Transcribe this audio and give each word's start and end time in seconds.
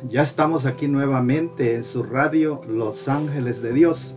Ya 0.06 0.22
estamos 0.22 0.66
aquí 0.66 0.86
nuevamente 0.86 1.76
en 1.76 1.84
su 1.84 2.02
radio 2.02 2.60
Los 2.68 3.08
Ángeles 3.08 3.62
de 3.62 3.72
Dios. 3.72 4.16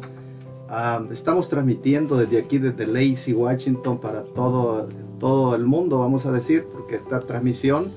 Ah, 0.67 1.01
estamos 1.11 1.47
transmitiendo 1.47 2.17
desde 2.17 2.39
aquí, 2.39 2.57
desde 2.57 2.87
Lacey, 2.87 3.33
Washington, 3.33 3.99
para 3.99 4.23
todo, 4.23 4.89
todo 5.17 5.55
el 5.55 5.63
mundo, 5.63 5.99
vamos 5.99 6.25
a 6.25 6.31
decir, 6.33 6.67
porque 6.73 6.97
esta 6.97 7.21
transmisión 7.21 7.93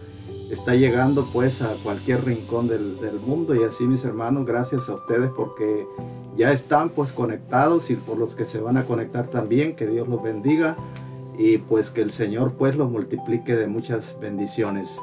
está 0.50 0.74
llegando 0.74 1.28
pues 1.32 1.62
a 1.62 1.74
cualquier 1.82 2.24
rincón 2.24 2.68
del, 2.68 3.00
del, 3.00 3.20
mundo 3.20 3.54
y 3.54 3.64
así 3.64 3.84
mis 3.84 4.04
hermanos, 4.04 4.46
gracias 4.46 4.88
a 4.88 4.94
ustedes 4.94 5.30
porque 5.36 5.86
ya 6.36 6.52
están 6.52 6.90
pues 6.90 7.12
conectados 7.12 7.90
y 7.90 7.96
por 7.96 8.18
los 8.18 8.34
que 8.34 8.46
se 8.46 8.60
van 8.60 8.76
a 8.76 8.84
conectar 8.84 9.28
también, 9.28 9.76
que 9.76 9.86
Dios 9.86 10.08
los 10.08 10.22
bendiga 10.22 10.76
y 11.38 11.58
pues 11.58 11.90
que 11.90 12.02
el 12.02 12.12
Señor 12.12 12.52
pues 12.58 12.76
los 12.76 12.90
multiplique 12.90 13.56
de 13.56 13.66
muchas 13.66 14.16
bendiciones. 14.20 14.98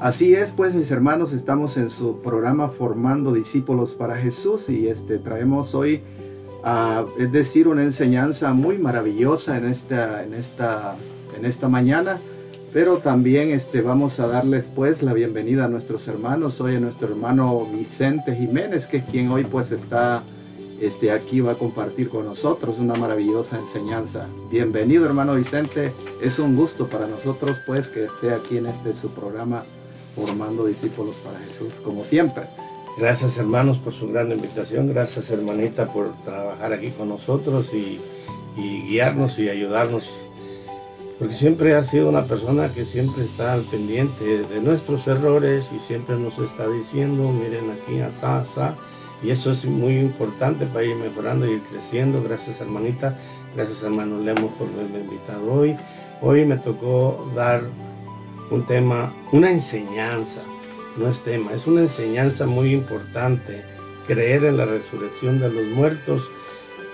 Así 0.00 0.34
es, 0.34 0.52
pues 0.52 0.74
mis 0.74 0.90
hermanos, 0.90 1.32
estamos 1.32 1.76
en 1.76 1.90
su 1.90 2.20
programa 2.20 2.68
Formando 2.68 3.32
Discípulos 3.32 3.94
para 3.94 4.16
Jesús 4.16 4.68
y 4.68 4.88
este 4.88 5.18
traemos 5.18 5.74
hoy 5.74 6.02
es 7.18 7.32
decir, 7.32 7.68
una 7.68 7.82
enseñanza 7.82 8.52
muy 8.52 8.78
maravillosa 8.78 9.56
en 9.56 9.66
esta, 9.66 10.24
en 10.24 10.34
esta, 10.34 10.96
en 11.36 11.44
esta 11.44 11.68
mañana. 11.68 12.20
Pero 12.72 12.98
también 12.98 13.50
este, 13.50 13.80
vamos 13.80 14.20
a 14.20 14.26
darles 14.26 14.66
pues 14.74 15.02
la 15.02 15.14
bienvenida 15.14 15.64
a 15.64 15.68
nuestros 15.68 16.06
hermanos. 16.06 16.60
Hoy 16.60 16.76
a 16.76 16.80
nuestro 16.80 17.08
hermano 17.08 17.66
Vicente 17.66 18.34
Jiménez, 18.34 18.86
que 18.86 18.98
es 18.98 19.04
quien 19.04 19.30
hoy 19.30 19.44
pues 19.44 19.70
está 19.70 20.22
este, 20.80 21.10
aquí, 21.10 21.40
va 21.40 21.52
a 21.52 21.58
compartir 21.58 22.08
con 22.08 22.26
nosotros 22.26 22.78
una 22.78 22.94
maravillosa 22.94 23.58
enseñanza. 23.58 24.28
Bienvenido 24.50 25.06
hermano 25.06 25.34
Vicente, 25.34 25.92
es 26.22 26.38
un 26.38 26.56
gusto 26.56 26.88
para 26.88 27.06
nosotros 27.06 27.56
pues 27.66 27.88
que 27.88 28.04
esté 28.04 28.32
aquí 28.32 28.58
en 28.58 28.66
este 28.66 28.92
su 28.94 29.10
programa 29.10 29.64
formando 30.14 30.66
discípulos 30.66 31.16
para 31.24 31.38
Jesús, 31.40 31.80
como 31.82 32.04
siempre. 32.04 32.44
Gracias 32.98 33.38
hermanos 33.38 33.78
por 33.78 33.94
su 33.94 34.08
gran 34.08 34.30
invitación, 34.30 34.88
gracias 34.88 35.30
hermanita 35.30 35.92
por 35.92 36.12
trabajar 36.24 36.72
aquí 36.72 36.90
con 36.90 37.08
nosotros 37.08 37.72
y, 37.72 38.00
guiarnos 38.56 39.38
y 39.38 39.48
ayudarnos, 39.48 40.10
porque 41.18 41.34
siempre 41.34 41.74
ha 41.74 41.84
sido 41.84 42.08
una 42.08 42.24
persona 42.24 42.72
que 42.72 42.84
siempre 42.84 43.24
está 43.24 43.52
al 43.52 43.62
pendiente 43.62 44.44
de 44.44 44.60
nuestros 44.60 45.06
errores 45.06 45.72
y 45.74 45.78
siempre 45.78 46.16
nos 46.16 46.38
está 46.38 46.68
diciendo, 46.68 47.30
miren 47.30 47.70
aquí, 47.70 48.00
asá, 48.00 48.40
asá, 48.40 48.74
y 49.22 49.30
eso 49.30 49.50
es 49.50 49.64
muy 49.64 49.98
importante 49.98 50.64
para 50.66 50.84
ir 50.84 50.94
mejorando 50.94 51.46
y 51.46 51.54
ir 51.54 51.62
creciendo. 51.70 52.22
Gracias 52.22 52.60
hermanita, 52.60 53.18
gracias 53.56 53.82
hermano 53.82 54.20
Lemos 54.20 54.52
por 54.54 54.68
haberme 54.68 55.00
invitado 55.00 55.52
hoy. 55.52 55.76
Hoy 56.20 56.44
me 56.44 56.56
tocó 56.56 57.28
dar 57.34 57.62
un 58.50 58.64
tema, 58.66 59.12
una 59.32 59.50
enseñanza 59.50 60.42
no 60.98 61.08
es 61.08 61.22
tema, 61.22 61.52
es 61.52 61.66
una 61.66 61.82
enseñanza 61.82 62.46
muy 62.46 62.72
importante, 62.72 63.62
creer 64.06 64.44
en 64.44 64.56
la 64.56 64.64
resurrección 64.64 65.38
de 65.38 65.50
los 65.50 65.64
muertos, 65.66 66.28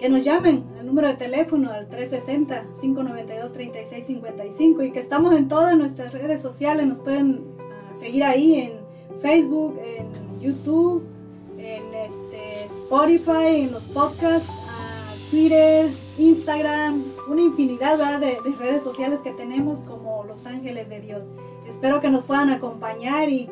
que 0.00 0.08
nos 0.08 0.24
llamen 0.24 0.64
al 0.78 0.86
número 0.86 1.08
de 1.08 1.14
teléfono 1.14 1.70
al 1.70 1.90
360-592-3655 1.90 4.86
y 4.86 4.92
que 4.92 5.00
estamos 5.00 5.36
en 5.36 5.46
todas 5.46 5.76
nuestras 5.76 6.14
redes 6.14 6.40
sociales, 6.40 6.86
nos 6.86 7.00
pueden 7.00 7.44
ah, 7.58 7.94
seguir 7.94 8.24
ahí 8.24 8.54
en 8.54 8.72
Facebook, 9.20 9.78
en 9.84 10.40
YouTube, 10.40 11.04
en 11.58 11.94
este, 11.94 12.64
Spotify, 12.64 13.64
en 13.64 13.72
los 13.72 13.84
podcasts, 13.84 14.48
uh, 14.48 15.30
Twitter, 15.30 15.92
Instagram, 16.16 17.04
una 17.28 17.42
infinidad 17.42 18.18
de 18.18 18.38
redes 18.58 18.82
sociales 18.82 19.20
que 19.20 19.32
tenemos 19.32 19.80
como 19.80 20.24
Los 20.24 20.46
Ángeles 20.46 20.88
de 20.88 21.02
Dios. 21.02 21.26
Espero 21.68 22.00
que 22.00 22.08
nos 22.08 22.24
puedan 22.24 22.48
acompañar 22.48 23.28
y 23.28 23.50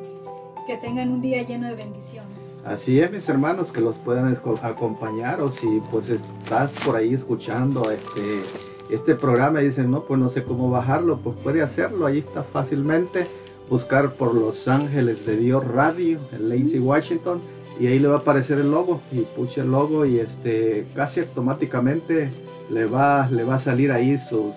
que 0.66 0.78
tengan 0.78 1.12
un 1.12 1.20
día 1.20 1.42
lleno 1.42 1.68
de 1.68 1.74
bendiciones. 1.74 2.47
Así 2.68 3.00
es, 3.00 3.10
mis 3.10 3.26
hermanos, 3.30 3.72
que 3.72 3.80
los 3.80 3.96
puedan 3.96 4.38
acompañar 4.62 5.40
o 5.40 5.50
si 5.50 5.80
pues 5.90 6.10
estás 6.10 6.70
por 6.84 6.96
ahí 6.96 7.14
escuchando 7.14 7.90
este, 7.90 8.42
este 8.90 9.14
programa 9.14 9.62
y 9.62 9.66
dicen, 9.66 9.90
no, 9.90 10.02
pues 10.02 10.20
no 10.20 10.28
sé 10.28 10.44
cómo 10.44 10.68
bajarlo, 10.68 11.16
pues 11.16 11.34
puede 11.42 11.62
hacerlo, 11.62 12.04
ahí 12.04 12.18
está 12.18 12.42
fácilmente, 12.42 13.26
buscar 13.70 14.12
por 14.16 14.34
Los 14.34 14.68
Ángeles 14.68 15.24
de 15.24 15.38
Dios 15.38 15.66
Radio 15.66 16.18
en 16.30 16.50
Lacey, 16.50 16.78
Washington, 16.78 17.40
y 17.80 17.86
ahí 17.86 17.98
le 17.98 18.08
va 18.08 18.16
a 18.16 18.18
aparecer 18.18 18.58
el 18.58 18.70
logo, 18.70 19.00
y 19.12 19.20
pucha 19.20 19.62
el 19.62 19.70
logo 19.70 20.04
y 20.04 20.18
este, 20.18 20.86
casi 20.94 21.20
automáticamente 21.20 22.30
le 22.68 22.84
va, 22.84 23.30
le 23.30 23.44
va 23.44 23.54
a 23.54 23.60
salir 23.60 23.90
ahí 23.90 24.18
su, 24.18 24.52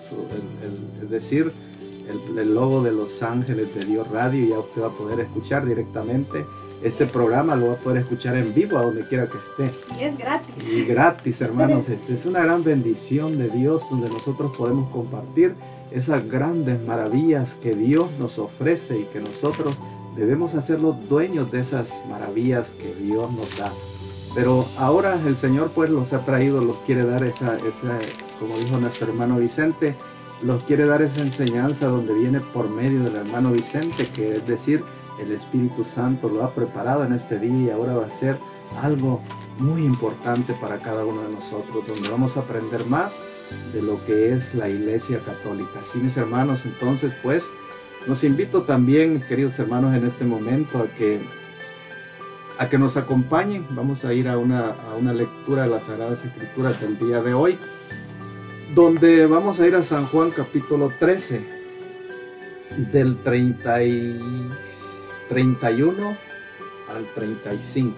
el, 1.00 1.08
decir, 1.08 1.50
el, 2.10 2.38
el 2.38 2.54
logo 2.54 2.82
de 2.82 2.92
Los 2.92 3.22
Ángeles 3.22 3.74
de 3.74 3.86
Dios 3.86 4.06
Radio, 4.10 4.44
y 4.44 4.48
ya 4.50 4.58
usted 4.58 4.82
va 4.82 4.88
a 4.88 4.98
poder 4.98 5.20
escuchar 5.20 5.64
directamente 5.64 6.44
este 6.82 7.06
programa 7.06 7.54
lo 7.54 7.68
va 7.68 7.72
a 7.74 7.76
poder 7.76 7.98
escuchar 7.98 8.36
en 8.36 8.52
vivo 8.54 8.76
a 8.76 8.82
donde 8.82 9.06
quiera 9.06 9.28
que 9.28 9.38
esté. 9.38 9.78
Y 10.00 10.04
es 10.04 10.18
gratis. 10.18 10.72
Y 10.72 10.84
gratis, 10.84 11.40
hermanos. 11.40 11.88
Este 11.92 12.14
es 12.14 12.26
una 12.26 12.40
gran 12.40 12.64
bendición 12.64 13.38
de 13.38 13.48
Dios 13.48 13.82
donde 13.90 14.08
nosotros 14.08 14.56
podemos 14.56 14.90
compartir 14.90 15.54
esas 15.90 16.26
grandes 16.28 16.82
maravillas 16.84 17.54
que 17.62 17.74
Dios 17.74 18.08
nos 18.18 18.38
ofrece 18.38 18.98
y 18.98 19.04
que 19.04 19.20
nosotros 19.20 19.76
debemos 20.16 20.54
hacerlos 20.54 20.96
dueños 21.08 21.50
de 21.52 21.60
esas 21.60 21.88
maravillas 22.08 22.72
que 22.72 22.94
Dios 22.94 23.30
nos 23.32 23.56
da. 23.56 23.72
Pero 24.34 24.66
ahora 24.76 25.20
el 25.26 25.36
Señor 25.36 25.72
pues 25.74 25.90
los 25.90 26.12
ha 26.12 26.24
traído, 26.24 26.62
los 26.62 26.78
quiere 26.78 27.04
dar 27.04 27.22
esa, 27.22 27.56
esa, 27.58 27.98
como 28.40 28.56
dijo 28.56 28.78
nuestro 28.78 29.08
hermano 29.08 29.38
Vicente, 29.38 29.94
los 30.42 30.62
quiere 30.64 30.86
dar 30.86 31.02
esa 31.02 31.20
enseñanza 31.20 31.86
donde 31.86 32.14
viene 32.14 32.40
por 32.40 32.68
medio 32.68 33.02
del 33.02 33.16
hermano 33.16 33.52
Vicente, 33.52 34.08
que 34.08 34.36
es 34.36 34.46
decir, 34.46 34.82
el 35.22 35.32
Espíritu 35.32 35.84
Santo 35.84 36.28
lo 36.28 36.44
ha 36.44 36.54
preparado 36.54 37.04
en 37.04 37.12
este 37.12 37.38
día 37.38 37.66
y 37.66 37.70
ahora 37.70 37.94
va 37.94 38.06
a 38.06 38.10
ser 38.10 38.36
algo 38.82 39.20
muy 39.58 39.84
importante 39.84 40.54
para 40.54 40.78
cada 40.78 41.04
uno 41.04 41.22
de 41.22 41.34
nosotros, 41.34 41.86
donde 41.86 42.08
vamos 42.08 42.36
a 42.36 42.40
aprender 42.40 42.86
más 42.86 43.20
de 43.72 43.82
lo 43.82 44.04
que 44.04 44.32
es 44.32 44.54
la 44.54 44.68
Iglesia 44.68 45.20
Católica. 45.20 45.82
Sí, 45.82 45.98
mis 45.98 46.16
hermanos, 46.16 46.64
entonces 46.64 47.14
pues 47.22 47.52
nos 48.06 48.24
invito 48.24 48.62
también, 48.62 49.22
queridos 49.28 49.58
hermanos, 49.58 49.94
en 49.94 50.06
este 50.06 50.24
momento 50.24 50.78
a 50.78 50.86
que 50.96 51.20
a 52.58 52.68
que 52.68 52.78
nos 52.78 52.96
acompañen. 52.96 53.66
Vamos 53.70 54.04
a 54.04 54.14
ir 54.14 54.28
a 54.28 54.38
una, 54.38 54.70
a 54.70 54.94
una 54.98 55.12
lectura 55.12 55.62
de 55.64 55.70
las 55.70 55.84
Sagradas 55.84 56.24
Escrituras 56.24 56.80
del 56.80 56.98
día 56.98 57.20
de 57.22 57.34
hoy, 57.34 57.58
donde 58.74 59.26
vamos 59.26 59.60
a 59.60 59.66
ir 59.66 59.74
a 59.74 59.82
San 59.82 60.06
Juan 60.06 60.30
capítulo 60.30 60.92
13, 60.98 61.44
del 62.92 63.18
30 63.22 63.84
y 63.84 64.50
31 65.32 66.14
al 66.94 67.06
35. 67.14 67.96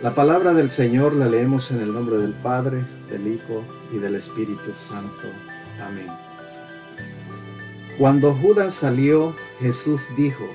La 0.00 0.14
palabra 0.14 0.54
del 0.54 0.70
Señor 0.70 1.12
la 1.12 1.26
leemos 1.26 1.70
en 1.70 1.80
el 1.80 1.92
nombre 1.92 2.16
del 2.16 2.32
Padre, 2.32 2.84
del 3.10 3.26
Hijo 3.26 3.62
y 3.92 3.98
del 3.98 4.14
Espíritu 4.14 4.72
Santo. 4.72 5.26
Amén. 5.86 6.06
Cuando 7.98 8.34
Judas 8.34 8.72
salió, 8.72 9.36
Jesús 9.60 10.00
dijo, 10.16 10.46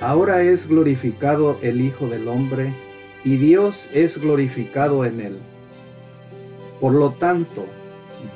Ahora 0.00 0.44
es 0.44 0.68
glorificado 0.68 1.58
el 1.62 1.80
Hijo 1.80 2.06
del 2.06 2.28
Hombre, 2.28 2.72
y 3.24 3.38
Dios 3.38 3.88
es 3.92 4.18
glorificado 4.18 5.04
en 5.04 5.20
él. 5.20 5.38
Por 6.80 6.94
lo 6.94 7.10
tanto, 7.14 7.66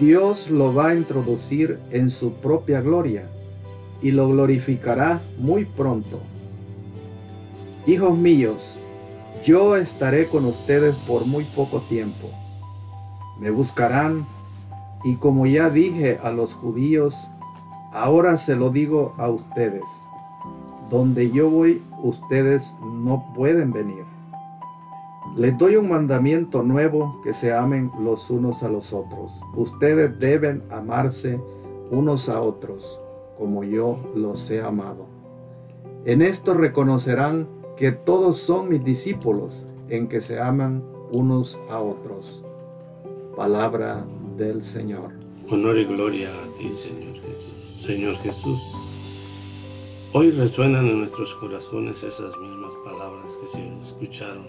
Dios 0.00 0.50
lo 0.50 0.74
va 0.74 0.88
a 0.88 0.94
introducir 0.96 1.78
en 1.92 2.10
su 2.10 2.32
propia 2.40 2.80
gloria 2.80 3.28
y 4.02 4.10
lo 4.10 4.28
glorificará 4.28 5.20
muy 5.38 5.64
pronto. 5.64 6.20
Hijos 7.86 8.16
míos, 8.16 8.78
yo 9.44 9.76
estaré 9.76 10.28
con 10.28 10.44
ustedes 10.44 10.94
por 11.06 11.24
muy 11.24 11.44
poco 11.44 11.82
tiempo. 11.82 12.30
Me 13.38 13.50
buscarán 13.50 14.26
y 15.04 15.16
como 15.16 15.46
ya 15.46 15.70
dije 15.70 16.18
a 16.22 16.30
los 16.30 16.52
judíos, 16.54 17.28
ahora 17.92 18.36
se 18.36 18.56
lo 18.56 18.70
digo 18.70 19.14
a 19.18 19.28
ustedes. 19.28 19.84
Donde 20.90 21.30
yo 21.30 21.50
voy, 21.50 21.82
ustedes 22.02 22.74
no 22.82 23.32
pueden 23.34 23.72
venir. 23.72 24.04
Les 25.36 25.56
doy 25.58 25.76
un 25.76 25.88
mandamiento 25.88 26.62
nuevo, 26.62 27.20
que 27.22 27.34
se 27.34 27.52
amen 27.52 27.90
los 28.00 28.30
unos 28.30 28.62
a 28.62 28.68
los 28.68 28.92
otros. 28.92 29.40
Ustedes 29.54 30.18
deben 30.18 30.62
amarse 30.70 31.40
unos 31.90 32.28
a 32.28 32.40
otros 32.40 32.98
como 33.38 33.64
yo 33.64 33.98
los 34.14 34.50
he 34.50 34.60
amado. 34.60 35.06
En 36.04 36.22
esto 36.22 36.54
reconocerán 36.54 37.48
que 37.76 37.92
todos 37.92 38.38
son 38.38 38.68
mis 38.68 38.84
discípulos, 38.84 39.66
en 39.88 40.08
que 40.08 40.20
se 40.20 40.40
aman 40.40 40.82
unos 41.10 41.58
a 41.70 41.80
otros. 41.80 42.42
Palabra 43.36 44.04
del 44.36 44.64
Señor. 44.64 45.10
Honor 45.50 45.78
y 45.78 45.84
gloria 45.84 46.30
a 46.30 46.58
ti, 46.58 46.70
Señor 46.76 47.14
Jesús. 47.20 47.82
Señor 47.84 48.16
Jesús, 48.16 48.58
hoy 50.12 50.30
resuenan 50.30 50.86
en 50.86 51.00
nuestros 51.00 51.34
corazones 51.34 52.02
esas 52.02 52.36
mismas 52.38 52.72
palabras 52.84 53.36
que 53.36 53.46
se 53.46 53.80
escucharon. 53.80 54.46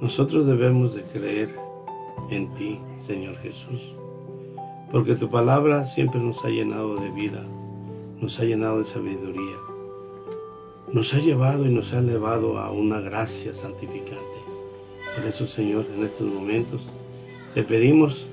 Nosotros 0.00 0.46
debemos 0.46 0.94
de 0.94 1.02
creer 1.04 1.54
en 2.30 2.52
ti, 2.54 2.80
Señor 3.06 3.36
Jesús 3.36 3.94
porque 4.90 5.14
tu 5.14 5.30
palabra 5.30 5.84
siempre 5.84 6.20
nos 6.20 6.44
ha 6.44 6.48
llenado 6.48 6.96
de 6.96 7.10
vida, 7.10 7.46
nos 8.20 8.38
ha 8.40 8.44
llenado 8.44 8.78
de 8.78 8.84
sabiduría, 8.84 9.56
nos 10.92 11.14
ha 11.14 11.18
llevado 11.18 11.64
y 11.64 11.68
nos 11.68 11.92
ha 11.92 11.98
elevado 11.98 12.58
a 12.58 12.70
una 12.72 13.00
gracia 13.00 13.54
santificante. 13.54 14.20
Por 15.14 15.24
eso, 15.26 15.46
Señor, 15.46 15.86
en 15.94 16.04
estos 16.04 16.26
momentos 16.26 16.82
te 17.54 17.62
pedimos 17.62 18.26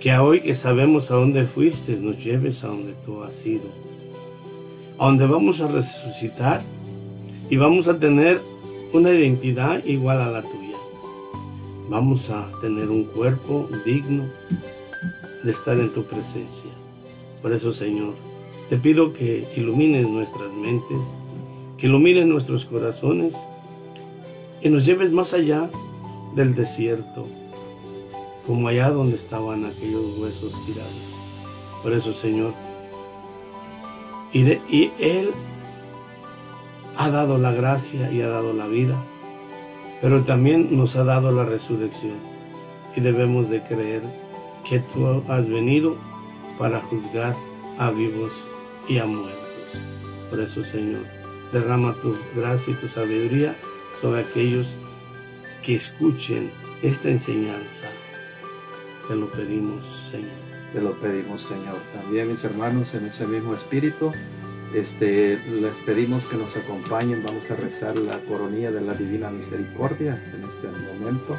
que 0.00 0.16
hoy 0.16 0.40
que 0.40 0.54
sabemos 0.54 1.10
a 1.10 1.16
dónde 1.16 1.46
fuiste, 1.46 1.96
nos 1.96 2.22
lleves 2.22 2.62
a 2.62 2.68
donde 2.68 2.94
tú 3.04 3.22
has 3.22 3.44
ido, 3.44 3.68
a 4.98 5.06
donde 5.06 5.26
vamos 5.26 5.60
a 5.60 5.68
resucitar 5.68 6.62
y 7.50 7.56
vamos 7.56 7.88
a 7.88 7.98
tener 7.98 8.40
una 8.92 9.10
identidad 9.12 9.84
igual 9.84 10.20
a 10.20 10.30
la 10.30 10.42
tuya. 10.42 10.76
Vamos 11.88 12.30
a 12.30 12.48
tener 12.60 12.88
un 12.90 13.04
cuerpo 13.04 13.68
digno 13.84 14.24
de 15.46 15.52
estar 15.52 15.78
en 15.78 15.92
tu 15.92 16.02
presencia. 16.02 16.72
Por 17.40 17.52
eso, 17.52 17.72
Señor, 17.72 18.14
te 18.68 18.76
pido 18.76 19.12
que 19.12 19.48
ilumines 19.54 20.06
nuestras 20.06 20.52
mentes, 20.52 20.98
que 21.78 21.86
ilumines 21.86 22.26
nuestros 22.26 22.64
corazones 22.64 23.32
y 24.60 24.68
nos 24.68 24.84
lleves 24.84 25.12
más 25.12 25.32
allá 25.32 25.70
del 26.34 26.56
desierto, 26.56 27.26
como 28.44 28.66
allá 28.66 28.90
donde 28.90 29.14
estaban 29.14 29.64
aquellos 29.64 30.18
huesos 30.18 30.52
tirados. 30.66 30.92
Por 31.80 31.92
eso, 31.92 32.12
Señor, 32.12 32.52
y, 34.32 34.40
y 34.68 34.90
Él 34.98 35.30
ha 36.96 37.08
dado 37.10 37.38
la 37.38 37.52
gracia 37.52 38.10
y 38.10 38.20
ha 38.20 38.28
dado 38.28 38.52
la 38.52 38.66
vida, 38.66 39.00
pero 40.02 40.24
también 40.24 40.76
nos 40.76 40.96
ha 40.96 41.04
dado 41.04 41.30
la 41.30 41.44
resurrección 41.44 42.16
y 42.96 43.00
debemos 43.00 43.48
de 43.48 43.62
creer 43.62 44.02
que 44.68 44.80
tú 44.80 45.22
has 45.28 45.48
venido 45.48 45.96
para 46.58 46.80
juzgar 46.80 47.36
a 47.78 47.90
vivos 47.90 48.46
y 48.88 48.98
a 48.98 49.06
muertos. 49.06 49.42
Por 50.30 50.40
eso, 50.40 50.64
Señor, 50.64 51.04
derrama 51.52 51.94
tu 52.00 52.16
gracia 52.34 52.72
y 52.72 52.76
tu 52.76 52.88
sabiduría 52.88 53.56
sobre 54.00 54.20
aquellos 54.20 54.68
que 55.62 55.76
escuchen 55.76 56.50
esta 56.82 57.08
enseñanza. 57.08 57.88
Te 59.08 59.14
lo 59.14 59.30
pedimos, 59.30 59.84
Señor. 60.10 60.30
Te 60.72 60.80
lo 60.80 60.92
pedimos, 60.94 61.42
Señor. 61.42 61.78
También, 61.94 62.28
mis 62.28 62.42
hermanos, 62.44 62.94
en 62.94 63.06
ese 63.06 63.26
mismo 63.26 63.54
espíritu, 63.54 64.12
este, 64.74 65.38
les 65.48 65.74
pedimos 65.86 66.26
que 66.26 66.36
nos 66.36 66.56
acompañen. 66.56 67.22
Vamos 67.24 67.48
a 67.50 67.56
rezar 67.56 67.96
la 67.96 68.18
coronilla 68.20 68.72
de 68.72 68.80
la 68.80 68.94
Divina 68.94 69.30
Misericordia 69.30 70.20
en 70.34 70.44
este 70.44 70.68
momento. 70.68 71.38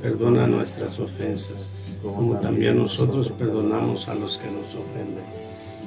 perdona 0.00 0.46
nuestras 0.46 1.00
ofensas 1.00 1.76
como 2.02 2.36
también 2.38 2.78
nosotros 2.78 3.30
perdonamos 3.30 4.08
a 4.08 4.14
los 4.14 4.38
que 4.38 4.50
nos 4.50 4.68
ofenden. 4.74 5.24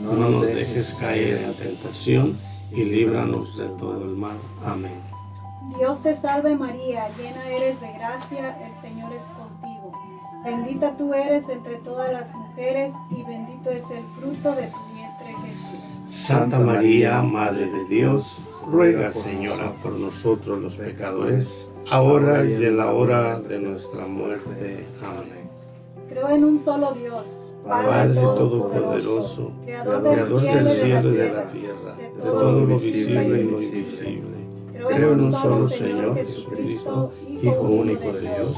No 0.01 0.13
nos 0.13 0.46
dejes 0.46 0.94
caer 0.96 1.38
en 1.44 1.54
tentación 1.56 2.38
y 2.72 2.84
líbranos 2.84 3.58
de 3.58 3.68
todo 3.80 4.04
el 4.04 4.16
mal. 4.16 4.38
Amén. 4.63 5.01
Dios 5.78 6.01
te 6.01 6.16
salve 6.16 6.56
María, 6.56 7.10
llena 7.18 7.48
eres 7.50 7.80
de 7.80 7.92
gracia, 7.94 8.58
el 8.66 8.75
Señor 8.75 9.13
es 9.13 9.24
contigo. 9.24 9.49
Bendita 10.43 10.96
tú 10.98 11.13
eres 11.13 11.50
entre 11.50 11.75
todas 11.77 12.13
las 12.13 12.34
mujeres 12.34 12.93
y 13.12 13.24
bendito 13.24 13.72
es 13.72 13.84
el 13.91 14.03
fruto 14.17 14.55
de 14.55 14.67
tu 14.67 14.96
vientre 14.96 15.36
Jesús. 15.46 16.15
Santa 16.15 16.60
María, 16.60 17.22
Madre 17.22 17.69
de 17.69 17.86
Dios, 17.86 18.41
ruega 18.65 19.12
Señora 19.12 19.74
por 19.84 20.00
nosotros 20.00 20.62
los 20.62 20.75
pecadores, 20.75 21.67
ahora 21.91 22.46
y 22.46 22.53
en 22.53 22.77
la 22.77 22.93
hora 22.93 23.38
de 23.39 23.60
nuestra 23.60 24.08
muerte. 24.08 24.86
Amén. 25.03 25.50
Creo 26.08 26.29
en 26.29 26.46
un 26.46 26.58
solo 26.58 26.93
Dios, 26.93 27.25
Padre 27.67 28.22
Todopoderoso, 28.22 29.51
Creador 29.65 30.03
del 30.41 30.69
cielo 30.72 31.13
y 31.13 31.17
de 31.17 31.34
la 31.34 31.48
tierra, 31.48 31.96
de 31.96 32.08
todo 32.24 32.51
lo 32.51 32.65
visible 32.65 33.24
y 33.25 33.43
lo 33.43 33.62
invisible. 33.62 34.38
Creo 34.88 35.12
en 35.12 35.19
un 35.19 35.34
solo 35.34 35.67
Señor 35.67 36.15
Jesucristo, 36.15 37.12
Hijo 37.27 37.62
único 37.62 38.13
de 38.13 38.22
Dios, 38.22 38.58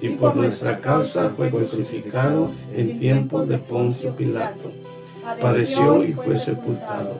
y 0.00 0.10
por 0.10 0.36
nuestra 0.36 0.80
causa 0.80 1.30
fue 1.36 1.50
crucificado 1.50 2.50
en 2.74 2.98
tiempos 2.98 3.48
de 3.48 3.58
Poncio 3.58 4.14
Pilato. 4.14 4.70
Padeció 5.40 6.04
y 6.04 6.12
fue 6.12 6.38
sepultado, 6.38 7.16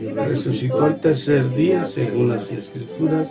y 0.00 0.06
resucitó 0.06 0.86
el 0.86 1.00
tercer 1.00 1.54
día 1.54 1.86
según 1.86 2.30
las 2.30 2.50
Escrituras, 2.50 3.28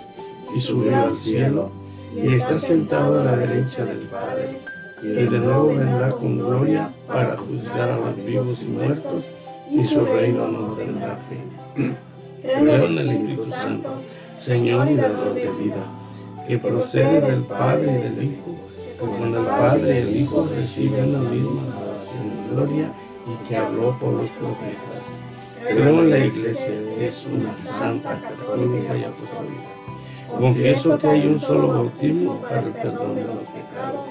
y 0.55 0.59
subió 0.59 0.95
al 0.95 1.13
cielo, 1.13 1.71
y 2.15 2.33
está 2.33 2.59
sentado 2.59 3.21
a 3.21 3.23
la 3.23 3.35
derecha 3.35 3.85
del 3.85 3.99
Padre 4.07 4.59
y 5.03 5.07
de 5.07 5.39
nuevo 5.39 5.67
vendrá 5.67 6.09
con 6.11 6.37
gloria 6.37 6.89
para 7.07 7.35
juzgar 7.37 7.89
a 7.89 7.97
los 7.97 8.15
vivos 8.23 8.59
y 8.61 8.65
muertos, 8.65 9.25
y 9.71 9.83
su 9.83 10.05
reino 10.05 10.47
no 10.47 10.73
tendrá 10.73 11.17
fin. 11.27 11.95
Creo 12.43 12.85
en 12.85 12.97
el 12.97 13.09
Espíritu 13.09 13.43
Santo, 13.45 13.89
Señor 14.37 14.91
y 14.91 14.95
dador 14.95 15.33
de 15.33 15.49
vida, 15.49 15.87
que 16.47 16.57
procede 16.59 17.21
del 17.21 17.43
Padre 17.43 17.91
y 17.91 18.01
del 18.03 18.23
Hijo, 18.23 18.50
con 19.05 19.35
el 19.35 19.45
Padre 19.45 19.95
y 19.95 19.97
el 19.97 20.15
Hijo 20.15 20.47
reciben 20.55 21.13
la 21.13 21.19
misma 21.19 21.73
adoración 21.75 22.27
y 22.27 22.53
gloria, 22.53 22.93
y 23.27 23.47
que 23.47 23.57
habló 23.57 23.97
por 23.99 24.13
los 24.13 24.29
profetas. 24.29 25.03
Creo 25.67 25.99
en 25.99 26.09
la 26.09 26.17
Iglesia, 26.19 26.73
es 26.99 27.25
una 27.25 27.53
santa, 27.53 28.19
católica 28.19 28.97
y 28.97 29.03
apostólica. 29.03 29.71
Confieso 30.39 30.97
que 30.97 31.07
hay 31.07 31.27
un 31.27 31.39
solo 31.39 31.67
bautismo 31.67 32.41
para 32.41 32.61
el 32.61 32.71
perdón 32.71 33.15
de 33.15 33.25
los 33.25 33.39
pecados 33.39 34.05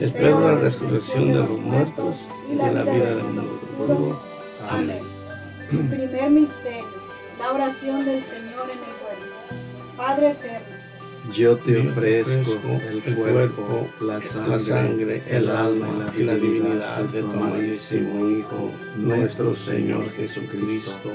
Espero 0.00 0.40
la 0.40 0.56
resurrección 0.56 1.28
de 1.28 1.38
los 1.38 1.50
muertos 1.50 2.26
y 2.50 2.56
de 2.56 2.72
la 2.72 2.82
vida 2.82 3.14
del 3.14 3.24
mundo. 3.24 4.20
Amén. 4.68 5.02
Primer 5.68 6.30
misterio, 6.30 6.84
la 7.38 7.52
oración 7.52 8.04
del 8.04 8.22
Señor 8.24 8.70
en 8.70 8.78
el 8.78 8.94
huerto. 9.04 9.96
Padre 9.96 10.30
eterno, 10.32 10.73
yo 11.32 11.56
te 11.58 11.88
ofrezco 11.88 12.80
el 12.90 13.14
cuerpo, 13.14 13.88
la 14.00 14.20
sangre, 14.20 15.22
el 15.26 15.48
alma 15.48 16.12
y 16.16 16.22
la 16.22 16.34
divinidad 16.34 17.04
de 17.04 17.22
tu 17.22 17.30
amadísimo 17.30 18.28
Hijo, 18.28 18.70
nuestro 18.96 19.54
Señor 19.54 20.10
Jesucristo, 20.12 21.10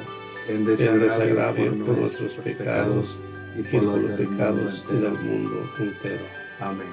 en 0.47 0.65
desagravio 0.65 1.71
por 1.85 1.97
nuestros 1.97 2.33
pecados 2.43 3.21
y 3.57 3.63
por 3.63 3.83
los 3.83 4.11
pecados 4.17 4.85
del 4.89 5.11
mundo 5.11 5.69
entero 5.79 6.39
Amén. 6.59 6.87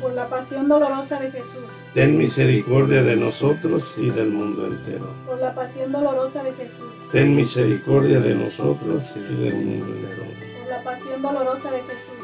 Por 0.00 0.12
la 0.12 0.28
pasión 0.28 0.68
dolorosa 0.68 1.18
de 1.18 1.30
Jesús. 1.32 1.64
Ten 1.94 2.16
misericordia 2.16 3.02
de 3.02 3.16
nosotros 3.16 3.98
y 3.98 4.10
del 4.10 4.30
mundo 4.30 4.66
entero. 4.66 5.08
Por 5.26 5.40
la 5.40 5.52
pasión 5.52 5.90
dolorosa 5.90 6.44
de 6.44 6.52
Jesús. 6.52 6.92
Ten 7.10 7.34
misericordia 7.34 8.20
de 8.20 8.36
nosotros 8.36 9.16
y 9.16 9.34
del 9.34 9.54
mundo 9.56 9.86
entero. 9.96 10.24
Por 10.60 10.68
la 10.68 10.82
pasión 10.84 11.22
dolorosa 11.22 11.72
de 11.72 11.82
Jesús. 11.82 12.23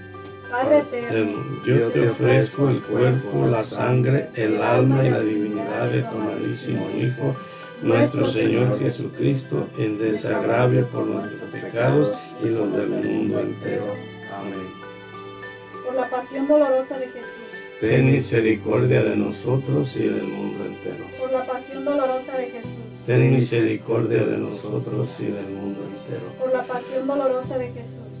Padre 0.51 0.79
eterno. 0.79 1.63
Yo 1.65 1.89
te 1.91 2.09
ofrezco 2.09 2.69
el 2.69 2.81
cuerpo, 2.81 3.47
la 3.47 3.63
sangre, 3.63 4.29
el 4.35 4.61
alma 4.61 5.05
y 5.05 5.09
la 5.09 5.21
divinidad 5.21 5.89
de 5.89 6.01
tu 6.01 6.17
amadísimo 6.17 6.89
Hijo, 6.89 7.37
nuestro 7.81 8.27
Señor 8.27 8.77
Jesucristo, 8.77 9.69
en 9.77 9.97
desagravio 9.97 10.85
por 10.87 11.05
nuestros 11.05 11.51
pecados 11.51 12.19
y 12.43 12.49
los 12.49 12.75
del 12.75 12.89
mundo 12.89 13.39
entero. 13.39 13.95
Amén. 14.37 14.73
Por 15.85 15.95
la 15.95 16.09
pasión 16.09 16.47
dolorosa 16.49 16.99
de 16.99 17.07
Jesús. 17.07 17.33
Ten 17.79 18.11
misericordia 18.11 19.03
de 19.03 19.15
nosotros 19.15 19.95
y 19.95 20.03
del 20.03 20.23
mundo 20.23 20.65
entero. 20.65 21.05
Por 21.17 21.31
la 21.31 21.45
pasión 21.45 21.85
dolorosa 21.85 22.37
de 22.37 22.49
Jesús. 22.51 22.77
Ten 23.07 23.33
misericordia 23.33 24.25
de 24.25 24.37
nosotros 24.37 25.19
y 25.21 25.27
del 25.27 25.47
mundo 25.47 25.79
entero. 25.85 26.29
Por 26.37 26.51
la 26.51 26.63
pasión 26.67 27.07
dolorosa 27.07 27.57
de 27.57 27.71
Jesús. 27.71 28.20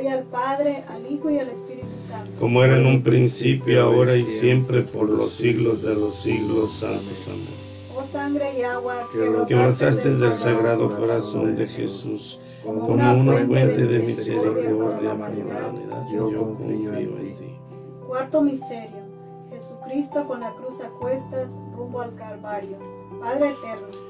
Gloria 0.00 0.18
al 0.18 0.24
Padre, 0.24 0.84
al 0.88 1.12
Hijo 1.12 1.28
y 1.28 1.38
al 1.38 1.50
Espíritu 1.50 1.98
Santo. 1.98 2.30
Como 2.40 2.64
era 2.64 2.78
en 2.78 2.86
un 2.86 3.02
principio, 3.02 3.82
ahora 3.82 4.16
y 4.16 4.24
siempre, 4.24 4.80
por 4.80 5.10
los 5.10 5.34
siglos 5.34 5.82
de 5.82 5.94
los 5.94 6.14
siglos. 6.14 6.82
Amén. 6.82 7.48
Oh 7.94 8.02
sangre 8.02 8.58
y 8.58 8.62
agua 8.62 9.10
que 9.12 9.18
brotaste 9.18 10.14
del 10.14 10.32
sagrado 10.32 10.96
corazón 10.96 11.54
de 11.54 11.68
Jesús, 11.68 12.40
como 12.64 12.86
una 12.86 13.44
fuente 13.44 13.86
de 13.86 13.98
misericordia 13.98 14.74
humanidad, 14.74 15.74
yo 16.10 16.30
confío 16.34 16.96
en 16.96 17.34
ti. 17.36 17.58
Cuarto 18.06 18.40
misterio. 18.40 19.00
Jesucristo 19.50 20.26
con 20.26 20.40
la 20.40 20.52
cruz 20.52 20.80
a 20.80 20.88
cuestas 20.98 21.58
rumbo 21.76 22.00
al 22.00 22.14
Calvario. 22.14 22.78
Padre 23.20 23.50
eterno. 23.50 24.09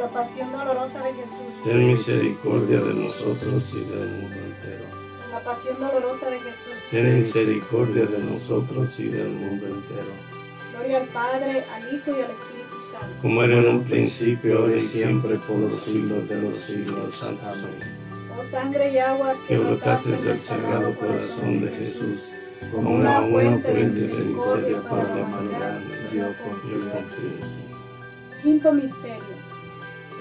Por 0.00 0.08
la 0.08 0.22
pasión 0.22 0.50
dolorosa 0.50 1.02
de 1.02 1.12
Jesús. 1.12 1.62
Ten 1.62 1.88
misericordia 1.88 2.80
de 2.80 2.94
nosotros 2.94 3.74
y 3.74 3.80
del 3.80 4.08
mundo 4.08 4.34
entero. 4.34 4.84
Por 5.20 5.30
la 5.30 5.44
pasión 5.44 5.78
dolorosa 5.78 6.30
de 6.30 6.40
Jesús. 6.40 6.72
Ten 6.90 7.18
misericordia 7.18 8.06
de 8.06 8.18
nosotros 8.18 8.98
y 8.98 9.08
del 9.08 9.28
mundo 9.28 9.66
entero. 9.66 10.12
Gloria 10.72 10.98
al 11.00 11.08
Padre, 11.08 11.64
al 11.70 11.94
Hijo 11.94 12.12
y 12.12 12.22
al 12.22 12.30
Espíritu 12.30 12.76
Santo. 12.90 13.16
Como 13.20 13.42
era 13.42 13.58
en 13.58 13.68
un 13.68 13.84
principio, 13.84 14.60
ahora 14.60 14.76
y 14.76 14.80
siempre, 14.80 15.36
por 15.36 15.56
los 15.58 15.76
siglos 15.76 16.26
de 16.26 16.40
los 16.40 16.56
siglos. 16.56 17.22
Amén. 17.22 18.32
Oh 18.38 18.42
sangre 18.42 18.94
y 18.94 18.98
agua 18.98 19.36
que 19.46 19.58
brotaste 19.58 20.12
del 20.12 20.38
sagrado 20.38 20.94
corazón 20.94 21.60
de 21.60 21.72
Jesús, 21.72 22.34
como 22.72 22.94
una 22.94 23.20
fuente 23.20 23.70
de 23.70 23.84
misericordia 23.84 24.82
para 24.82 25.14
la 25.14 25.24
humanidad, 25.24 25.78
yo 26.10 26.24
confío 26.42 26.76
en 26.86 27.04
ti. 27.10 28.42
Quinto 28.42 28.72
misterio. 28.72 29.49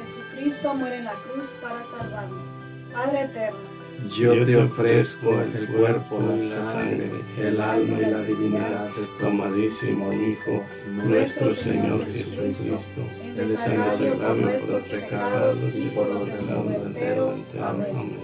Jesucristo 0.04 0.74
muere 0.74 0.98
en 0.98 1.06
la 1.06 1.14
cruz 1.14 1.50
para 1.62 1.84
salvarnos. 1.84 2.54
Padre 2.94 3.24
eterno. 3.24 3.80
Yo 4.18 4.46
te 4.46 4.56
ofrezco 4.56 5.42
el 5.42 5.68
cuerpo, 5.68 6.22
la 6.22 6.42
sangre, 6.42 7.12
el 7.38 7.60
alma 7.60 8.00
y 8.00 8.06
la 8.06 8.22
divinidad 8.22 8.86
de 8.96 9.08
tu 9.20 9.26
amadísimo 9.28 10.14
Hijo, 10.14 10.64
nuestro 10.88 11.54
Señor 11.54 12.06
Jesucristo, 12.06 13.02
en 13.24 13.50
desagravio 13.50 14.18
por 14.18 14.70
los 14.70 14.88
pecados 14.88 15.58
y 15.76 15.90
por 15.90 16.08
los 16.08 16.28
del 16.28 16.42
mundo 16.42 16.84
entero. 16.86 17.36
Amén. 17.62 18.18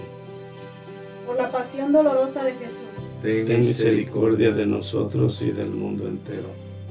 Por 1.26 1.36
la 1.36 1.50
pasión 1.52 1.92
dolorosa 1.92 2.44
de 2.44 2.54
Jesús. 2.54 2.80
Ten 3.22 3.60
misericordia 3.60 4.52
de 4.52 4.66
nosotros 4.66 5.42
y 5.42 5.50
del 5.50 5.70
mundo 5.70 6.08
entero. 6.08 6.65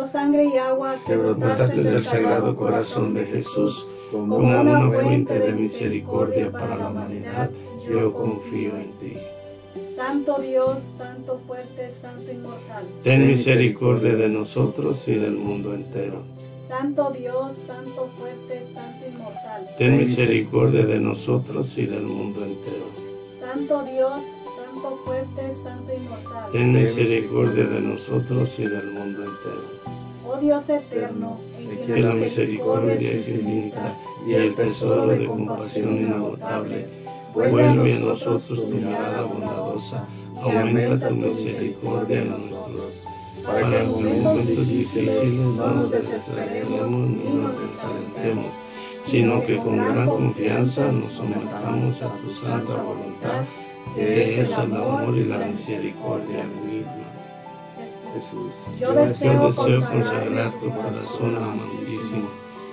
Oh 0.00 0.06
sangre 0.06 0.44
y 0.44 0.56
agua 0.56 0.94
que 1.04 1.12
Que 1.12 1.16
brotaste 1.16 1.82
del 1.82 2.04
sagrado 2.04 2.54
corazón 2.54 3.14
de 3.14 3.26
Jesús, 3.26 3.88
Como 4.12 4.36
como 4.36 4.60
una 4.60 4.90
fuente 4.92 5.40
de 5.40 5.52
misericordia 5.52 6.52
para 6.52 6.76
la 6.76 6.88
humanidad, 6.88 7.50
yo 7.90 8.12
confío 8.12 8.76
en 8.76 8.92
ti. 9.00 9.16
Santo 9.84 10.38
Dios, 10.40 10.78
Santo 10.96 11.40
fuerte, 11.44 11.90
Santo 11.90 12.30
inmortal. 12.30 12.86
Ten 13.02 13.26
misericordia 13.26 14.14
de 14.14 14.28
nosotros 14.28 15.08
y 15.08 15.14
del 15.16 15.32
mundo 15.32 15.74
entero. 15.74 16.22
Santo 16.68 17.10
Dios, 17.10 17.56
Santo 17.66 18.08
fuerte, 18.20 18.64
Santo 18.72 19.04
inmortal. 19.04 19.68
Ten 19.78 19.98
misericordia 19.98 20.86
de 20.86 21.00
nosotros 21.00 21.76
y 21.76 21.86
del 21.86 22.04
mundo 22.04 22.44
entero. 22.44 22.86
Santo 23.40 23.82
Dios, 23.82 24.22
Santo 24.56 25.00
fuerte, 25.04 25.54
Santo 25.54 25.92
inmortal. 25.92 26.52
Ten 26.52 26.72
misericordia 26.72 27.64
de 27.64 27.80
nosotros 27.80 28.58
y 28.60 28.66
del 28.66 28.92
mundo 28.92 29.24
entero. 29.24 29.77
Oh 30.30 30.36
Dios 30.36 30.68
eterno, 30.68 31.38
en 31.58 31.86
que 31.86 32.02
la 32.02 32.12
misericordia 32.12 32.94
es 32.94 33.28
infinita 33.28 33.96
y 34.26 34.34
el 34.34 34.54
tesoro 34.54 35.06
de 35.06 35.24
compasión 35.24 35.96
inagotable, 35.96 36.86
vuelve 37.32 37.96
a 37.96 38.00
nosotros 38.00 38.46
tu 38.46 38.66
mirada 38.66 39.22
bondadosa, 39.22 40.06
aumenta 40.38 41.08
tu 41.08 41.14
misericordia 41.14 42.20
en 42.20 42.30
nosotros, 42.30 43.06
para 43.42 43.70
que 43.70 43.80
en 43.80 43.90
momentos 43.90 44.46
difíciles 44.68 45.32
no 45.32 45.66
nos 45.66 45.90
desesperemos 45.92 46.90
ni 46.90 47.30
nos 47.30 47.60
desalentemos, 47.62 48.52
sino 49.06 49.46
que 49.46 49.56
con 49.56 49.78
gran 49.78 50.08
confianza 50.08 50.92
nos 50.92 51.10
sometamos 51.10 52.02
a 52.02 52.12
tu 52.16 52.30
santa 52.30 52.74
voluntad, 52.82 53.44
que 53.94 54.24
es 54.24 54.58
el 54.58 54.74
amor 54.74 55.16
y 55.16 55.24
la 55.24 55.38
misericordia 55.38 56.44
misma. 56.62 57.07
Jesús, 58.14 58.56
yo 58.78 58.92
deseo 58.92 59.54
consagrar 59.54 60.52
tu 60.60 60.70
corazón 60.70 61.36
amantísimo 61.36 62.28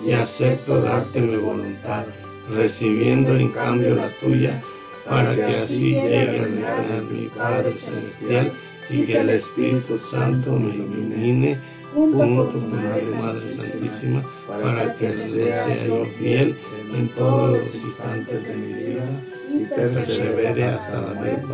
y 0.05 0.11
acepto 0.11 0.81
darte 0.81 1.21
mi 1.21 1.37
voluntad, 1.37 2.05
recibiendo 2.49 3.35
en 3.35 3.49
cambio 3.49 3.95
la 3.95 4.09
tuya, 4.19 4.61
para 5.07 5.35
que 5.35 5.43
así 5.43 5.91
llegue 5.91 6.39
a 6.39 6.43
reinar 6.43 7.03
mi 7.03 7.27
Padre 7.27 7.73
Celestial 7.73 8.53
y 8.89 9.03
que 9.03 9.17
el 9.17 9.29
Espíritu 9.29 9.97
Santo 9.97 10.53
me 10.53 10.75
ilumine 10.75 11.59
junto 11.93 12.17
con 12.17 12.51
tu 12.51 12.59
Madre, 12.59 13.05
Madre 13.21 13.53
Santísima, 13.55 14.23
para 14.47 14.95
que 14.95 15.15
sea 15.15 15.85
yo 15.85 16.05
fiel 16.17 16.57
en 16.93 17.09
todos 17.09 17.59
los 17.59 17.75
instantes 17.75 18.43
de 18.47 18.55
mi 18.55 18.73
vida 18.73 19.23
y 19.53 19.65
persevere 19.65 20.63
hasta 20.65 21.01
la 21.01 21.13
muerte. 21.13 21.53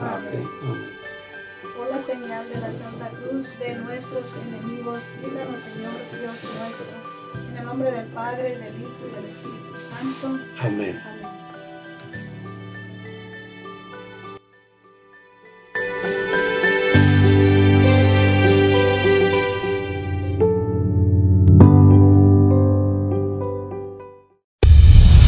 Amén 0.00 0.95
por 1.86 1.96
la 1.96 2.04
señal 2.04 2.48
de 2.48 2.56
la 2.58 2.72
Santa 2.72 3.10
Cruz 3.10 3.58
de 3.58 3.74
nuestros 3.76 4.34
enemigos, 4.34 5.02
líbranos 5.22 5.60
Señor 5.60 5.92
Dios 6.12 6.32
nuestro, 6.42 6.86
en 7.50 7.56
el 7.56 7.64
nombre 7.64 7.92
del 7.92 8.06
Padre, 8.06 8.56
del 8.58 8.80
Hijo 8.80 8.90
y 9.08 9.14
del 9.14 9.24
Espíritu 9.24 9.76
Santo. 9.76 10.38
Amén. 10.60 11.00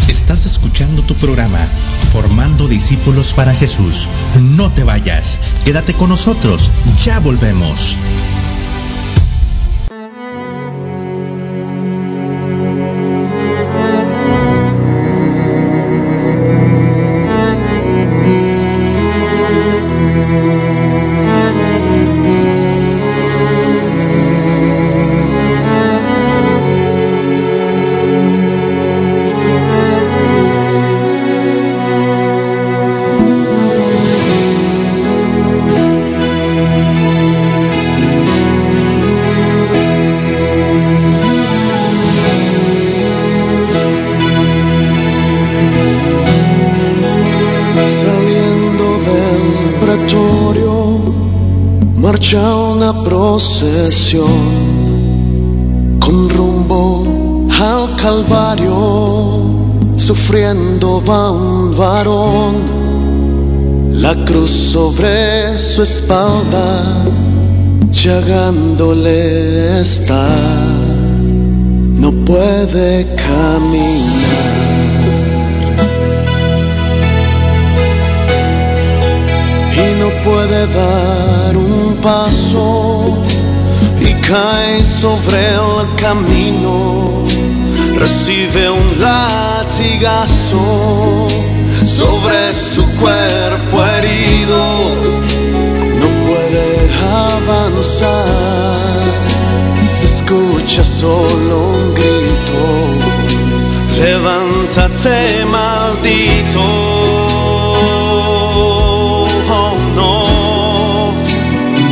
Estás 0.09 0.47
escuchando 0.47 1.03
tu 1.03 1.15
programa 1.15 1.69
Formando 2.13 2.69
discípulos 2.69 3.33
para 3.33 3.55
Jesús. 3.55 4.09
No 4.41 4.71
te 4.73 4.85
vayas, 4.85 5.39
quédate 5.65 5.95
con 5.95 6.09
nosotros, 6.09 6.73
ya 7.05 7.21
volvemos. 7.21 7.99
Con 54.17 54.41
rumbo 56.31 57.47
al 57.61 57.95
Calvario, 57.97 58.73
sufriendo 59.97 61.03
va 61.07 61.31
un 61.31 61.77
varón, 61.77 62.55
la 63.93 64.15
cruz 64.25 64.51
sobre 64.73 65.59
su 65.59 65.83
espalda, 65.83 67.05
llagándole 67.91 69.83
está, 69.83 70.31
no 72.01 72.11
puede 72.25 73.15
caminar. 73.15 74.57
Y 79.75 80.01
no 80.01 80.09
puede 80.25 80.67
dar 80.69 81.55
un 81.57 81.97
paso 82.03 83.19
cae 84.29 84.85
sobre 84.85 85.55
el 85.55 85.95
camino, 85.97 87.25
recibe 87.95 88.69
un 88.69 89.01
latigazo 89.01 90.61
sobre 91.83 92.53
su 92.53 92.85
cuerpo 93.01 93.85
herido, 93.87 94.95
no 96.01 96.09
puede 96.27 96.69
avanzar, 97.25 98.19
se 99.87 100.05
escucha 100.05 100.85
solo 100.85 101.71
un 101.71 101.95
grito, 101.95 102.61
levántate 103.99 105.47
maldito. 105.47 106.61
Oh 109.51 109.75
no, 109.97 111.13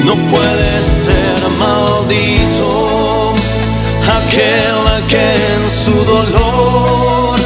no 0.05 0.15
puedes 0.31 0.96
maldito 2.07 3.35
aquel 4.19 5.07
que 5.09 5.27
en 5.55 5.71
su 5.71 6.05
dolor 6.05 7.39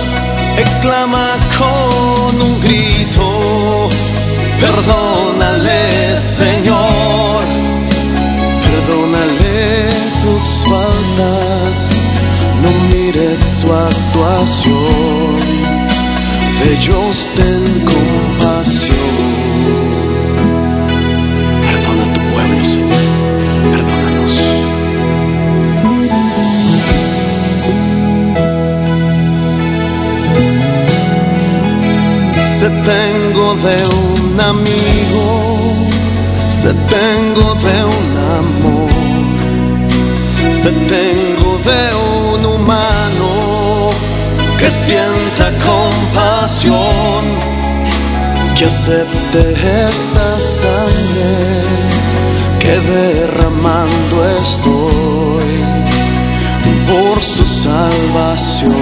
exclama 0.59 1.39
con 1.59 2.43
un 2.43 2.61
grito, 2.61 3.89
perdónale 4.61 6.17
Señor, 6.17 7.43
perdónale 8.67 9.91
sus 10.23 10.43
faltas, 10.69 11.77
no 12.63 12.71
mires 12.91 13.41
su 13.61 13.73
actuación, 13.73 15.41
ellos 16.73 17.29
ten 17.37 17.85
tengo 32.85 33.55
de 33.57 33.79
un 33.87 34.41
amigo, 34.41 35.87
se 36.49 36.73
tengo 36.97 37.55
de 37.55 37.85
un 37.85 38.09
amor, 38.41 38.91
se 40.53 40.71
tengo 40.71 41.59
de 41.59 41.83
un 41.95 42.47
humano 42.47 43.91
que 44.59 44.71
sienta 44.71 45.53
compasión, 45.65 47.23
que 48.55 48.65
acepte 48.67 49.41
esta 49.89 50.29
sangre 50.61 51.81
que 52.61 52.79
derramando 52.79 54.17
estoy 54.43 55.51
por 56.91 57.23
su 57.23 57.47
salvación. 57.47 58.81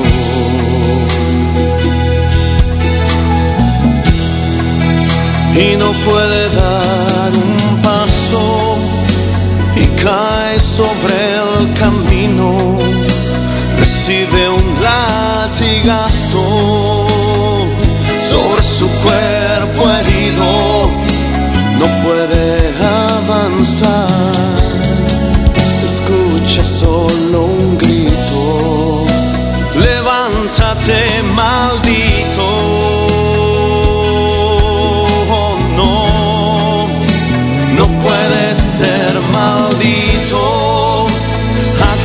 No 5.78 5.92
puede 6.04 6.48
dar 6.50 7.30
un 7.32 7.82
paso 7.82 8.76
y 9.76 9.84
cae 10.02 10.58
sobre 10.58 11.16
el 11.42 11.72
camino, 11.74 12.78
recibe 13.78 14.48
un 14.48 14.82
latigazo 14.82 16.44
sobre 18.30 18.62
su 18.62 18.88
cuerpo 19.04 19.90
herido, 19.90 20.17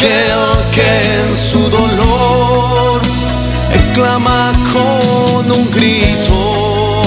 aquel 0.03 0.71
que 0.71 0.81
en 0.81 1.35
su 1.35 1.69
dolor 1.69 3.01
exclama 3.73 4.51
con 4.73 5.51
un 5.51 5.69
grito, 5.71 7.01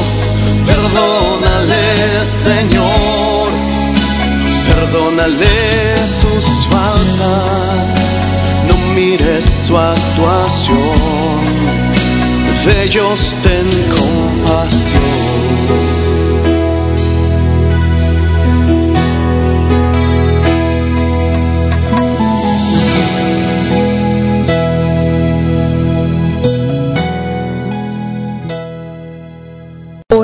perdónale 0.65 2.25
Señor, 2.25 3.51
perdónale 4.67 5.97
sus 6.21 6.47
faltas, 6.71 7.89
no 8.69 8.77
mires 8.95 9.45
su 9.67 9.77
actuación, 9.77 10.77
de 12.65 12.85
ellos 12.85 13.37
ten 13.43 13.69
compasión. 13.91 15.96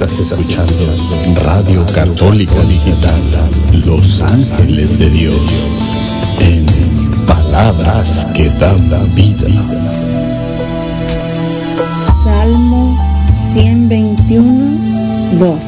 Estás 0.00 0.20
escuchando 0.20 0.94
Radio 1.42 1.84
Católica 1.92 2.62
Digital, 2.62 3.20
Los 3.84 4.22
Ángeles 4.22 4.96
de 4.96 5.10
Dios, 5.10 5.40
en 6.38 6.64
palabras 7.26 8.24
que 8.32 8.48
dan 8.60 8.88
vida. 9.16 9.48
Salmo 12.22 12.96
121, 13.54 15.36
2. 15.36 15.58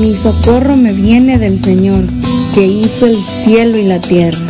Mi 0.00 0.14
socorro 0.14 0.76
me 0.76 0.92
viene 0.92 1.36
del 1.36 1.60
Señor, 1.64 2.04
que 2.54 2.64
hizo 2.64 3.06
el 3.06 3.18
cielo 3.42 3.76
y 3.76 3.86
la 3.86 4.00
tierra. 4.00 4.43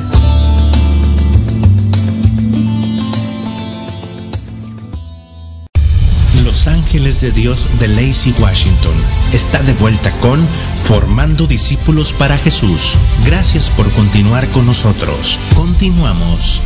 De 7.21 7.31
Dios 7.31 7.69
de 7.79 7.87
Lacey 7.87 8.35
Washington 8.39 8.93
está 9.33 9.63
de 9.63 9.73
vuelta 9.75 10.11
con 10.19 10.47
Formando 10.85 11.47
Discípulos 11.47 12.13
para 12.13 12.37
Jesús. 12.37 12.99
Gracias 13.25 13.71
por 13.71 13.91
continuar 13.93 14.51
con 14.51 14.67
nosotros. 14.67 15.39
Continuamos. 15.55 16.61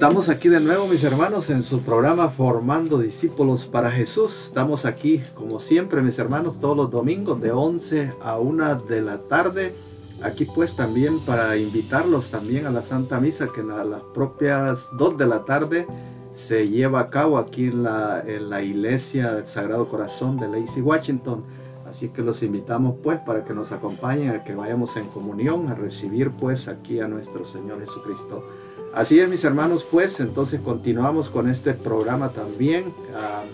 Estamos 0.00 0.30
aquí 0.30 0.48
de 0.48 0.60
nuevo, 0.60 0.86
mis 0.86 1.04
hermanos, 1.04 1.50
en 1.50 1.62
su 1.62 1.82
programa 1.82 2.30
Formando 2.30 2.96
Discípulos 2.96 3.66
para 3.66 3.90
Jesús. 3.90 4.46
Estamos 4.46 4.86
aquí, 4.86 5.22
como 5.34 5.60
siempre, 5.60 6.00
mis 6.00 6.18
hermanos, 6.18 6.58
todos 6.58 6.74
los 6.74 6.90
domingos 6.90 7.38
de 7.42 7.52
11 7.52 8.14
a 8.22 8.38
1 8.38 8.76
de 8.88 9.02
la 9.02 9.18
tarde. 9.18 9.74
Aquí 10.22 10.46
pues 10.46 10.74
también 10.74 11.20
para 11.20 11.54
invitarlos 11.58 12.30
también 12.30 12.64
a 12.64 12.70
la 12.70 12.80
Santa 12.80 13.20
Misa 13.20 13.48
que 13.54 13.60
a 13.60 13.84
las 13.84 14.00
propias 14.14 14.88
2 14.96 15.18
de 15.18 15.26
la 15.26 15.44
tarde 15.44 15.86
se 16.32 16.66
lleva 16.66 17.00
a 17.00 17.10
cabo 17.10 17.36
aquí 17.36 17.66
en 17.66 17.82
la, 17.82 18.24
en 18.26 18.48
la 18.48 18.62
iglesia 18.62 19.34
del 19.34 19.46
Sagrado 19.46 19.86
Corazón 19.90 20.38
de 20.38 20.48
Lacey, 20.48 20.80
Washington. 20.80 21.44
Así 21.86 22.08
que 22.08 22.22
los 22.22 22.42
invitamos 22.42 22.96
pues 23.02 23.18
para 23.18 23.44
que 23.44 23.52
nos 23.52 23.70
acompañen, 23.70 24.30
a 24.30 24.44
que 24.44 24.54
vayamos 24.54 24.96
en 24.96 25.08
comunión, 25.08 25.68
a 25.68 25.74
recibir 25.74 26.30
pues 26.30 26.68
aquí 26.68 27.00
a 27.00 27.06
nuestro 27.06 27.44
Señor 27.44 27.80
Jesucristo. 27.80 28.46
Así 28.94 29.20
es, 29.20 29.28
mis 29.28 29.44
hermanos, 29.44 29.86
pues 29.88 30.18
entonces 30.18 30.60
continuamos 30.60 31.28
con 31.28 31.48
este 31.48 31.74
programa 31.74 32.30
también. 32.30 32.92
Ah, 33.14 33.44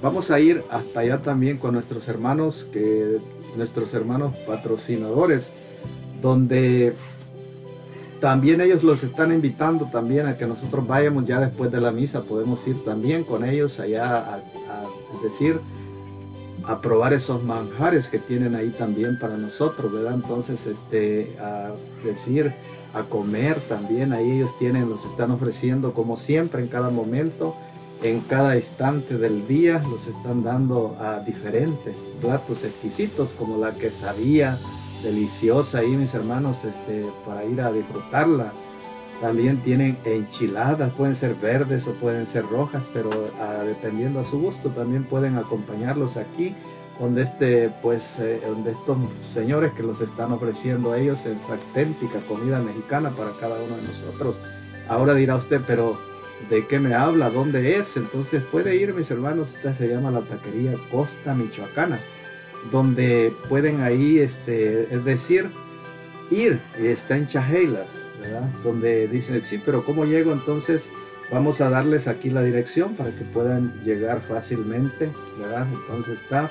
vamos 0.00 0.30
a 0.30 0.38
ir 0.38 0.62
hasta 0.70 1.00
allá 1.00 1.18
también 1.22 1.56
con 1.56 1.74
nuestros 1.74 2.06
hermanos, 2.06 2.68
que 2.72 3.18
nuestros 3.56 3.92
hermanos 3.94 4.34
patrocinadores, 4.46 5.52
donde 6.22 6.94
también 8.20 8.60
ellos 8.60 8.84
los 8.84 9.02
están 9.02 9.32
invitando 9.32 9.86
también 9.86 10.26
a 10.26 10.38
que 10.38 10.46
nosotros 10.46 10.86
vayamos 10.86 11.26
ya 11.26 11.40
después 11.40 11.72
de 11.72 11.80
la 11.80 11.90
misa, 11.90 12.22
podemos 12.22 12.66
ir 12.68 12.84
también 12.84 13.24
con 13.24 13.44
ellos 13.44 13.80
allá 13.80 14.34
a, 14.34 14.40
decir, 15.20 15.60
a 16.64 16.80
probar 16.80 17.12
esos 17.12 17.42
manjares 17.42 18.06
que 18.06 18.18
tienen 18.18 18.54
ahí 18.54 18.70
también 18.78 19.18
para 19.18 19.36
nosotros, 19.36 19.92
¿verdad? 19.92 20.14
Entonces, 20.14 20.64
este, 20.66 21.36
a 21.40 21.72
decir, 22.04 22.54
a 22.96 23.04
comer 23.04 23.60
también. 23.68 24.12
Ahí 24.12 24.30
ellos 24.32 24.56
tienen, 24.58 24.88
los 24.88 25.04
están 25.04 25.30
ofreciendo 25.30 25.92
como 25.92 26.16
siempre 26.16 26.62
en 26.62 26.68
cada 26.68 26.90
momento, 26.90 27.54
en 28.02 28.20
cada 28.20 28.56
instante 28.56 29.18
del 29.18 29.46
día, 29.46 29.82
los 29.88 30.06
están 30.06 30.42
dando 30.42 30.96
a 31.00 31.20
diferentes 31.20 31.96
platos 32.20 32.64
exquisitos 32.64 33.30
como 33.38 33.58
la 33.58 33.74
quesadilla 33.74 34.58
deliciosa 35.02 35.78
ahí 35.78 35.96
mis 35.96 36.14
hermanos 36.14 36.64
este, 36.64 37.06
para 37.26 37.44
ir 37.44 37.60
a 37.60 37.70
disfrutarla. 37.72 38.52
También 39.20 39.62
tienen 39.62 39.96
enchiladas, 40.04 40.92
pueden 40.92 41.16
ser 41.16 41.34
verdes 41.34 41.86
o 41.86 41.92
pueden 41.92 42.26
ser 42.26 42.44
rojas, 42.46 42.84
pero 42.92 43.10
ah, 43.40 43.62
dependiendo 43.64 44.20
a 44.20 44.24
su 44.24 44.38
gusto 44.38 44.68
también 44.70 45.04
pueden 45.04 45.38
acompañarlos 45.38 46.18
aquí 46.18 46.54
donde 46.98 47.22
este 47.22 47.70
pues 47.82 48.18
eh, 48.18 48.40
donde 48.46 48.72
estos 48.72 48.96
señores 49.34 49.72
que 49.74 49.82
los 49.82 50.00
están 50.00 50.32
ofreciendo 50.32 50.92
a 50.92 50.98
ellos 50.98 51.24
es 51.26 51.36
auténtica 51.48 52.20
comida 52.28 52.60
mexicana 52.60 53.10
para 53.10 53.32
cada 53.32 53.62
uno 53.62 53.76
de 53.76 53.82
nosotros. 53.82 54.36
Ahora 54.88 55.14
dirá 55.14 55.36
usted 55.36 55.60
pero 55.66 55.98
de 56.50 56.66
qué 56.66 56.78
me 56.78 56.94
habla 56.94 57.30
dónde 57.30 57.76
es 57.76 57.96
entonces 57.96 58.42
puede 58.50 58.76
ir 58.76 58.94
mis 58.94 59.10
hermanos 59.10 59.54
esta 59.56 59.74
se 59.74 59.88
llama 59.88 60.10
la 60.10 60.20
taquería 60.20 60.74
Costa 60.90 61.34
Michoacana 61.34 61.98
donde 62.70 63.34
pueden 63.48 63.80
ahí 63.80 64.18
este 64.18 64.94
es 64.94 65.04
decir 65.04 65.50
ir 66.30 66.60
está 66.78 67.16
en 67.16 67.26
Chajeilas 67.26 67.88
verdad 68.20 68.48
donde 68.62 69.08
dicen 69.08 69.42
sí 69.44 69.60
pero 69.64 69.84
cómo 69.84 70.04
llego 70.04 70.32
entonces 70.32 70.90
vamos 71.32 71.60
a 71.60 71.70
darles 71.70 72.06
aquí 72.06 72.30
la 72.30 72.42
dirección 72.42 72.94
para 72.94 73.10
que 73.10 73.24
puedan 73.24 73.72
llegar 73.82 74.20
fácilmente 74.28 75.10
verdad 75.38 75.66
entonces 75.72 76.20
está 76.20 76.50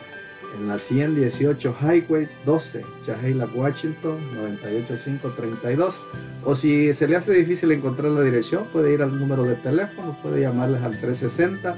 en 0.56 0.68
la 0.68 0.80
118 0.80 1.76
Highway 1.82 2.28
12, 2.46 2.84
Chahela, 3.06 3.48
Washington 3.54 4.18
98532. 4.36 6.02
O 6.44 6.56
si 6.56 6.94
se 6.94 7.08
le 7.08 7.16
hace 7.18 7.34
difícil 7.34 7.72
encontrar 7.72 8.12
la 8.12 8.22
dirección, 8.22 8.66
puede 8.72 8.94
ir 8.94 9.02
al 9.02 9.20
número 9.20 9.44
de 9.44 9.56
teléfono, 9.56 10.18
puede 10.22 10.42
llamarles 10.42 10.82
al 10.82 11.00
360 11.00 11.78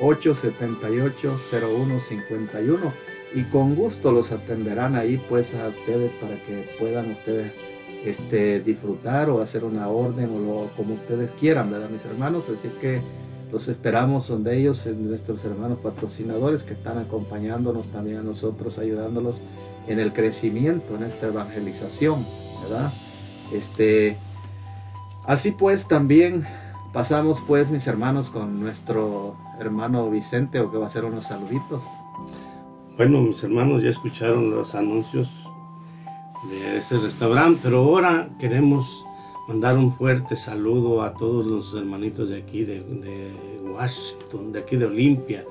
878 0.00 1.38
0151 1.50 2.92
y 3.34 3.44
con 3.44 3.74
gusto 3.74 4.12
los 4.12 4.32
atenderán 4.32 4.96
ahí 4.96 5.22
pues 5.28 5.54
a 5.54 5.68
ustedes 5.68 6.12
para 6.14 6.34
que 6.44 6.68
puedan 6.78 7.12
ustedes 7.12 7.52
este, 8.04 8.60
disfrutar 8.60 9.28
o 9.30 9.40
hacer 9.40 9.64
una 9.64 9.88
orden 9.88 10.30
o 10.30 10.38
lo, 10.38 10.70
como 10.76 10.94
ustedes 10.94 11.30
quieran, 11.38 11.70
¿verdad 11.70 11.90
mis 11.90 12.04
hermanos? 12.04 12.44
Así 12.48 12.68
que 12.80 13.00
los 13.52 13.68
esperamos 13.68 14.28
donde 14.28 14.58
ellos, 14.58 14.86
nuestros 14.86 15.44
hermanos 15.44 15.78
patrocinadores 15.78 16.62
que 16.62 16.74
están 16.74 16.98
acompañándonos 16.98 17.86
también 17.88 18.18
a 18.18 18.22
nosotros, 18.22 18.78
ayudándolos 18.78 19.42
en 19.88 19.98
el 19.98 20.12
crecimiento, 20.12 20.94
en 20.96 21.04
esta 21.04 21.26
evangelización, 21.26 22.26
¿verdad? 22.62 22.92
Este, 23.52 24.16
así 25.26 25.50
pues 25.50 25.88
también 25.88 26.46
pasamos 26.92 27.42
pues 27.46 27.70
mis 27.70 27.86
hermanos 27.86 28.30
con 28.30 28.60
nuestro 28.60 29.36
hermano 29.58 30.10
Vicente 30.10 30.60
o 30.60 30.70
que 30.70 30.78
va 30.78 30.84
a 30.84 30.86
hacer 30.86 31.04
unos 31.04 31.26
saluditos. 31.26 31.82
Bueno, 32.96 33.22
mis 33.22 33.42
hermanos 33.42 33.82
ya 33.82 33.90
escucharon 33.90 34.50
los 34.50 34.74
anuncios 34.74 35.28
de 36.50 36.78
ese 36.78 36.98
restaurante, 36.98 37.60
pero 37.62 37.78
ahora 37.78 38.28
queremos 38.38 39.04
mandar 39.50 39.76
un 39.76 39.92
fuerte 39.96 40.36
saludo 40.36 41.02
a 41.02 41.12
todos 41.14 41.44
los 41.44 41.74
hermanitos 41.74 42.28
de 42.28 42.36
aquí 42.36 42.64
de, 42.64 42.84
Washington, 43.64 44.52
de 44.52 44.60
aquí 44.60 44.76
de 44.76 44.86
Olimpia, 44.86 45.44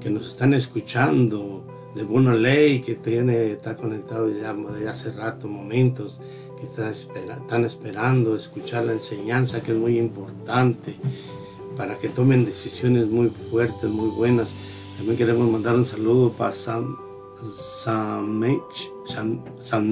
que 0.00 0.10
nos 0.10 0.28
están 0.28 0.52
escuchando, 0.52 1.64
de 1.94 2.02
Buena 2.02 2.34
Ley, 2.34 2.82
que 2.82 2.94
tiene, 2.94 3.52
está 3.52 3.74
conectado 3.74 4.28
ya 4.28 4.52
de 4.52 4.86
hace 4.86 5.12
rato, 5.12 5.48
momentos, 5.48 6.20
que 6.60 6.66
están 6.66 7.64
esperando 7.64 8.36
escuchar 8.36 8.84
la 8.84 8.92
enseñanza, 8.92 9.62
que 9.62 9.72
es 9.72 9.78
muy 9.78 9.98
importante, 9.98 10.96
para 11.74 11.98
que 11.98 12.10
tomen 12.10 12.44
decisiones 12.44 13.08
muy 13.08 13.30
fuertes, 13.50 13.88
muy 13.88 14.10
buenas. 14.10 14.52
También 14.98 15.16
queremos 15.16 15.50
mandar 15.50 15.74
un 15.74 15.86
saludo 15.86 16.32
para 16.32 16.52
San, 16.52 16.96
San, 17.54 18.38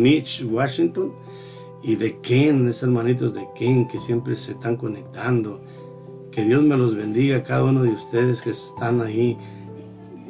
Mitch, 0.02 0.44
Washington, 0.44 1.12
y 1.82 1.96
de 1.96 2.18
Ken, 2.20 2.68
esos 2.68 2.84
hermanitos 2.84 3.34
de 3.34 3.46
Ken 3.56 3.88
que 3.88 3.98
siempre 4.00 4.36
se 4.36 4.52
están 4.52 4.76
conectando. 4.76 5.60
Que 6.30 6.44
Dios 6.44 6.62
me 6.62 6.76
los 6.76 6.94
bendiga 6.94 7.38
a 7.38 7.42
cada 7.42 7.64
uno 7.64 7.82
de 7.82 7.90
ustedes 7.90 8.42
que 8.42 8.50
están 8.50 9.00
ahí 9.00 9.36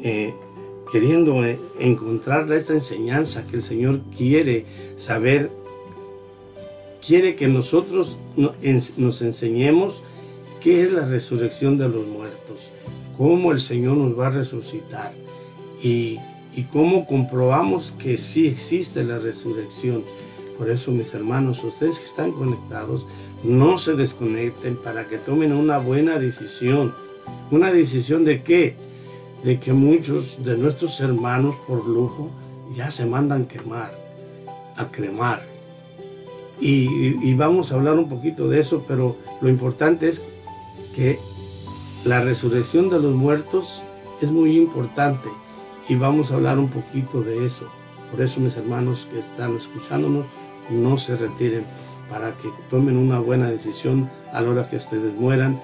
eh, 0.03 0.35
queriendo 0.93 1.45
eh, 1.45 1.59
encontrar 1.79 2.51
esta 2.53 2.73
enseñanza 2.73 3.47
que 3.47 3.57
el 3.57 3.63
Señor 3.63 4.01
quiere 4.17 4.65
saber, 4.97 5.51
quiere 7.05 7.37
que 7.37 7.49
nosotros 7.49 8.17
nos 8.37 9.23
enseñemos 9.23 10.03
qué 10.61 10.83
es 10.83 10.93
la 10.93 11.05
resurrección 11.05 11.79
de 11.79 11.89
los 11.89 12.07
muertos, 12.07 12.71
cómo 13.17 13.53
el 13.53 13.61
Señor 13.61 13.97
nos 13.97 14.19
va 14.19 14.29
a 14.29 14.31
resucitar 14.31 15.13
y, 15.83 16.19
y 16.55 16.65
cómo 16.65 17.07
comprobamos 17.07 17.93
que 17.93 18.19
sí 18.19 18.47
existe 18.47 19.05
la 19.05 19.19
resurrección. 19.19 20.05
Por 20.61 20.69
eso, 20.69 20.91
mis 20.91 21.15
hermanos, 21.15 21.65
ustedes 21.65 21.99
que 21.99 22.05
están 22.05 22.33
conectados, 22.33 23.07
no 23.43 23.79
se 23.79 23.95
desconecten 23.95 24.77
para 24.77 25.09
que 25.09 25.17
tomen 25.17 25.55
una 25.55 25.79
buena 25.79 26.19
decisión. 26.19 26.95
¿Una 27.51 27.73
decisión 27.73 28.27
de 28.27 28.43
qué? 28.43 28.77
De 29.43 29.59
que 29.59 29.73
muchos 29.73 30.45
de 30.45 30.59
nuestros 30.59 31.01
hermanos 31.01 31.55
por 31.67 31.89
lujo 31.89 32.29
ya 32.77 32.91
se 32.91 33.07
mandan 33.07 33.47
quemar, 33.47 33.99
a 34.77 34.91
cremar. 34.91 35.47
Y, 36.61 37.33
vamos 37.33 37.73
a 37.73 37.77
hablar 37.77 37.95
un 37.95 38.11
poquito 38.11 38.47
de 38.51 38.61
eso, 38.61 38.85
pero 38.87 39.17
lo 39.41 39.49
importante 39.49 40.11
es 40.11 40.23
que 40.95 41.19
la 42.05 42.21
resurrección 42.21 42.91
de 42.91 43.01
los 43.01 43.15
muertos 43.15 43.83
es 44.21 44.31
muy 44.31 44.59
importante 44.59 45.31
y 45.89 45.95
vamos 45.95 46.31
a 46.31 46.35
hablar 46.35 46.59
un 46.59 46.69
poquito 46.69 47.23
de 47.23 47.47
eso. 47.47 47.67
Por 48.11 48.21
eso 48.21 48.41
mis 48.41 48.59
hermanos 48.59 49.09
que 49.11 49.21
están 49.21 49.57
escuchándonos, 49.57 50.27
no 50.71 50.99
se 50.99 51.17
retiren 51.17 51.65
para 52.09 52.33
que 52.37 52.49
tomen 52.71 52.97
una 52.97 53.19
buena 53.19 53.51
decisión 53.51 54.11
a 54.33 54.41
la 54.41 54.51
hora 54.51 54.71
que 54.71 54.77
ustedes 54.77 55.15
mueran, 55.15 55.61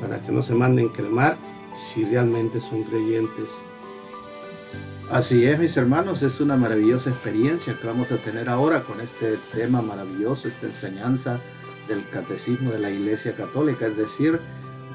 para 0.00 0.20
que 0.20 0.32
no 0.32 0.42
se 0.42 0.54
manden 0.54 0.88
cremar 0.88 1.36
si 1.76 2.04
realmente 2.04 2.60
son 2.60 2.84
creyentes. 2.84 3.56
Así 5.10 5.46
es, 5.46 5.58
mis 5.58 5.76
hermanos, 5.76 6.22
es 6.22 6.40
una 6.40 6.56
maravillosa 6.56 7.10
experiencia 7.10 7.78
que 7.80 7.86
vamos 7.86 8.10
a 8.10 8.16
tener 8.16 8.48
ahora 8.48 8.82
con 8.82 9.00
este 9.00 9.38
tema 9.54 9.80
maravilloso, 9.80 10.48
esta 10.48 10.66
enseñanza 10.66 11.40
del 11.86 12.08
catecismo 12.10 12.72
de 12.72 12.80
la 12.80 12.90
Iglesia 12.90 13.36
Católica, 13.36 13.86
es 13.86 13.96
decir, 13.96 14.40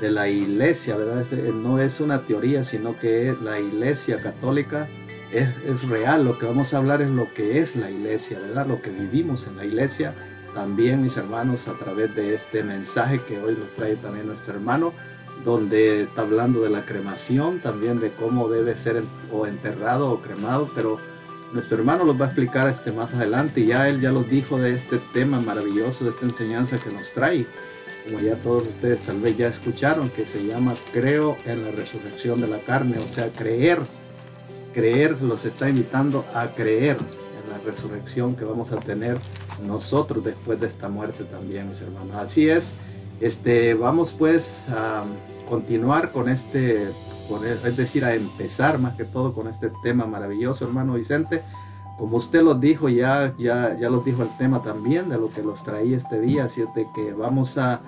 de 0.01 0.11
la 0.11 0.27
Iglesia, 0.27 0.97
¿verdad? 0.97 1.25
No 1.53 1.79
es 1.79 2.01
una 2.01 2.25
teoría, 2.25 2.63
sino 2.65 2.99
que 2.99 3.35
la 3.41 3.59
Iglesia 3.59 4.21
Católica 4.21 4.89
es, 5.31 5.87
real, 5.87 6.25
lo 6.25 6.37
que 6.37 6.45
vamos 6.45 6.73
a 6.73 6.77
hablar 6.77 7.01
es 7.01 7.09
lo 7.09 7.33
que 7.33 7.59
es 7.59 7.75
la 7.75 7.89
iglesia, 7.89 8.39
¿verdad? 8.39 8.67
Lo 8.67 8.81
que 8.81 8.89
vivimos 8.89 9.47
en 9.47 9.57
la 9.57 9.65
iglesia. 9.65 10.13
También, 10.53 11.01
mis 11.01 11.15
hermanos, 11.15 11.67
a 11.67 11.73
través 11.73 12.13
de 12.15 12.35
este 12.35 12.63
mensaje 12.63 13.21
que 13.23 13.39
hoy 13.39 13.55
nos 13.57 13.71
trae 13.75 13.95
también 13.95 14.27
nuestro 14.27 14.53
hermano, 14.53 14.93
donde 15.45 16.03
está 16.03 16.23
hablando 16.23 16.61
de 16.61 16.69
la 16.69 16.85
cremación, 16.85 17.59
también 17.59 17.99
de 17.99 18.11
cómo 18.11 18.49
debe 18.49 18.75
ser 18.75 19.03
o 19.31 19.47
enterrado 19.47 20.11
o 20.11 20.21
cremado, 20.21 20.69
pero 20.75 20.99
nuestro 21.53 21.77
hermano 21.77 22.03
los 22.03 22.19
va 22.19 22.25
a 22.25 22.27
explicar 22.27 22.69
este 22.69 22.91
más 22.91 23.13
adelante 23.13 23.65
ya 23.65 23.89
él 23.89 23.99
ya 23.99 24.11
los 24.11 24.29
dijo 24.29 24.57
de 24.57 24.75
este 24.75 24.99
tema 25.13 25.39
maravilloso, 25.39 26.03
de 26.03 26.11
esta 26.11 26.25
enseñanza 26.25 26.77
que 26.77 26.91
nos 26.91 27.11
trae, 27.13 27.45
como 28.05 28.19
ya 28.19 28.35
todos 28.35 28.67
ustedes 28.67 29.01
tal 29.01 29.19
vez 29.19 29.37
ya 29.37 29.47
escucharon, 29.47 30.09
que 30.09 30.25
se 30.25 30.45
llama 30.45 30.73
Creo 30.93 31.37
en 31.45 31.63
la 31.63 31.71
resurrección 31.71 32.41
de 32.41 32.47
la 32.47 32.59
carne, 32.59 32.99
o 32.99 33.09
sea, 33.09 33.31
creer 33.31 33.79
creer, 34.73 35.21
los 35.21 35.45
está 35.45 35.69
invitando 35.69 36.25
a 36.33 36.53
creer 36.53 36.97
en 36.97 37.51
la 37.51 37.57
resurrección 37.65 38.35
que 38.35 38.45
vamos 38.45 38.71
a 38.71 38.79
tener 38.79 39.19
nosotros 39.65 40.23
después 40.23 40.59
de 40.59 40.67
esta 40.67 40.89
muerte 40.89 41.23
también, 41.25 41.69
mis 41.69 41.81
hermanos. 41.81 42.15
Así 42.15 42.49
es, 42.49 42.73
este, 43.19 43.73
vamos 43.73 44.15
pues 44.17 44.67
a 44.69 45.03
continuar 45.47 46.11
con 46.11 46.29
este, 46.29 46.89
es 47.65 47.77
decir, 47.77 48.05
a 48.05 48.15
empezar 48.15 48.79
más 48.79 48.95
que 48.95 49.03
todo 49.03 49.33
con 49.33 49.47
este 49.47 49.71
tema 49.83 50.05
maravilloso, 50.05 50.65
hermano 50.65 50.93
Vicente. 50.93 51.43
Como 51.97 52.17
usted 52.17 52.41
lo 52.41 52.55
dijo, 52.55 52.89
ya, 52.89 53.33
ya, 53.37 53.77
ya 53.77 53.89
los 53.89 54.03
dijo 54.03 54.23
el 54.23 54.35
tema 54.37 54.63
también 54.63 55.09
de 55.09 55.17
lo 55.17 55.29
que 55.29 55.43
los 55.43 55.63
traía 55.63 55.97
este 55.97 56.19
día, 56.19 56.45
así 56.45 56.61
de 56.73 56.87
que 56.95 57.13
vamos 57.13 57.57
a 57.57 57.81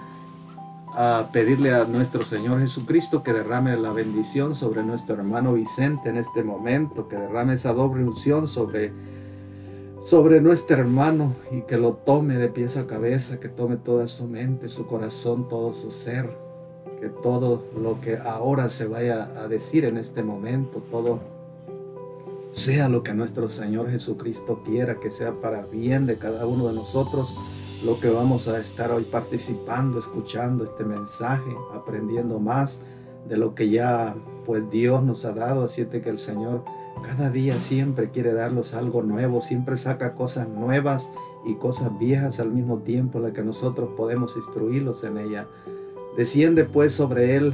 a 0.96 1.30
pedirle 1.32 1.74
a 1.74 1.86
nuestro 1.86 2.24
Señor 2.24 2.60
Jesucristo 2.60 3.24
que 3.24 3.34
derrame 3.34 3.76
la 3.78 3.92
bendición 3.92 4.56
sobre 4.56 4.84
nuestro 4.84 5.16
hermano 5.16 5.54
Vicente 5.54 6.10
en 6.10 6.18
este 6.18 6.44
momento, 6.44 7.08
que 7.08 7.16
derrame 7.16 7.54
esa 7.54 7.74
doble 7.74 8.04
unción 8.04 8.48
sobre, 8.48 8.92
sobre 10.02 10.40
nuestro 10.40 10.78
hermano 10.78 11.34
y 11.52 11.62
que 11.62 11.78
lo 11.78 11.94
tome 11.94 12.36
de 12.36 12.50
pies 12.50 12.78
a 12.78 12.86
cabeza, 12.86 13.40
que 13.40 13.50
tome 13.50 13.78
toda 13.78 14.08
su 14.08 14.28
mente, 14.28 14.70
su 14.70 14.86
corazón, 14.86 15.50
todo 15.50 15.74
su 15.74 15.92
ser, 15.92 16.30
que 17.02 17.10
todo 17.10 17.66
lo 17.76 18.00
que 18.00 18.18
ahora 18.18 18.70
se 18.70 18.86
vaya 18.86 19.32
a 19.38 19.48
decir 19.48 19.86
en 19.86 19.98
este 19.98 20.22
momento, 20.22 20.84
todo 20.92 21.20
sea 22.52 22.88
lo 22.88 23.02
que 23.02 23.16
nuestro 23.16 23.50
Señor 23.50 23.90
Jesucristo 23.90 24.62
quiera, 24.64 25.00
que 25.00 25.10
sea 25.10 25.34
para 25.34 25.66
bien 25.66 26.06
de 26.06 26.18
cada 26.18 26.46
uno 26.46 26.68
de 26.68 26.74
nosotros 26.76 27.36
lo 27.84 28.00
que 28.00 28.10
vamos 28.10 28.48
a 28.48 28.60
estar 28.60 28.92
hoy 28.92 29.04
participando, 29.04 30.00
escuchando 30.00 30.64
este 30.64 30.86
mensaje, 30.86 31.52
aprendiendo 31.76 32.40
más 32.40 32.80
de 33.28 33.38
lo 33.38 33.56
que 33.56 33.70
ya 33.70 34.16
pues 34.46 34.70
Dios 34.72 35.04
nos 35.04 35.26
ha 35.26 35.34
dado, 35.34 35.66
así 35.66 35.86
que 35.86 36.10
el 36.10 36.20
Señor 36.20 36.64
cada 37.04 37.30
día 37.30 37.60
siempre 37.60 38.10
quiere 38.10 38.34
darnos 38.34 38.74
algo 38.74 39.04
nuevo, 39.04 39.42
siempre 39.42 39.76
saca 39.76 40.14
cosas 40.14 40.48
nuevas 40.48 41.12
y 41.46 41.56
cosas 41.56 41.98
viejas 42.00 42.40
al 42.40 42.52
mismo 42.52 42.78
tiempo, 42.80 43.18
en 43.18 43.26
las 43.26 43.34
que 43.34 43.44
nosotros 43.44 43.90
podemos 43.98 44.34
instruirlos 44.38 45.04
en 45.04 45.18
ella. 45.18 45.48
Desciende 46.16 46.64
pues 46.64 46.94
sobre 46.94 47.36
Él 47.36 47.54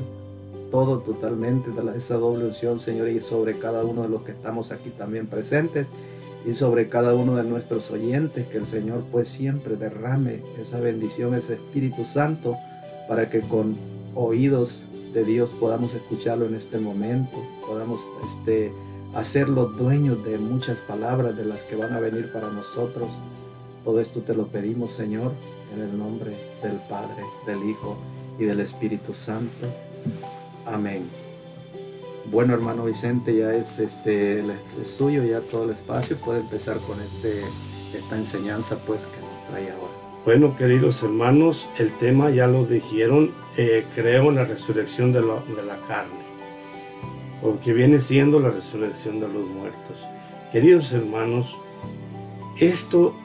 todo 0.70 1.00
totalmente 1.00 1.72
de 1.72 1.98
esa 1.98 2.16
doble 2.16 2.46
unción, 2.46 2.80
Señor, 2.80 3.10
y 3.10 3.22
sobre 3.22 3.58
cada 3.58 3.84
uno 3.84 4.04
de 4.04 4.10
los 4.10 4.22
que 4.22 4.34
estamos 4.34 4.72
aquí 4.72 4.92
también 4.92 5.26
presentes 5.26 5.88
y 6.46 6.56
sobre 6.56 6.90
cada 6.90 7.14
uno 7.16 7.36
de 7.36 7.44
nuestros 7.44 7.92
oyentes, 7.92 8.48
que 8.48 8.58
el 8.58 8.68
Señor 8.68 9.04
pues 9.12 9.30
siempre 9.30 9.76
derrame 9.76 10.42
esa 10.60 10.80
bendición, 10.80 11.36
ese 11.36 11.56
Espíritu 11.56 12.06
Santo, 12.06 12.56
para 13.08 13.30
que 13.30 13.42
con 13.42 13.78
oídos 14.16 14.84
de 15.14 15.24
Dios 15.24 15.50
podamos 15.60 15.94
escucharlo 15.94 16.46
en 16.46 16.56
este 16.56 16.78
momento, 16.78 17.38
podamos 17.66 18.02
este, 18.26 18.72
hacerlos 19.16 19.76
dueños 19.78 20.24
de 20.24 20.38
muchas 20.38 20.78
palabras 20.80 21.36
de 21.36 21.46
las 21.46 21.64
que 21.64 21.76
van 21.76 21.94
a 21.94 22.00
venir 22.00 22.32
para 22.32 22.50
nosotros. 22.50 23.10
Todo 23.84 24.00
esto 24.00 24.22
te 24.22 24.36
lo 24.36 24.48
pedimos, 24.48 24.92
Señor, 24.94 25.32
en 25.74 25.82
el 25.82 25.98
nombre 25.98 26.32
del 26.62 26.78
Padre, 26.90 27.24
del 27.46 27.70
Hijo 27.70 27.98
y 28.38 28.44
del 28.44 28.60
Espíritu 28.60 29.14
Santo. 29.14 29.68
Amén. 30.66 31.29
Bueno, 32.32 32.54
hermano 32.54 32.86
Vicente, 32.86 33.36
ya 33.36 33.56
es 33.56 33.80
este 33.80 34.44
suyo, 34.84 35.24
ya 35.24 35.42
todo 35.42 35.64
el 35.64 35.72
espacio. 35.72 36.16
Puede 36.18 36.42
empezar 36.42 36.78
con 36.82 37.02
este, 37.02 37.42
esta 37.92 38.18
enseñanza 38.18 38.78
pues 38.86 39.02
que 39.02 39.20
nos 39.20 39.48
trae 39.50 39.72
ahora. 39.72 39.94
Bueno, 40.26 40.56
queridos 40.56 41.02
hermanos, 41.02 41.68
el 41.80 41.92
tema 41.98 42.30
ya 42.30 42.46
lo 42.46 42.66
dijeron, 42.66 43.32
eh, 43.58 43.84
creo 43.96 44.30
en 44.30 44.36
la 44.36 44.46
resurrección 44.46 45.12
de, 45.12 45.22
de 45.22 45.66
la 45.66 45.78
carne, 45.88 46.22
porque 47.42 47.74
viene 47.74 48.00
siendo 48.00 48.40
la 48.40 48.52
resurrección 48.52 49.20
de 49.20 49.28
los 49.28 49.48
muertos. 49.48 49.98
Queridos 50.52 50.92
hermanos, 50.92 51.48
esto 52.60 53.16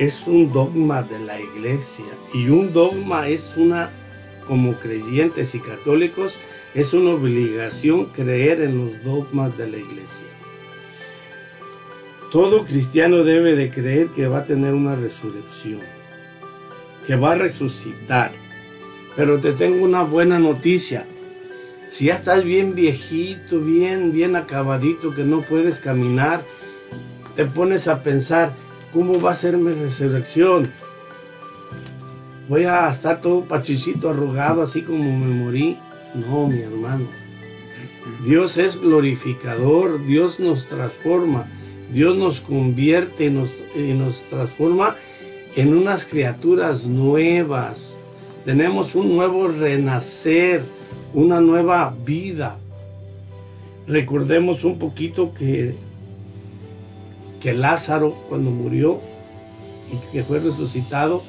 es 0.00 0.26
un 0.26 0.52
dogma 0.52 1.02
de 1.02 1.20
la 1.20 1.40
iglesia 1.40 2.06
y 2.34 2.48
un 2.48 2.72
dogma 2.72 3.28
es 3.28 3.56
una, 3.56 3.90
como 4.48 4.72
creyentes 4.80 5.54
y 5.54 5.60
católicos, 5.60 6.38
es 6.78 6.94
una 6.94 7.10
obligación 7.10 8.06
creer 8.06 8.60
en 8.60 8.78
los 8.78 9.02
dogmas 9.02 9.58
de 9.58 9.66
la 9.66 9.78
iglesia. 9.78 10.28
Todo 12.30 12.64
cristiano 12.64 13.24
debe 13.24 13.56
de 13.56 13.68
creer 13.68 14.10
que 14.10 14.28
va 14.28 14.38
a 14.38 14.44
tener 14.44 14.74
una 14.74 14.94
resurrección, 14.94 15.80
que 17.04 17.16
va 17.16 17.32
a 17.32 17.34
resucitar. 17.34 18.30
Pero 19.16 19.40
te 19.40 19.54
tengo 19.54 19.84
una 19.84 20.04
buena 20.04 20.38
noticia. 20.38 21.04
Si 21.90 22.04
ya 22.04 22.14
estás 22.14 22.44
bien 22.44 22.76
viejito, 22.76 23.58
bien, 23.58 24.12
bien 24.12 24.36
acabadito, 24.36 25.12
que 25.12 25.24
no 25.24 25.42
puedes 25.42 25.80
caminar, 25.80 26.44
te 27.34 27.44
pones 27.44 27.88
a 27.88 28.04
pensar, 28.04 28.52
¿cómo 28.92 29.20
va 29.20 29.32
a 29.32 29.34
ser 29.34 29.56
mi 29.56 29.72
resurrección? 29.72 30.70
Voy 32.48 32.66
a 32.66 32.88
estar 32.88 33.20
todo 33.20 33.46
pachicito, 33.46 34.10
arrugado, 34.10 34.62
así 34.62 34.82
como 34.82 35.02
me 35.18 35.26
morí. 35.26 35.76
No, 36.14 36.46
mi 36.48 36.60
hermano. 36.60 37.06
Dios 38.24 38.56
es 38.56 38.80
glorificador, 38.80 40.04
Dios 40.04 40.40
nos 40.40 40.66
transforma, 40.66 41.46
Dios 41.92 42.16
nos 42.16 42.40
convierte 42.40 43.26
y 43.26 43.30
nos, 43.30 43.50
y 43.76 43.92
nos 43.92 44.22
transforma 44.24 44.96
en 45.56 45.74
unas 45.74 46.04
criaturas 46.04 46.84
nuevas. 46.84 47.96
Tenemos 48.44 48.94
un 48.94 49.14
nuevo 49.14 49.48
renacer, 49.48 50.62
una 51.12 51.40
nueva 51.40 51.94
vida. 52.04 52.56
Recordemos 53.86 54.64
un 54.64 54.78
poquito 54.78 55.34
que, 55.34 55.74
que 57.40 57.54
Lázaro 57.54 58.14
cuando 58.28 58.50
murió 58.50 59.00
y 59.92 60.12
que 60.12 60.24
fue 60.24 60.40
resucitado, 60.40 61.22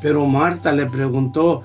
pero 0.00 0.26
Marta 0.26 0.72
le 0.72 0.86
preguntó, 0.86 1.62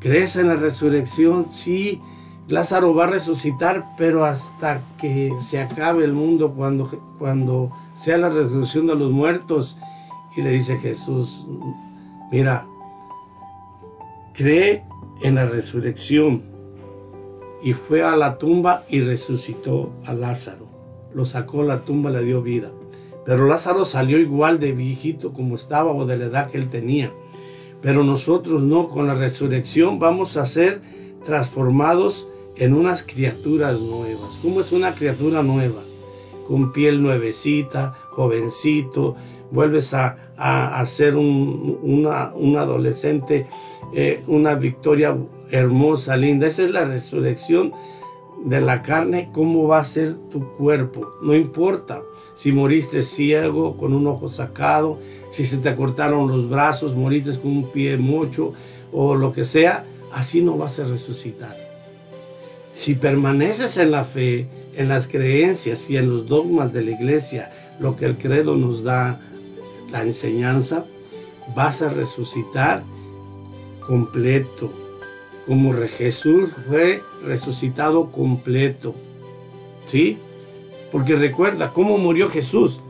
¿crees 0.00 0.36
en 0.36 0.48
la 0.48 0.56
resurrección? 0.56 1.46
Sí, 1.46 2.00
Lázaro 2.48 2.94
va 2.94 3.04
a 3.04 3.10
resucitar, 3.10 3.94
pero 3.96 4.24
hasta 4.24 4.82
que 4.98 5.32
se 5.40 5.60
acabe 5.60 6.04
el 6.04 6.12
mundo, 6.12 6.52
cuando, 6.52 6.90
cuando 7.18 7.70
sea 8.00 8.18
la 8.18 8.28
resurrección 8.28 8.88
de 8.88 8.96
los 8.96 9.12
muertos. 9.12 9.78
Y 10.36 10.42
le 10.42 10.50
dice 10.50 10.78
Jesús, 10.78 11.46
mira, 12.32 12.66
cree 14.34 14.84
en 15.22 15.36
la 15.36 15.46
resurrección. 15.46 16.42
Y 17.62 17.74
fue 17.74 18.02
a 18.02 18.16
la 18.16 18.38
tumba 18.38 18.84
y 18.88 19.00
resucitó 19.00 19.90
a 20.04 20.12
Lázaro. 20.12 20.66
Lo 21.14 21.26
sacó 21.26 21.62
la 21.62 21.84
tumba, 21.84 22.10
le 22.10 22.24
dio 22.24 22.42
vida. 22.42 22.72
Pero 23.24 23.46
Lázaro 23.46 23.84
salió 23.84 24.18
igual 24.18 24.58
de 24.58 24.72
viejito 24.72 25.32
como 25.32 25.56
estaba 25.56 25.92
o 25.92 26.06
de 26.06 26.16
la 26.16 26.24
edad 26.26 26.50
que 26.50 26.58
él 26.58 26.70
tenía. 26.70 27.12
Pero 27.82 28.04
nosotros 28.04 28.62
no, 28.62 28.88
con 28.88 29.06
la 29.06 29.14
resurrección 29.14 29.98
vamos 29.98 30.36
a 30.36 30.46
ser 30.46 30.82
transformados 31.24 32.28
en 32.56 32.74
unas 32.74 33.02
criaturas 33.02 33.78
nuevas. 33.78 34.30
¿Cómo 34.42 34.60
es 34.60 34.72
una 34.72 34.94
criatura 34.94 35.42
nueva? 35.42 35.82
Con 36.46 36.72
piel 36.72 37.02
nuevecita, 37.02 37.96
jovencito, 38.10 39.16
vuelves 39.50 39.94
a, 39.94 40.32
a, 40.36 40.84
ser 40.86 41.16
un, 41.16 41.78
una, 41.82 42.32
un 42.34 42.56
adolescente, 42.56 43.46
eh, 43.94 44.22
una 44.26 44.54
victoria 44.54 45.16
hermosa, 45.50 46.16
linda. 46.16 46.46
Esa 46.46 46.64
es 46.64 46.70
la 46.70 46.84
resurrección 46.84 47.72
de 48.44 48.60
la 48.60 48.82
carne, 48.82 49.30
cómo 49.32 49.68
va 49.68 49.80
a 49.80 49.84
ser 49.84 50.16
tu 50.30 50.56
cuerpo. 50.56 51.14
No 51.22 51.34
importa 51.34 52.02
si 52.40 52.52
moriste 52.52 53.02
ciego, 53.02 53.76
con 53.76 53.92
un 53.92 54.06
ojo 54.06 54.30
sacado, 54.30 54.98
si 55.30 55.44
se 55.44 55.58
te 55.58 55.76
cortaron 55.76 56.26
los 56.26 56.48
brazos, 56.48 56.96
moriste 56.96 57.38
con 57.38 57.50
un 57.50 57.70
pie 57.70 57.98
mocho 57.98 58.54
o 58.92 59.14
lo 59.14 59.34
que 59.34 59.44
sea, 59.44 59.84
así 60.10 60.40
no 60.40 60.56
vas 60.56 60.80
a 60.80 60.84
resucitar. 60.84 61.54
Si 62.72 62.94
permaneces 62.94 63.76
en 63.76 63.90
la 63.90 64.04
fe, 64.04 64.46
en 64.74 64.88
las 64.88 65.06
creencias 65.06 65.90
y 65.90 65.98
en 65.98 66.08
los 66.08 66.28
dogmas 66.28 66.72
de 66.72 66.82
la 66.82 66.92
iglesia, 66.92 67.52
lo 67.78 67.94
que 67.94 68.06
el 68.06 68.16
credo 68.16 68.56
nos 68.56 68.82
da, 68.82 69.20
la 69.90 70.00
enseñanza, 70.00 70.86
vas 71.54 71.82
a 71.82 71.90
resucitar 71.90 72.84
completo, 73.86 74.72
como 75.46 75.74
Jesús 75.74 76.48
fue 76.66 77.02
resucitado 77.22 78.10
completo. 78.10 78.94
¿Sí? 79.88 80.16
Porque 80.92 81.16
recuerda 81.16 81.72
cómo 81.72 81.98
murió 81.98 82.28
Jesús. 82.28 82.80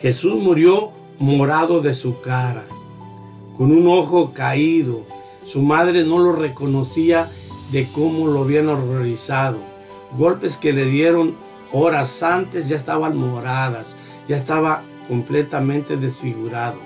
Jesús 0.00 0.34
murió 0.42 0.92
morado 1.18 1.80
de 1.80 1.94
su 1.94 2.20
cara, 2.20 2.64
con 3.56 3.72
un 3.72 3.86
ojo 3.88 4.32
caído. 4.32 5.02
Su 5.44 5.62
madre 5.62 6.04
no 6.04 6.18
lo 6.18 6.32
reconocía 6.32 7.30
de 7.72 7.90
cómo 7.92 8.28
lo 8.28 8.42
habían 8.42 8.68
horrorizado. 8.68 9.58
Golpes 10.16 10.56
que 10.56 10.72
le 10.72 10.84
dieron 10.86 11.36
horas 11.72 12.22
antes 12.22 12.68
ya 12.68 12.76
estaban 12.76 13.16
moradas, 13.16 13.96
ya 14.28 14.36
estaba 14.36 14.82
completamente 15.08 15.96
desfigurado. 15.96 16.78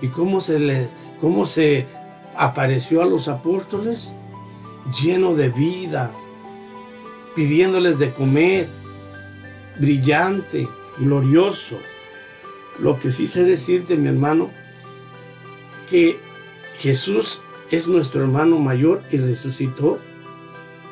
¿Y 0.00 0.08
cómo 0.08 0.40
se 0.40 0.58
le 0.58 0.88
cómo 1.20 1.46
se 1.46 1.86
apareció 2.36 3.02
a 3.02 3.06
los 3.06 3.28
apóstoles? 3.28 4.12
Lleno 5.00 5.34
de 5.34 5.48
vida, 5.48 6.10
pidiéndoles 7.34 7.98
de 7.98 8.10
comer, 8.12 8.68
brillante, 9.78 10.68
glorioso. 10.98 11.78
Lo 12.78 12.98
que 12.98 13.12
sí 13.12 13.26
sé 13.26 13.44
decirte, 13.44 13.96
mi 13.96 14.08
hermano, 14.08 14.50
que 15.88 16.18
Jesús 16.78 17.42
es 17.70 17.86
nuestro 17.86 18.22
hermano 18.22 18.58
mayor 18.58 19.02
y 19.10 19.18
resucitó 19.18 19.98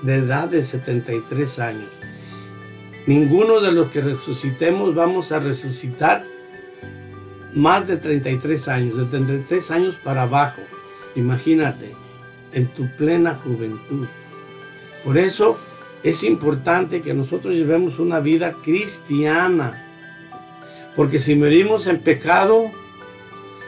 de 0.02 0.16
edad 0.16 0.48
de 0.48 0.64
73 0.64 1.58
años. 1.58 1.88
Ninguno 3.06 3.60
de 3.60 3.72
los 3.72 3.90
que 3.90 4.00
resucitemos 4.00 4.94
vamos 4.94 5.32
a 5.32 5.40
resucitar 5.40 6.24
más 7.54 7.86
de 7.86 7.96
33 7.96 8.68
años, 8.68 8.96
de 8.96 9.04
33 9.04 9.70
años 9.70 9.96
para 10.02 10.22
abajo. 10.22 10.60
Imagínate, 11.16 11.94
en 12.52 12.68
tu 12.68 12.88
plena 12.96 13.34
juventud. 13.36 14.06
Por 15.04 15.18
eso 15.18 15.58
es 16.02 16.24
importante 16.24 17.02
que 17.02 17.14
nosotros 17.14 17.54
llevemos 17.54 17.98
una 17.98 18.20
vida 18.20 18.54
cristiana. 18.62 19.86
Porque 20.96 21.20
si 21.20 21.34
morimos 21.34 21.86
en 21.86 22.00
pecado 22.00 22.70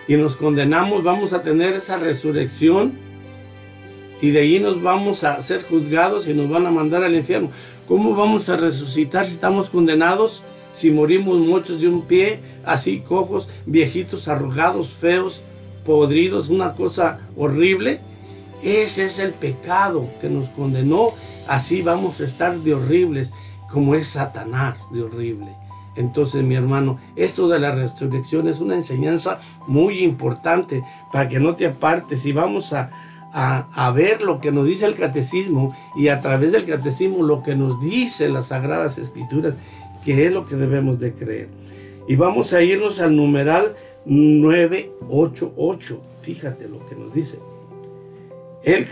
y 0.08 0.16
nos 0.16 0.36
condenamos, 0.36 1.02
vamos 1.02 1.32
a 1.32 1.42
tener 1.42 1.74
esa 1.74 1.98
resurrección 1.98 2.92
y 4.20 4.30
de 4.30 4.40
ahí 4.40 4.60
nos 4.60 4.80
vamos 4.80 5.24
a 5.24 5.42
ser 5.42 5.64
juzgados 5.64 6.28
y 6.28 6.34
nos 6.34 6.48
van 6.48 6.66
a 6.66 6.70
mandar 6.70 7.02
al 7.02 7.14
infierno. 7.14 7.50
¿Cómo 7.88 8.14
vamos 8.14 8.48
a 8.48 8.56
resucitar 8.56 9.26
si 9.26 9.32
estamos 9.32 9.68
condenados? 9.68 10.42
Si 10.72 10.90
morimos 10.90 11.38
muchos 11.38 11.80
de 11.80 11.88
un 11.88 12.06
pie, 12.06 12.40
así 12.64 13.00
cojos, 13.00 13.48
viejitos, 13.66 14.28
arrugados, 14.28 14.90
feos, 15.00 15.42
podridos, 15.84 16.48
una 16.48 16.74
cosa 16.74 17.20
horrible. 17.36 18.00
Ese 18.62 19.06
es 19.06 19.18
el 19.18 19.32
pecado 19.32 20.08
que 20.20 20.28
nos 20.28 20.48
condenó. 20.50 21.08
Así 21.46 21.82
vamos 21.82 22.20
a 22.20 22.24
estar 22.24 22.58
de 22.58 22.74
horribles, 22.74 23.32
como 23.70 23.94
es 23.94 24.08
Satanás 24.08 24.78
de 24.92 25.02
horrible. 25.02 25.56
Entonces, 25.96 26.42
mi 26.42 26.54
hermano, 26.54 26.98
esto 27.16 27.48
de 27.48 27.58
la 27.58 27.72
resurrección 27.72 28.48
es 28.48 28.60
una 28.60 28.76
enseñanza 28.76 29.40
muy 29.66 29.98
importante 29.98 30.82
para 31.12 31.28
que 31.28 31.40
no 31.40 31.56
te 31.56 31.66
apartes 31.66 32.24
y 32.24 32.32
vamos 32.32 32.72
a, 32.72 32.90
a, 33.32 33.90
ver 33.90 34.22
lo 34.22 34.40
que 34.40 34.52
nos 34.52 34.66
dice 34.66 34.86
el 34.86 34.94
catecismo 34.94 35.76
y 35.94 36.08
a 36.08 36.22
través 36.22 36.52
del 36.52 36.64
catecismo 36.66 37.22
lo 37.22 37.42
que 37.42 37.54
nos 37.56 37.78
dice 37.82 38.30
las 38.30 38.46
sagradas 38.46 38.96
escrituras, 38.96 39.54
que 40.04 40.26
es 40.26 40.32
lo 40.32 40.46
que 40.46 40.56
debemos 40.56 40.98
de 40.98 41.12
creer. 41.12 41.48
Y 42.08 42.16
vamos 42.16 42.52
a 42.52 42.62
irnos 42.62 42.98
al 43.00 43.14
numeral 43.14 43.76
988. 44.06 46.00
Fíjate 46.22 46.68
lo 46.68 46.84
que 46.86 46.94
nos 46.94 47.12
dice. 47.12 47.38
El, 48.64 48.86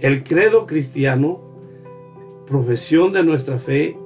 el, 0.00 0.24
credo 0.24 0.66
cristiano, 0.66 1.40
profesión 2.46 3.12
de 3.12 3.22
nuestra 3.22 3.58
fe 3.58 3.96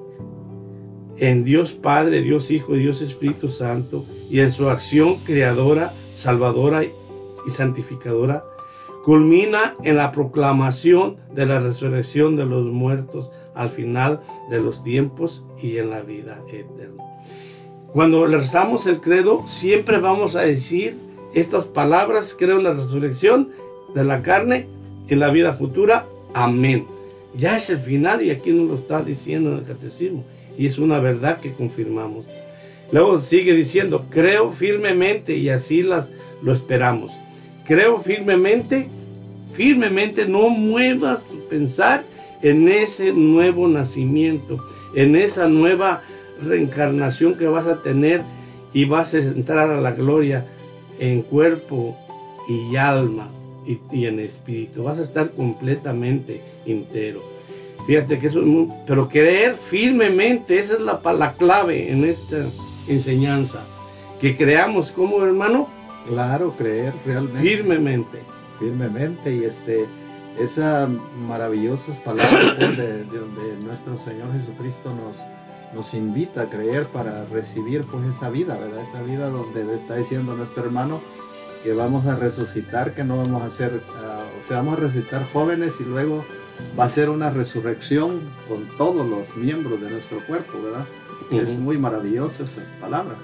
en 1.16 1.44
Dios 1.44 1.72
Padre, 1.72 2.22
Dios 2.22 2.50
Hijo 2.50 2.76
y 2.76 2.80
Dios 2.80 3.02
Espíritu 3.02 3.48
Santo, 3.48 4.04
y 4.28 4.40
en 4.40 4.52
su 4.52 4.68
acción 4.68 5.16
creadora, 5.24 5.94
salvadora 6.14 6.84
y 6.84 7.50
santificadora, 7.50 8.44
culmina 9.04 9.74
en 9.82 9.96
la 9.96 10.12
proclamación 10.12 11.16
de 11.34 11.46
la 11.46 11.60
resurrección 11.60 12.36
de 12.36 12.46
los 12.46 12.64
muertos 12.66 13.30
al 13.54 13.70
final 13.70 14.20
de 14.50 14.60
los 14.60 14.82
tiempos 14.82 15.44
y 15.60 15.78
en 15.78 15.90
la 15.90 16.02
vida 16.02 16.42
eterna. 16.48 17.04
Cuando 17.92 18.26
rezamos 18.26 18.86
el 18.86 19.00
credo, 19.00 19.44
siempre 19.48 19.98
vamos 19.98 20.36
a 20.36 20.42
decir 20.42 20.96
estas 21.34 21.64
palabras, 21.64 22.36
creo 22.38 22.58
en 22.58 22.64
la 22.64 22.72
resurrección 22.72 23.50
de 23.94 24.04
la 24.04 24.22
carne, 24.22 24.66
en 25.08 25.18
la 25.18 25.30
vida 25.30 25.54
futura, 25.54 26.06
amén. 26.34 26.86
Ya 27.36 27.56
es 27.56 27.70
el 27.70 27.80
final 27.80 28.22
y 28.22 28.30
aquí 28.30 28.50
nos 28.50 28.68
lo 28.68 28.74
está 28.76 29.02
diciendo 29.02 29.52
en 29.52 29.58
el 29.58 29.64
catecismo 29.64 30.24
y 30.58 30.66
es 30.66 30.78
una 30.78 30.98
verdad 30.98 31.40
que 31.40 31.52
confirmamos. 31.52 32.26
Luego 32.92 33.20
sigue 33.20 33.54
diciendo, 33.54 34.06
creo 34.10 34.52
firmemente 34.52 35.36
y 35.36 35.48
así 35.48 35.82
las, 35.82 36.06
lo 36.42 36.52
esperamos 36.52 37.12
creo 37.70 38.00
firmemente, 38.00 38.88
firmemente 39.52 40.26
no 40.26 40.48
muevas 40.48 41.22
tu 41.22 41.38
pensar 41.48 42.02
en 42.42 42.68
ese 42.68 43.12
nuevo 43.12 43.68
nacimiento, 43.68 44.58
en 44.96 45.14
esa 45.14 45.46
nueva 45.46 46.02
reencarnación 46.42 47.36
que 47.36 47.46
vas 47.46 47.68
a 47.68 47.80
tener 47.80 48.22
y 48.74 48.86
vas 48.86 49.14
a 49.14 49.18
entrar 49.18 49.70
a 49.70 49.80
la 49.80 49.92
gloria 49.92 50.46
en 50.98 51.22
cuerpo 51.22 51.96
y 52.48 52.74
alma. 52.74 53.30
Y, 53.92 54.06
en 54.06 54.20
espíritu. 54.20 54.84
Vas 54.84 54.98
a 54.98 55.02
estar 55.02 55.30
completamente 55.30 56.40
entero. 56.66 57.22
Fíjate 57.86 58.18
que 58.18 58.26
eso 58.26 58.40
es 58.40 58.46
muy, 58.46 58.68
pero 58.86 59.08
creer 59.08 59.56
firmemente, 59.56 60.58
esa 60.58 60.74
es 60.74 60.80
la, 60.80 61.00
la 61.12 61.32
clave 61.34 61.90
en 61.90 62.04
esta 62.04 62.46
enseñanza. 62.88 63.64
Que 64.20 64.36
creamos 64.36 64.92
como 64.92 65.22
hermano. 65.22 65.68
Claro, 66.06 66.54
creer 66.56 66.92
realmente. 67.06 67.40
Firmemente. 67.40 68.18
Firmemente 68.58 69.34
y 69.34 69.44
este 69.44 69.86
esas 70.38 70.88
maravillosas 71.26 71.98
palabras 72.00 72.54
pues, 72.58 72.76
de, 72.76 73.04
donde 73.04 73.56
nuestro 73.62 73.96
Señor 73.98 74.32
Jesucristo 74.32 74.90
nos, 74.94 75.16
nos 75.74 75.94
invita 75.94 76.42
a 76.42 76.50
creer 76.50 76.86
para 76.86 77.24
recibir 77.26 77.84
pues 77.84 78.06
esa 78.14 78.30
vida, 78.30 78.56
¿verdad? 78.56 78.82
Esa 78.82 79.02
vida 79.02 79.28
donde 79.28 79.74
está 79.74 79.96
diciendo 79.96 80.34
nuestro 80.34 80.64
hermano 80.64 81.00
que 81.62 81.72
vamos 81.72 82.06
a 82.06 82.16
resucitar, 82.16 82.94
que 82.94 83.04
no 83.04 83.18
vamos 83.18 83.42
a 83.42 83.50
ser, 83.50 83.80
ah, 83.96 84.24
o 84.38 84.42
sea, 84.42 84.58
vamos 84.58 84.78
a 84.78 84.82
resucitar 84.82 85.30
jóvenes 85.32 85.74
y 85.80 85.84
luego 85.84 86.24
va 86.78 86.84
a 86.84 86.88
ser 86.88 87.10
una 87.10 87.30
resurrección 87.30 88.20
con 88.48 88.76
todos 88.76 89.06
los 89.06 89.34
miembros 89.36 89.80
de 89.80 89.90
nuestro 89.90 90.24
cuerpo, 90.26 90.62
¿verdad? 90.62 90.86
Es 91.30 91.56
muy 91.56 91.78
maravilloso 91.78 92.44
esas 92.44 92.68
palabras. 92.80 93.18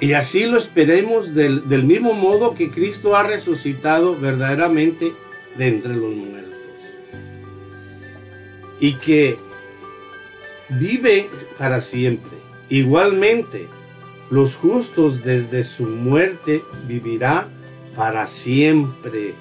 Y 0.00 0.12
así 0.12 0.46
lo 0.46 0.58
esperemos 0.58 1.34
del, 1.34 1.68
del 1.68 1.84
mismo 1.84 2.14
modo 2.14 2.54
que 2.54 2.70
Cristo 2.70 3.16
ha 3.16 3.22
resucitado 3.22 4.18
verdaderamente 4.18 5.12
de 5.56 5.68
entre 5.68 5.94
los 5.94 6.14
muertos. 6.14 6.52
Y 8.80 8.94
que 8.94 9.38
vive 10.68 11.30
para 11.58 11.80
siempre. 11.80 12.32
Igualmente, 12.68 13.68
los 14.30 14.54
justos 14.54 15.22
desde 15.22 15.64
su 15.64 15.84
muerte 15.84 16.64
vivirá 16.88 17.48
para 17.96 18.26
siempre 18.26 19.34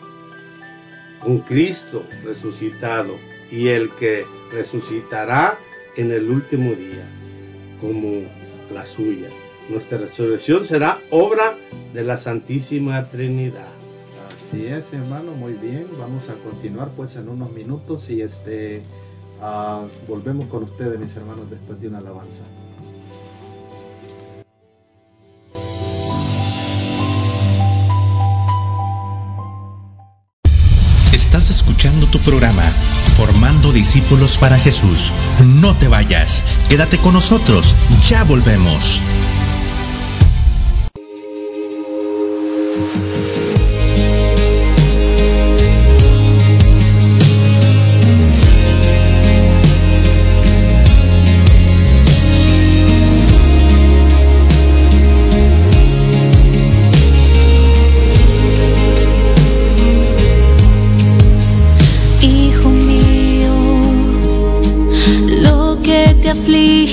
con 1.22 1.40
Cristo 1.40 2.06
resucitado 2.24 3.16
y 3.52 3.68
el 3.68 3.92
que 3.96 4.26
resucitará 4.52 5.58
en 5.96 6.12
el 6.12 6.30
último 6.30 6.74
día 6.74 7.08
como 7.80 8.24
la 8.74 8.86
suya. 8.86 9.30
Nuestra 9.70 9.98
resurrección 9.98 10.66
será 10.66 11.00
obra 11.10 11.56
de 11.94 12.04
la 12.04 12.18
Santísima 12.18 13.10
Trinidad. 13.10 13.72
Así 14.28 14.66
es, 14.66 14.92
mi 14.92 15.00
hermano, 15.00 15.32
muy 15.32 15.54
bien. 15.54 15.88
Vamos 15.98 16.30
a 16.30 16.34
continuar 16.36 16.90
pues 16.96 17.16
en 17.16 17.30
unos 17.30 17.52
minutos 17.52 18.10
y 18.10 18.22
este 18.22 18.82
uh, 19.42 19.88
volvemos 20.08 20.48
con 20.48 20.64
ustedes, 20.64 21.00
mis 21.00 21.16
hermanos, 21.16 21.50
después 21.50 21.80
de 21.80 21.88
una 21.88 22.00
alabanza. 22.00 22.44
Programa 32.24 32.64
Formando 33.16 33.72
Discípulos 33.72 34.38
para 34.38 34.58
Jesús. 34.58 35.12
No 35.46 35.76
te 35.76 35.88
vayas, 35.88 36.44
quédate 36.70 36.98
con 36.98 37.14
nosotros, 37.14 37.76
ya 38.10 38.24
volvemos. 38.24 39.02
flee 66.46 66.93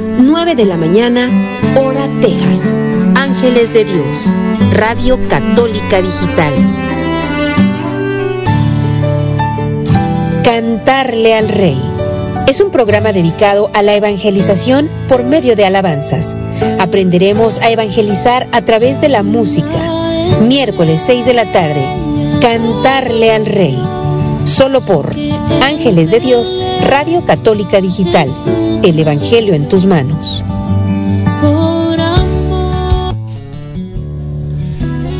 9 0.19 0.55
de 0.55 0.65
la 0.65 0.77
mañana, 0.77 1.29
hora 1.79 2.07
Texas. 2.21 2.61
Ángeles 3.15 3.73
de 3.73 3.85
Dios, 3.85 4.31
Radio 4.71 5.19
Católica 5.27 6.01
Digital. 6.01 6.53
Cantarle 10.43 11.35
al 11.35 11.47
Rey. 11.49 11.81
Es 12.47 12.59
un 12.59 12.71
programa 12.71 13.13
dedicado 13.13 13.69
a 13.73 13.81
la 13.81 13.95
evangelización 13.95 14.89
por 15.07 15.23
medio 15.23 15.55
de 15.55 15.65
alabanzas. 15.65 16.35
Aprenderemos 16.79 17.59
a 17.59 17.69
evangelizar 17.69 18.47
a 18.51 18.63
través 18.63 18.99
de 18.99 19.09
la 19.09 19.23
música. 19.23 20.37
Miércoles 20.41 21.01
6 21.05 21.25
de 21.25 21.33
la 21.33 21.51
tarde. 21.51 21.85
Cantarle 22.41 23.31
al 23.31 23.45
Rey. 23.45 23.81
Solo 24.45 24.81
por 24.81 25.15
Ángeles 25.61 26.11
de 26.11 26.19
Dios, 26.19 26.55
Radio 26.81 27.23
Católica 27.23 27.79
Digital. 27.79 28.27
El 28.83 28.97
Evangelio 28.97 29.53
en 29.53 29.69
tus 29.69 29.85
manos. 29.85 30.43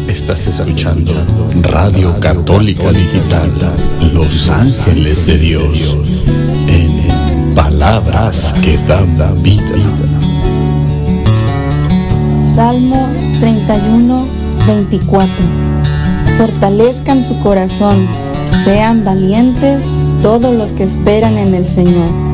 Estás 0.08 0.48
escuchando 0.48 1.14
Radio 1.62 2.20
Católica 2.20 2.92
Digital, 2.92 3.52
Los 4.14 4.50
Ángeles 4.50 5.28
de 5.28 5.38
Dios, 5.38 5.96
en 6.68 7.54
palabras 7.54 8.52
que 8.64 8.78
dan 8.88 9.44
vida. 9.44 9.64
Salmo 12.56 13.08
31, 13.42 14.26
24. 14.66 15.36
Fortalezcan 16.40 17.24
su 17.24 17.40
corazón, 17.42 18.08
sean 18.66 19.06
valientes 19.06 19.84
todos 20.24 20.56
los 20.56 20.72
que 20.72 20.86
esperan 20.86 21.38
en 21.38 21.54
el 21.54 21.68
Señor. 21.68 22.31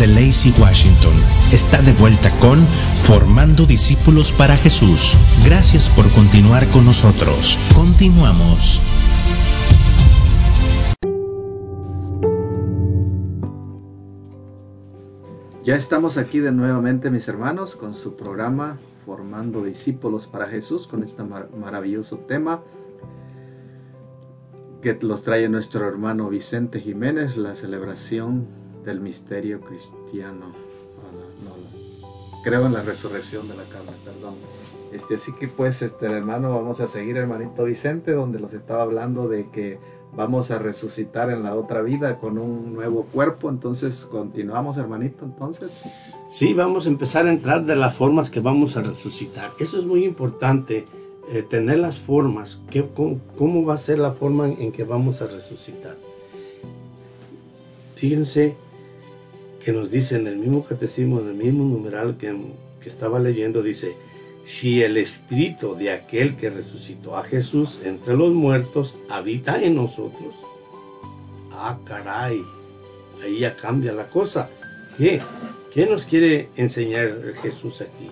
De 0.00 0.06
Lacey 0.06 0.54
Washington 0.58 1.12
está 1.52 1.82
de 1.82 1.92
vuelta 1.92 2.30
con 2.38 2.66
Formando 3.04 3.66
Discípulos 3.66 4.32
para 4.32 4.56
Jesús. 4.56 5.14
Gracias 5.44 5.90
por 5.90 6.10
continuar 6.12 6.70
con 6.70 6.86
nosotros. 6.86 7.58
Continuamos. 7.74 8.80
Ya 15.62 15.76
estamos 15.76 16.16
aquí 16.16 16.38
de 16.38 16.50
nuevamente, 16.50 17.10
mis 17.10 17.28
hermanos, 17.28 17.76
con 17.76 17.94
su 17.94 18.16
programa 18.16 18.78
Formando 19.04 19.62
Discípulos 19.62 20.26
para 20.26 20.48
Jesús, 20.48 20.86
con 20.86 21.04
este 21.04 21.22
mar 21.24 21.50
maravilloso 21.54 22.16
tema 22.20 22.62
que 24.80 24.98
los 25.02 25.22
trae 25.24 25.46
nuestro 25.50 25.86
hermano 25.86 26.30
Vicente 26.30 26.80
Jiménez, 26.80 27.36
la 27.36 27.54
celebración 27.54 28.59
del 28.84 29.00
misterio 29.00 29.60
cristiano. 29.60 30.46
No, 31.42 31.50
no, 31.50 32.42
creo 32.42 32.66
en 32.66 32.72
la 32.72 32.82
resurrección 32.82 33.48
de 33.48 33.56
la 33.56 33.64
carne, 33.64 33.92
perdón. 34.04 34.34
Este, 34.92 35.14
así 35.14 35.32
que 35.32 35.48
pues, 35.48 35.82
este 35.82 36.06
hermano, 36.06 36.50
vamos 36.50 36.80
a 36.80 36.88
seguir, 36.88 37.16
hermanito 37.16 37.64
Vicente, 37.64 38.12
donde 38.12 38.40
los 38.40 38.52
estaba 38.52 38.82
hablando 38.82 39.28
de 39.28 39.48
que 39.50 39.78
vamos 40.16 40.50
a 40.50 40.58
resucitar 40.58 41.30
en 41.30 41.44
la 41.44 41.54
otra 41.54 41.82
vida 41.82 42.18
con 42.18 42.38
un 42.38 42.74
nuevo 42.74 43.04
cuerpo. 43.04 43.48
Entonces, 43.48 44.06
continuamos, 44.06 44.76
hermanito, 44.76 45.24
entonces. 45.24 45.82
Sí, 46.28 46.54
vamos 46.54 46.86
a 46.86 46.90
empezar 46.90 47.26
a 47.26 47.30
entrar 47.30 47.64
de 47.64 47.76
las 47.76 47.96
formas 47.96 48.30
que 48.30 48.40
vamos 48.40 48.76
a 48.76 48.82
resucitar. 48.82 49.52
Eso 49.58 49.78
es 49.78 49.84
muy 49.84 50.04
importante, 50.04 50.84
eh, 51.30 51.42
tener 51.42 51.78
las 51.78 51.98
formas. 51.98 52.60
¿Qué, 52.70 52.88
cómo, 52.94 53.20
cómo, 53.38 53.64
va 53.64 53.74
a 53.74 53.78
ser 53.78 53.98
la 53.98 54.12
forma 54.12 54.48
en 54.48 54.72
que 54.72 54.84
vamos 54.84 55.22
a 55.22 55.26
resucitar? 55.26 55.96
Fíjense 57.94 58.56
que 59.64 59.72
nos 59.72 59.90
dice 59.90 60.16
en 60.16 60.26
el 60.26 60.36
mismo 60.36 60.64
catecismo, 60.64 61.20
del 61.20 61.34
mismo 61.34 61.64
numeral 61.64 62.16
que, 62.16 62.34
que 62.82 62.88
estaba 62.88 63.18
leyendo, 63.18 63.62
dice, 63.62 63.94
si 64.44 64.82
el 64.82 64.96
espíritu 64.96 65.74
de 65.74 65.92
aquel 65.92 66.36
que 66.36 66.50
resucitó 66.50 67.16
a 67.16 67.24
Jesús 67.24 67.80
entre 67.84 68.16
los 68.16 68.32
muertos 68.32 68.94
habita 69.08 69.62
en 69.62 69.76
nosotros. 69.76 70.34
Ah, 71.52 71.78
caray, 71.84 72.42
ahí 73.22 73.40
ya 73.40 73.56
cambia 73.56 73.92
la 73.92 74.08
cosa. 74.08 74.48
¿Qué? 74.96 75.20
¿Qué 75.72 75.86
nos 75.86 76.04
quiere 76.04 76.48
enseñar 76.56 77.34
Jesús 77.42 77.80
aquí? 77.80 78.10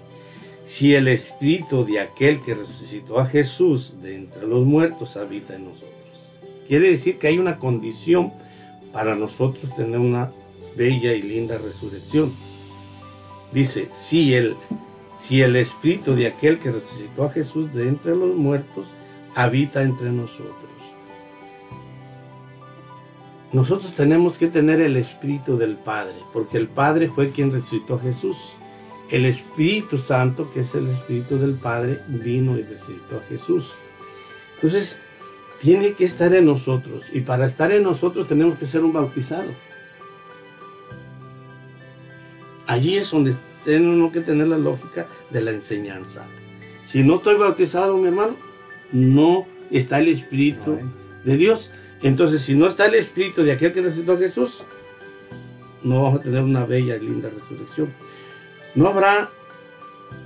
Si 0.64 0.94
el 0.94 1.08
espíritu 1.08 1.84
de 1.84 2.00
aquel 2.00 2.42
que 2.42 2.54
resucitó 2.54 3.18
a 3.18 3.26
Jesús 3.26 3.94
de 4.02 4.16
entre 4.16 4.46
los 4.46 4.66
muertos 4.66 5.16
habita 5.16 5.56
en 5.56 5.64
nosotros. 5.64 5.88
Quiere 6.68 6.90
decir 6.90 7.18
que 7.18 7.28
hay 7.28 7.38
una 7.38 7.58
condición 7.58 8.32
para 8.92 9.14
nosotros 9.14 9.74
tener 9.76 9.98
una 9.98 10.30
bella 10.78 11.12
y 11.12 11.22
linda 11.22 11.58
resurrección. 11.58 12.32
Dice, 13.52 13.90
si 13.94 14.34
el 14.34 14.56
si 15.20 15.42
el 15.42 15.56
espíritu 15.56 16.14
de 16.14 16.28
aquel 16.28 16.58
que 16.60 16.70
resucitó 16.70 17.24
a 17.24 17.30
Jesús 17.30 17.72
de 17.74 17.88
entre 17.88 18.14
los 18.14 18.34
muertos 18.36 18.86
habita 19.34 19.82
entre 19.82 20.10
nosotros. 20.10 20.54
Nosotros 23.52 23.94
tenemos 23.94 24.38
que 24.38 24.48
tener 24.48 24.80
el 24.80 24.96
espíritu 24.96 25.56
del 25.56 25.76
Padre, 25.76 26.16
porque 26.32 26.58
el 26.58 26.68
Padre 26.68 27.08
fue 27.08 27.30
quien 27.30 27.50
resucitó 27.50 27.94
a 27.94 28.00
Jesús. 28.00 28.56
El 29.10 29.24
Espíritu 29.24 29.96
Santo, 29.96 30.50
que 30.52 30.60
es 30.60 30.74
el 30.74 30.88
Espíritu 30.90 31.38
del 31.38 31.54
Padre, 31.54 32.00
vino 32.08 32.58
y 32.58 32.62
resucitó 32.62 33.16
a 33.16 33.28
Jesús. 33.28 33.72
Entonces, 34.56 34.98
tiene 35.60 35.94
que 35.94 36.04
estar 36.04 36.34
en 36.34 36.44
nosotros, 36.44 37.06
y 37.12 37.20
para 37.20 37.46
estar 37.46 37.72
en 37.72 37.84
nosotros 37.84 38.28
tenemos 38.28 38.58
que 38.58 38.66
ser 38.66 38.84
un 38.84 38.92
bautizado. 38.92 39.50
Allí 42.68 42.98
es 42.98 43.10
donde 43.10 43.34
tenemos 43.64 44.12
que 44.12 44.20
tener 44.20 44.46
la 44.46 44.58
lógica 44.58 45.06
de 45.30 45.40
la 45.40 45.52
enseñanza. 45.52 46.26
Si 46.84 47.02
no 47.02 47.16
estoy 47.16 47.36
bautizado, 47.36 47.96
mi 47.96 48.08
hermano, 48.08 48.36
no 48.92 49.46
está 49.70 50.00
el 50.00 50.08
Espíritu 50.08 50.78
de 51.24 51.36
Dios. 51.38 51.70
Entonces, 52.02 52.42
si 52.42 52.54
no 52.54 52.66
está 52.66 52.84
el 52.84 52.94
Espíritu 52.94 53.42
de 53.42 53.52
aquel 53.52 53.72
que 53.72 53.80
resucitó 53.80 54.12
a 54.12 54.18
Jesús, 54.18 54.62
no 55.82 56.02
vamos 56.02 56.20
a 56.20 56.22
tener 56.22 56.42
una 56.42 56.66
bella 56.66 56.96
y 56.96 57.00
linda 57.00 57.30
resurrección. 57.30 57.88
No 58.74 58.86
habrá 58.86 59.30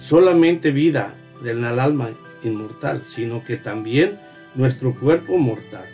solamente 0.01 0.73
vida 0.73 1.15
del 1.45 1.65
alma 1.65 2.11
inmortal, 2.43 3.05
sino 3.07 3.45
que 3.45 3.57
también 3.57 4.19
nuestro 4.57 4.97
cuerpo 4.99 5.39
mortal. 5.39 5.87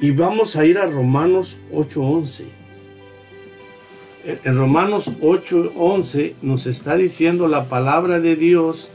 Y 0.00 0.10
vamos 0.10 0.56
a 0.56 0.64
ir 0.64 0.76
a 0.76 0.86
Romanos 0.86 1.56
8:11 1.72 2.57
en 4.28 4.58
Romanos 4.58 5.10
8:11 5.22 6.34
nos 6.42 6.66
está 6.66 6.96
diciendo 6.96 7.48
la 7.48 7.68
palabra 7.68 8.20
de 8.20 8.36
Dios, 8.36 8.90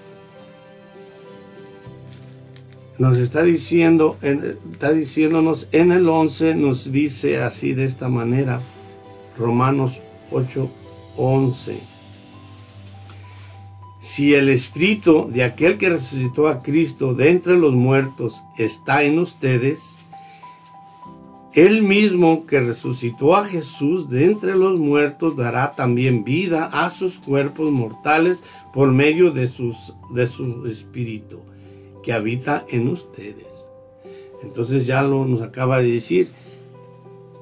nos 3.00 3.18
está 3.18 3.42
diciendo, 3.42 4.18
está 4.22 4.92
diciéndonos 4.92 5.68
en 5.72 5.92
el 5.92 6.08
11, 6.08 6.54
nos 6.54 6.92
dice 6.92 7.42
así 7.42 7.74
de 7.74 7.86
esta 7.86 8.10
manera, 8.10 8.62
Romanos 9.36 10.02
8:11. 10.32 11.80
Si 14.00 14.36
el 14.36 14.50
espíritu 14.50 15.30
de 15.32 15.44
aquel 15.44 15.80
que 15.80 15.90
resucitó 15.90 16.48
a 16.48 16.62
Cristo 16.62 17.16
de 17.16 17.32
entre 17.32 17.58
los 17.58 17.74
muertos 17.74 18.44
está 18.58 19.02
en 19.04 19.18
ustedes, 19.18 19.98
Él 21.54 21.84
mismo 21.84 22.48
que 22.48 22.60
resucitó 22.60 23.36
a 23.36 23.46
Jesús 23.46 24.10
de 24.10 24.26
entre 24.26 24.56
los 24.56 24.80
muertos 24.80 25.36
dará 25.36 25.76
también 25.76 26.24
vida 26.24 26.66
a 26.66 26.90
sus 26.90 27.20
cuerpos 27.20 27.72
mortales 27.72 28.42
por 28.74 28.92
medio 28.92 29.30
de, 29.30 29.48
sus, 29.50 29.94
de 30.10 30.26
su 30.26 30.66
espíritu 30.66 31.42
que 32.02 32.12
habita 32.12 32.66
en 32.70 32.88
ustedes. 32.88 33.48
Entonces 34.42 34.88
ya 34.88 35.04
lo 35.04 35.26
nos 35.26 35.44
acaba 35.44 35.80
de 35.80 35.92
decir. 35.92 36.32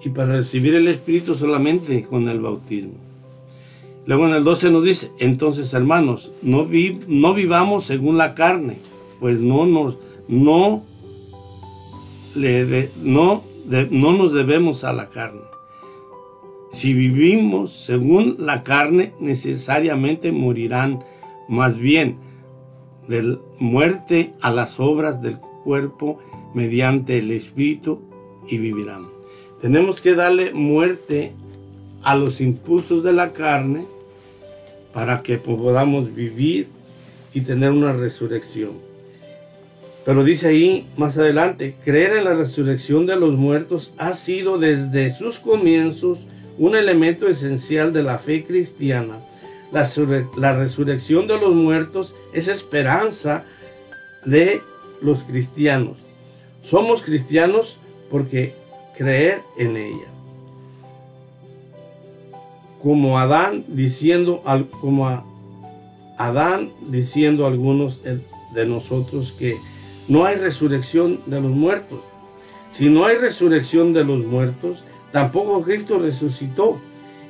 Y 0.03 0.09
para 0.09 0.33
recibir 0.33 0.75
el 0.75 0.87
espíritu 0.89 1.35
solamente 1.35 2.03
con 2.03 2.27
el 2.27 2.41
bautismo. 2.41 2.95
Luego 4.05 4.27
en 4.27 4.33
el 4.33 4.43
12 4.43 4.71
nos 4.71 4.83
dice, 4.83 5.11
entonces 5.19 5.73
hermanos, 5.73 6.31
no, 6.41 6.67
no 7.07 7.33
vivamos 7.33 7.85
según 7.85 8.17
la 8.17 8.33
carne, 8.33 8.79
pues 9.19 9.39
no 9.39 9.65
nos, 9.67 9.97
no, 10.27 10.83
le 12.33 12.89
no 12.97 13.50
no 13.65 14.11
nos 14.13 14.33
debemos 14.33 14.83
a 14.83 14.93
la 14.93 15.09
carne. 15.09 15.41
Si 16.71 16.93
vivimos 16.93 17.73
según 17.73 18.37
la 18.39 18.63
carne, 18.63 19.13
necesariamente 19.19 20.31
morirán, 20.31 21.03
más 21.49 21.77
bien 21.77 22.17
de 23.07 23.37
muerte 23.59 24.33
a 24.41 24.51
las 24.51 24.79
obras 24.79 25.21
del 25.21 25.37
cuerpo 25.63 26.19
mediante 26.53 27.17
el 27.17 27.31
Espíritu 27.31 27.99
y 28.47 28.57
vivirán. 28.57 29.07
Tenemos 29.61 30.01
que 30.01 30.15
darle 30.15 30.53
muerte 30.53 31.33
a 32.03 32.15
los 32.15 32.41
impulsos 32.41 33.03
de 33.03 33.13
la 33.13 33.33
carne 33.33 33.85
para 34.93 35.21
que 35.21 35.37
podamos 35.37 36.13
vivir 36.13 36.67
y 37.33 37.41
tener 37.41 37.71
una 37.71 37.93
resurrección. 37.93 38.90
Pero 40.05 40.23
dice 40.23 40.47
ahí 40.47 40.87
más 40.97 41.17
adelante, 41.17 41.75
creer 41.83 42.17
en 42.17 42.23
la 42.25 42.33
resurrección 42.33 43.05
de 43.05 43.15
los 43.15 43.33
muertos 43.33 43.93
ha 43.97 44.13
sido 44.13 44.57
desde 44.57 45.15
sus 45.15 45.39
comienzos 45.39 46.17
un 46.57 46.75
elemento 46.75 47.27
esencial 47.27 47.93
de 47.93 48.03
la 48.03 48.17
fe 48.17 48.43
cristiana. 48.43 49.19
La, 49.71 50.53
resurrección 50.53 51.27
de 51.27 51.39
los 51.39 51.53
muertos 51.53 52.15
es 52.33 52.47
esperanza 52.47 53.45
de 54.25 54.61
los 55.01 55.19
cristianos. 55.23 55.97
Somos 56.63 57.03
cristianos 57.03 57.77
porque 58.09 58.53
creer 58.97 59.41
en 59.57 59.77
ella. 59.77 60.07
Como 62.81 63.17
Adán 63.17 63.63
diciendo, 63.67 64.43
como 64.81 65.07
Adán 66.17 66.71
diciendo 66.89 67.45
a 67.45 67.47
algunos 67.47 68.01
de 68.03 68.65
nosotros 68.65 69.33
que 69.37 69.57
no 70.07 70.25
hay 70.25 70.35
resurrección 70.35 71.21
de 71.25 71.41
los 71.41 71.51
muertos. 71.51 71.99
Si 72.71 72.89
no 72.89 73.05
hay 73.05 73.17
resurrección 73.17 73.93
de 73.93 74.03
los 74.03 74.19
muertos, 74.25 74.83
tampoco 75.11 75.61
Cristo 75.61 75.99
resucitó. 75.99 76.79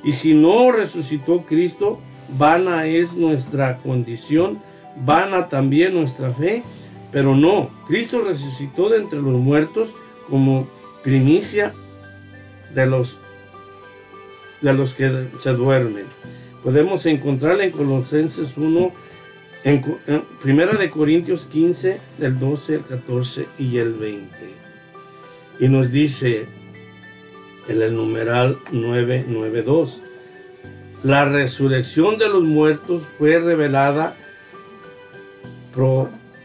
Y 0.04 0.12
si 0.12 0.34
no 0.34 0.72
resucitó 0.72 1.42
Cristo, 1.42 2.00
vana 2.38 2.86
es 2.86 3.14
nuestra 3.14 3.78
condición, 3.78 4.58
vana 5.04 5.48
también 5.48 5.94
nuestra 5.94 6.32
fe. 6.32 6.62
Pero 7.10 7.34
no, 7.34 7.70
Cristo 7.86 8.22
resucitó 8.22 8.88
de 8.88 8.98
entre 8.98 9.20
los 9.20 9.34
muertos 9.34 9.90
como 10.30 10.66
primicia 11.02 11.74
de 12.74 12.86
los, 12.86 13.18
de 14.60 14.72
los 14.72 14.94
que 14.94 15.28
se 15.42 15.52
duermen. 15.52 16.06
Podemos 16.62 17.04
encontrarla 17.06 17.64
en 17.64 17.72
Colosenses 17.72 18.56
1, 18.56 18.92
en, 19.64 19.82
Primera 20.42 20.72
de 20.72 20.90
Corintios 20.90 21.46
15, 21.46 22.00
del 22.18 22.38
12 22.38 22.74
al 22.76 22.84
14 22.86 23.46
y 23.58 23.78
el 23.78 23.94
20. 23.94 24.28
Y 25.60 25.68
nos 25.68 25.90
dice 25.90 26.46
en 27.68 27.82
el 27.82 27.94
numeral 27.94 28.58
992, 28.72 30.00
la 31.04 31.24
resurrección 31.24 32.18
de 32.18 32.28
los 32.28 32.42
muertos 32.42 33.02
fue 33.18 33.38
revelada 33.38 34.16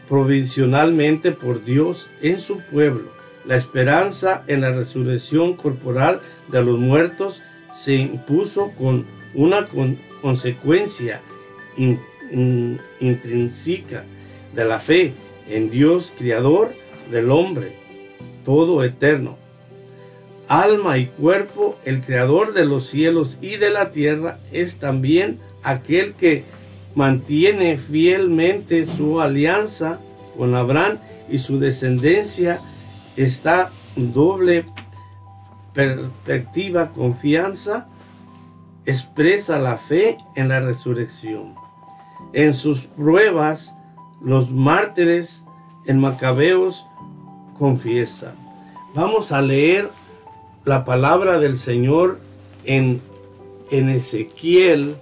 provisionalmente 0.08 1.32
por 1.32 1.64
Dios 1.64 2.10
en 2.22 2.40
su 2.40 2.60
pueblo. 2.60 3.10
La 3.44 3.56
esperanza 3.56 4.44
en 4.46 4.60
la 4.60 4.72
resurrección 4.72 5.54
corporal 5.54 6.20
de 6.50 6.62
los 6.62 6.78
muertos 6.78 7.42
se 7.72 7.94
impuso 7.94 8.72
con 8.72 9.06
una 9.34 9.68
consecuencia 10.22 11.20
intrínseca 13.00 14.04
de 14.54 14.64
la 14.64 14.78
fe 14.78 15.12
en 15.48 15.70
Dios, 15.70 16.12
Creador 16.16 16.72
del 17.10 17.30
hombre, 17.30 17.76
todo 18.44 18.84
eterno. 18.84 19.36
Alma 20.48 20.98
y 20.98 21.06
cuerpo, 21.06 21.78
el 21.84 22.00
Creador 22.02 22.54
de 22.54 22.64
los 22.64 22.86
cielos 22.86 23.38
y 23.40 23.56
de 23.56 23.70
la 23.70 23.90
tierra, 23.90 24.38
es 24.52 24.78
también 24.78 25.40
aquel 25.62 26.14
que 26.14 26.44
mantiene 26.94 27.76
fielmente 27.76 28.86
su 28.96 29.20
alianza 29.20 30.00
con 30.36 30.54
Abraham 30.54 30.98
y 31.28 31.38
su 31.38 31.58
descendencia 31.58 32.60
está 33.16 33.70
doble 33.96 34.64
perspectiva, 35.74 36.92
confianza, 36.92 37.86
expresa 38.86 39.58
la 39.58 39.76
fe 39.76 40.18
en 40.34 40.48
la 40.48 40.60
resurrección. 40.60 41.54
En 42.32 42.54
sus 42.54 42.80
pruebas, 42.80 43.72
los 44.20 44.50
mártires 44.50 45.44
en 45.86 45.98
Macabeos 45.98 46.84
confiesan. 47.58 48.34
Vamos 48.94 49.32
a 49.32 49.40
leer 49.40 49.90
la 50.64 50.84
palabra 50.84 51.38
del 51.38 51.58
Señor 51.58 52.18
en, 52.64 53.00
en 53.70 53.88
Ezequiel, 53.88 54.96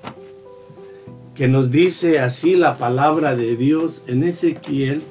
que 1.35 1.49
nos 1.49 1.71
dice 1.71 2.21
así 2.21 2.55
la 2.55 2.79
palabra 2.79 3.35
de 3.35 3.57
Dios 3.57 4.03
en 4.07 4.23
Ezequiel. 4.23 5.03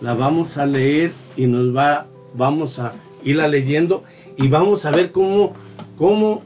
La 0.00 0.14
vamos 0.14 0.56
a 0.56 0.66
leer 0.66 1.12
y 1.36 1.46
nos 1.46 1.74
va, 1.74 2.06
vamos 2.34 2.78
a 2.78 2.94
irla 3.24 3.48
leyendo 3.48 4.04
y 4.36 4.48
vamos 4.48 4.84
a 4.84 4.90
ver 4.92 5.10
cómo, 5.10 5.54
cómo 5.98 6.42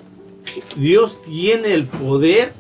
Dios 0.77 1.21
tiene 1.23 1.75
el 1.75 1.87
poder 1.87 2.53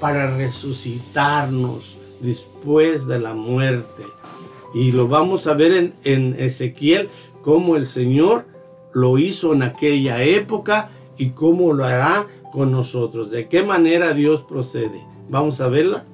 para 0.00 0.36
resucitarnos 0.36 1.98
después 2.24 3.06
de 3.06 3.18
la 3.18 3.34
muerte. 3.34 4.02
Y 4.72 4.92
lo 4.92 5.06
vamos 5.06 5.46
a 5.46 5.54
ver 5.54 5.92
en, 6.04 6.36
Ezequiel, 6.38 7.08
cómo 7.42 7.76
el 7.76 7.86
Señor 7.86 8.46
lo 8.92 9.18
hizo 9.18 9.52
en 9.52 9.62
aquella 9.62 10.22
época 10.22 10.90
y 11.16 11.30
cómo 11.30 11.72
lo 11.72 11.84
hará 11.84 12.26
con 12.52 12.72
nosotros. 12.72 13.30
De 13.30 13.48
qué 13.48 13.62
manera 13.62 14.14
Dios 14.14 14.42
procede. 14.42 15.04
Vamos 15.28 15.60
a 15.60 15.68
verla. 15.68 16.04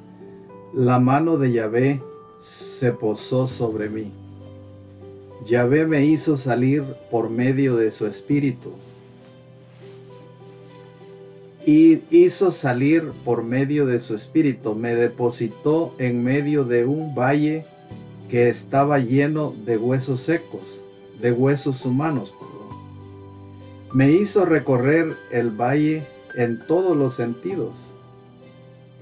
La 0.75 0.99
mano 0.99 1.37
de 1.37 1.53
Yahvé 1.53 2.03
se 2.41 2.93
posó 2.93 3.47
sobre 3.47 3.89
mí. 3.89 4.13
Yahvé 5.47 5.87
me 5.87 6.05
hizo 6.05 6.37
salir 6.37 6.85
por 7.11 7.31
medio 7.31 7.77
de 7.77 7.91
su 7.91 8.07
espíritu 8.07 8.73
hizo 11.73 12.51
salir 12.51 13.13
por 13.25 13.43
medio 13.43 13.87
de 13.87 14.01
su 14.01 14.15
espíritu. 14.15 14.75
Me 14.75 14.95
depositó 14.95 15.95
en 15.99 16.25
medio 16.25 16.65
de 16.65 16.85
un 16.85 17.15
valle 17.15 17.65
que 18.29 18.49
estaba 18.49 18.99
lleno 18.99 19.55
de 19.65 19.77
huesos 19.77 20.21
secos, 20.21 20.81
de 21.21 21.33
huesos 21.33 21.85
humanos. 21.85 22.35
Me 23.93 24.11
hizo 24.11 24.45
recorrer 24.45 25.17
el 25.31 25.51
valle 25.51 26.07
en 26.35 26.65
todos 26.67 26.97
los 26.97 27.15
sentidos. 27.17 27.93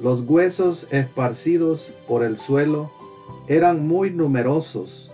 Los 0.00 0.22
huesos 0.22 0.86
esparcidos 0.90 1.90
por 2.06 2.24
el 2.24 2.38
suelo 2.38 2.90
eran 3.48 3.86
muy 3.86 4.10
numerosos 4.10 5.10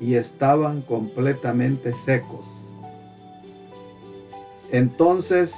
y 0.00 0.14
estaban 0.14 0.82
completamente 0.82 1.92
secos. 1.92 2.46
Entonces 4.70 5.54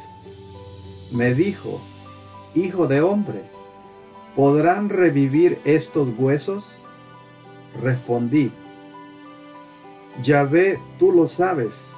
me 1.14 1.32
dijo, 1.32 1.80
Hijo 2.54 2.86
de 2.86 3.00
hombre, 3.00 3.42
¿podrán 4.36 4.88
revivir 4.88 5.58
estos 5.64 6.08
huesos? 6.18 6.70
Respondí, 7.80 8.52
Yahvé, 10.22 10.78
tú 10.98 11.12
lo 11.12 11.26
sabes. 11.28 11.96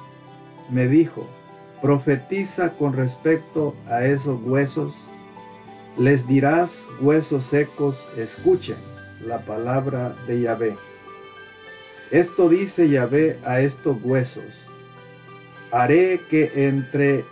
Me 0.69 0.87
dijo, 0.87 1.27
profetiza 1.81 2.73
con 2.73 2.93
respecto 2.93 3.75
a 3.87 4.05
esos 4.05 4.41
huesos. 4.43 4.95
Les 5.97 6.27
dirás, 6.27 6.83
huesos 6.99 7.43
secos, 7.43 7.97
escuchen 8.17 8.77
la 9.25 9.39
palabra 9.39 10.15
de 10.27 10.41
Yahvé. 10.41 10.75
Esto 12.09 12.49
dice 12.49 12.89
Yahvé 12.89 13.39
a 13.45 13.61
estos 13.61 13.97
huesos. 14.03 14.65
Haré 15.71 16.21
que 16.29 16.67
entre 16.67 17.25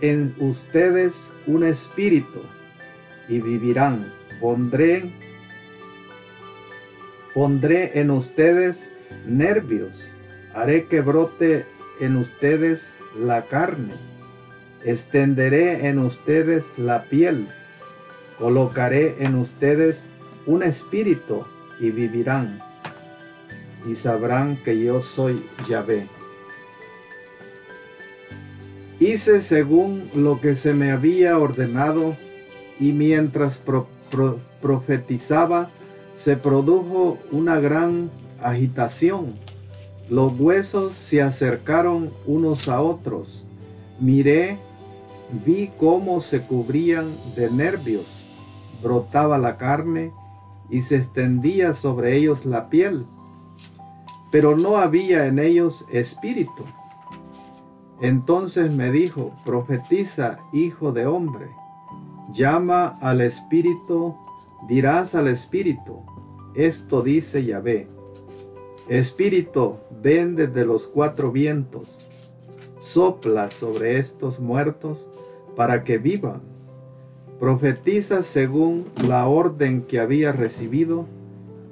en 0.00 0.34
ustedes 0.38 1.30
un 1.46 1.64
espíritu 1.64 2.40
y 3.28 3.40
vivirán. 3.40 4.12
Pondré, 4.40 5.12
pondré 7.34 7.98
en 8.00 8.10
ustedes 8.10 8.90
nervios. 9.26 10.10
Haré 10.54 10.86
que 10.86 11.00
brote 11.00 11.64
en 12.00 12.16
ustedes 12.16 12.96
la 13.18 13.46
carne, 13.46 13.94
extenderé 14.84 15.86
en 15.86 15.98
ustedes 15.98 16.64
la 16.76 17.04
piel, 17.04 17.48
colocaré 18.38 19.16
en 19.20 19.34
ustedes 19.34 20.06
un 20.46 20.62
espíritu 20.62 21.44
y 21.78 21.90
vivirán, 21.90 22.60
y 23.86 23.94
sabrán 23.94 24.56
que 24.64 24.82
yo 24.82 25.02
soy 25.02 25.44
Yahvé. 25.68 26.19
Hice 29.00 29.40
según 29.40 30.10
lo 30.14 30.42
que 30.42 30.56
se 30.56 30.74
me 30.74 30.90
había 30.90 31.38
ordenado, 31.38 32.18
y 32.78 32.92
mientras 32.92 33.58
profetizaba, 34.60 35.70
se 36.14 36.36
produjo 36.36 37.16
una 37.32 37.58
gran 37.58 38.10
agitación. 38.42 39.36
Los 40.10 40.38
huesos 40.38 40.92
se 40.92 41.22
acercaron 41.22 42.10
unos 42.26 42.68
a 42.68 42.82
otros. 42.82 43.46
Miré, 43.98 44.58
vi 45.46 45.70
cómo 45.78 46.20
se 46.20 46.42
cubrían 46.42 47.16
de 47.34 47.50
nervios. 47.50 48.04
Brotaba 48.82 49.38
la 49.38 49.56
carne 49.56 50.12
y 50.68 50.82
se 50.82 50.96
extendía 50.96 51.72
sobre 51.72 52.16
ellos 52.16 52.44
la 52.44 52.68
piel, 52.68 53.06
pero 54.30 54.58
no 54.58 54.76
había 54.76 55.26
en 55.26 55.38
ellos 55.38 55.86
espíritu. 55.90 56.66
Entonces 58.00 58.70
me 58.70 58.90
dijo, 58.90 59.32
profetiza, 59.44 60.38
hijo 60.52 60.92
de 60.92 61.06
hombre, 61.06 61.48
llama 62.32 62.98
al 63.00 63.20
espíritu, 63.20 64.16
dirás 64.68 65.14
al 65.14 65.28
espíritu, 65.28 66.00
esto 66.54 67.02
dice 67.02 67.44
Yahvé. 67.44 67.88
Espíritu, 68.88 69.76
ven 70.02 70.34
desde 70.34 70.64
los 70.64 70.86
cuatro 70.86 71.30
vientos, 71.30 72.08
sopla 72.80 73.50
sobre 73.50 73.98
estos 73.98 74.40
muertos 74.40 75.06
para 75.54 75.84
que 75.84 75.98
vivan. 75.98 76.40
Profetiza 77.38 78.22
según 78.22 78.86
la 79.06 79.26
orden 79.26 79.82
que 79.82 80.00
había 80.00 80.32
recibido, 80.32 81.06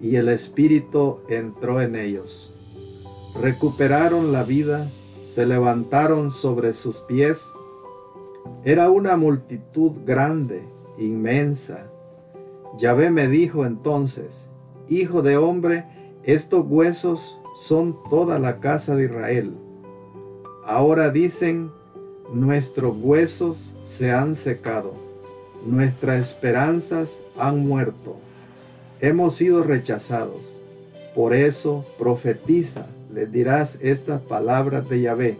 y 0.00 0.16
el 0.16 0.28
Espíritu 0.28 1.20
entró 1.28 1.80
en 1.80 1.96
ellos. 1.96 2.54
Recuperaron 3.40 4.32
la 4.32 4.44
vida, 4.44 4.90
se 5.32 5.46
levantaron 5.46 6.30
sobre 6.32 6.72
sus 6.72 6.98
pies. 7.02 7.52
Era 8.64 8.90
una 8.90 9.16
multitud 9.16 9.92
grande, 10.04 10.62
inmensa. 10.98 11.86
Yahvé 12.78 13.10
me 13.10 13.28
dijo 13.28 13.64
entonces, 13.64 14.48
Hijo 14.88 15.20
de 15.20 15.36
hombre, 15.36 15.84
estos 16.22 16.64
huesos 16.66 17.38
son 17.60 17.96
toda 18.08 18.38
la 18.38 18.60
casa 18.60 18.96
de 18.96 19.04
Israel. 19.04 19.54
Ahora 20.64 21.10
dicen, 21.10 21.70
nuestros 22.32 22.96
huesos 23.00 23.74
se 23.84 24.12
han 24.12 24.34
secado, 24.34 24.94
nuestras 25.64 26.20
esperanzas 26.20 27.20
han 27.38 27.66
muerto, 27.66 28.16
hemos 29.00 29.36
sido 29.36 29.62
rechazados. 29.62 30.60
Por 31.14 31.34
eso 31.34 31.84
profetiza, 31.98 32.86
les 33.18 33.32
dirás 33.32 33.78
estas 33.80 34.20
palabras 34.20 34.88
de 34.88 35.00
Yahvé. 35.00 35.38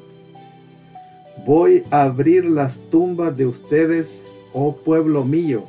Voy 1.47 1.85
a 1.93 2.03
abrir 2.03 2.45
las 2.45 2.79
tumbas 2.91 3.37
de 3.37 3.47
ustedes, 3.47 4.20
oh 4.53 4.74
pueblo 4.74 5.24
mío. 5.24 5.62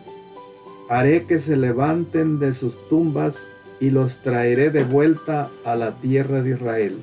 Haré 0.89 1.28
que 1.28 1.39
se 1.39 1.55
levanten 1.55 2.39
de 2.39 2.53
sus 2.53 2.80
tumbas 2.89 3.47
y 3.80 3.91
los 3.91 4.24
traeré 4.24 4.72
de 4.72 4.84
vuelta 4.84 5.51
a 5.64 5.76
la 5.76 6.01
tierra 6.01 6.41
de 6.41 6.49
Israel. 6.55 6.97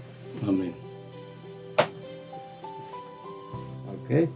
Amén. 0.45 0.75
Ok. 4.03 4.29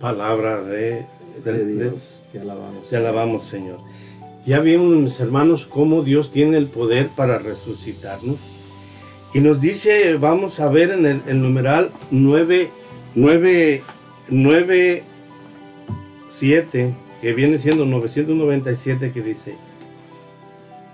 Palabra 0.00 0.60
de, 0.60 1.06
Dios. 1.46 2.22
te 2.30 2.40
alabamos. 2.40 2.90
Te 2.90 2.96
alabamos, 2.98 3.44
Señor. 3.44 3.78
Ya 4.44 4.60
vimos, 4.60 4.94
mis 4.98 5.18
hermanos, 5.18 5.64
cómo 5.64 6.02
Dios 6.02 6.30
tiene 6.30 6.58
el 6.58 6.66
poder 6.66 7.08
para 7.16 7.38
resucitarnos. 7.38 8.36
Y 9.34 9.40
nos 9.40 9.60
dice, 9.60 10.14
vamos 10.14 10.60
a 10.60 10.68
ver 10.68 10.92
en 10.92 11.04
el, 11.04 11.42
numeral 11.42 11.90
9, 12.12 12.70
9, 13.16 13.82
9, 14.28 15.02
7, 16.28 16.94
que 17.20 17.32
viene 17.32 17.58
siendo 17.58 17.84
997, 17.84 19.10
que 19.12 19.20
dice, 19.20 19.56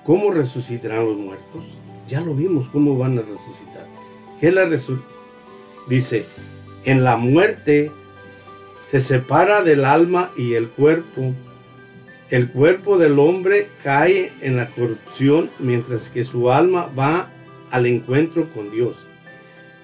¿Cómo 0.05 0.30
resucitarán 0.30 1.05
los 1.05 1.18
muertos? 1.18 1.64
Ya 2.09 2.20
lo 2.22 2.34
vimos, 2.34 2.66
cómo 2.72 2.97
van 2.97 3.18
a 3.18 3.22
resucitar. 3.22 3.86
¿Qué 4.41 4.51
la 4.51 4.66
Dice, 5.88 6.24
en 6.84 7.05
la 7.05 7.16
muerte 7.16 7.93
se 8.88 9.01
separa 9.01 9.62
del 9.62 9.84
alma 9.84 10.32
y 10.36 10.55
el 10.55 10.70
cuerpo. 10.70 11.34
El 12.30 12.51
cuerpo 12.51 12.97
del 12.97 13.18
hombre 13.18 13.68
cae 13.84 14.32
en 14.41 14.57
la 14.57 14.70
corrupción 14.70 15.51
mientras 15.59 16.09
que 16.09 16.24
su 16.24 16.51
alma 16.51 16.91
va 16.99 17.28
al 17.70 17.86
encuentro 17.86 18.48
con 18.52 18.70
Dios, 18.70 19.06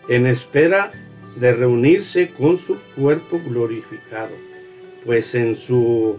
en 0.09 0.27
espera 0.27 0.93
de 1.37 1.53
reunirse 1.53 2.31
con 2.31 2.59
su 2.59 2.77
cuerpo 2.97 3.41
glorificado, 3.47 4.33
pues 5.05 5.35
en 5.35 5.57
su 5.57 6.17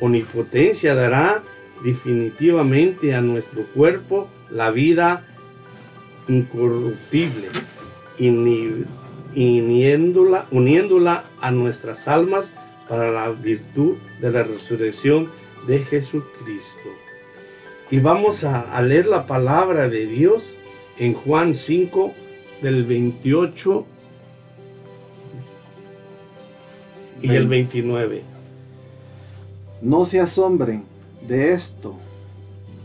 omnipotencia 0.00 0.94
dará 0.94 1.42
definitivamente 1.84 3.14
a 3.14 3.20
nuestro 3.20 3.64
cuerpo 3.66 4.28
la 4.50 4.70
vida 4.70 5.24
incorruptible, 6.28 7.48
uniéndola, 9.34 10.46
uniéndola 10.50 11.24
a 11.40 11.50
nuestras 11.50 12.06
almas 12.08 12.52
para 12.88 13.10
la 13.10 13.30
virtud 13.30 13.96
de 14.20 14.30
la 14.30 14.42
resurrección 14.42 15.30
de 15.66 15.80
Jesucristo. 15.80 16.90
Y 17.90 17.98
vamos 17.98 18.44
a, 18.44 18.80
leer 18.82 19.06
la 19.06 19.26
palabra 19.26 19.88
de 19.88 20.06
Dios 20.06 20.54
en 21.00 21.14
Juan 21.14 21.54
5 21.54 22.12
del 22.60 22.84
28 22.84 23.86
y 27.22 27.30
el 27.30 27.48
29. 27.48 28.22
No 29.80 30.04
se 30.04 30.20
asombren 30.20 30.84
de 31.26 31.54
esto. 31.54 31.94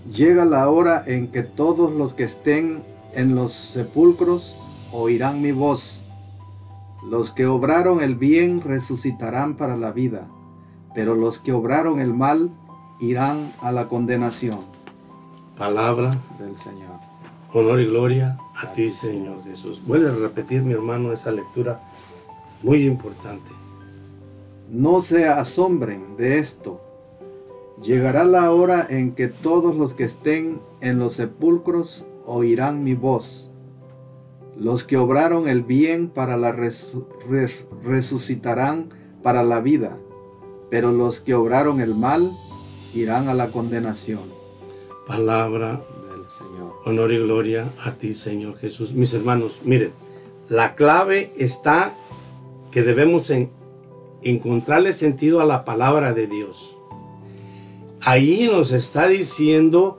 Llega 0.10 0.46
la 0.46 0.70
hora 0.70 1.04
en 1.06 1.28
que 1.28 1.44
todos 1.44 1.92
los 1.92 2.14
que 2.14 2.24
estén 2.24 2.84
en 3.14 3.36
los 3.36 3.54
sepulcros 3.54 4.56
oirán 4.94 5.42
mi 5.42 5.52
voz. 5.52 6.02
Los 7.04 7.32
que 7.32 7.46
obraron 7.46 8.02
el 8.02 8.16
bien 8.16 8.62
resucitarán 8.62 9.58
para 9.58 9.76
la 9.76 9.92
vida, 9.92 10.26
pero 10.94 11.16
los 11.16 11.40
que 11.40 11.52
obraron 11.52 12.00
el 12.00 12.14
mal 12.14 12.50
irán 13.02 13.52
a 13.62 13.74
la 13.74 13.90
condenación. 13.90 14.60
Palabra 15.58 16.18
del 16.40 16.58
Señor. 16.58 16.95
Honor 17.58 17.80
y 17.80 17.86
gloria 17.86 18.38
a 18.56 18.74
ti, 18.74 18.92
Señor 18.92 19.44
Jesús. 19.44 19.80
Vuelve 19.86 20.10
a 20.10 20.16
repetir, 20.16 20.62
mi 20.62 20.74
hermano, 20.74 21.14
esa 21.14 21.32
lectura 21.32 21.82
muy 22.62 22.86
importante. 22.86 23.52
No 24.70 25.02
se 25.02 25.28
asombren 25.28 26.18
de 26.18 26.40
esto, 26.40 26.82
Llegará 27.82 28.24
la 28.24 28.52
hora 28.52 28.88
en 28.90 29.16
que 29.16 29.28
todos 29.28 29.76
los 29.76 29.94
que 29.94 30.06
estén 30.06 30.62
en 30.80 30.98
los 30.98 31.16
sepulcros 31.16 32.06
oirán 32.26 32.86
mi 32.86 32.94
voz. 32.94 33.52
Los 34.58 34.86
que 34.86 34.96
obraron 34.96 35.50
el 35.50 35.62
bien 35.62 36.08
para 36.08 36.38
la 36.38 36.54
resucitarán 37.84 38.94
para 39.22 39.44
la 39.44 39.60
vida, 39.60 39.98
pero 40.70 40.94
los 40.94 41.20
que 41.20 41.34
obraron 41.34 41.82
el 41.82 41.96
mal 41.96 42.32
irán 42.94 43.28
a 43.28 43.34
la 43.34 43.52
condenación. 43.52 44.34
Palabra. 45.06 45.84
Honor 46.86 47.12
y 47.12 47.18
gloria 47.18 47.72
a 47.84 47.94
ti, 47.94 48.14
Señor 48.14 48.58
Jesús. 48.58 48.92
Mis 48.92 49.14
hermanos, 49.14 49.60
miren, 49.64 49.92
la 50.48 50.76
clave 50.76 51.34
está 51.38 51.94
que 52.72 52.84
debemos 52.84 53.32
encontrarle 54.22 54.94
sentido 54.94 55.42
a 55.42 55.46
la 55.46 55.66
palabra 55.66 56.14
de 56.14 56.28
Dios 56.28 56.76
ahí 58.06 58.48
nos 58.50 58.72
está 58.72 59.08
diciendo 59.08 59.98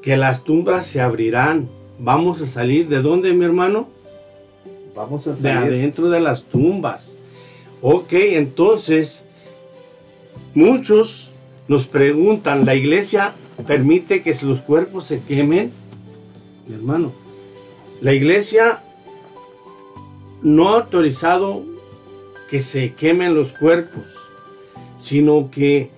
que 0.00 0.16
las 0.16 0.44
tumbas 0.44 0.86
se 0.86 1.00
abrirán. 1.00 1.68
Vamos 1.98 2.40
a 2.40 2.46
salir 2.46 2.88
de 2.88 3.02
dónde, 3.02 3.34
mi 3.34 3.44
hermano? 3.44 3.88
Vamos 4.94 5.26
a 5.26 5.36
salir 5.36 5.70
de 5.70 5.76
adentro 5.76 6.08
de 6.08 6.20
las 6.20 6.44
tumbas. 6.44 7.14
Ok, 7.82 8.12
entonces 8.12 9.24
muchos 10.54 11.32
nos 11.68 11.86
preguntan, 11.86 12.64
¿la 12.64 12.74
iglesia 12.74 13.34
permite 13.66 14.22
que 14.22 14.34
los 14.42 14.60
cuerpos 14.60 15.06
se 15.06 15.20
quemen? 15.20 15.72
Mi 16.70 16.76
hermano, 16.76 17.12
la 18.00 18.14
iglesia 18.14 18.82
no 20.42 20.70
ha 20.70 20.76
autorizado 20.76 21.62
que 22.48 22.60
se 22.60 22.94
quemen 22.94 23.34
los 23.34 23.52
cuerpos, 23.52 24.04
sino 24.98 25.50
que 25.50 25.90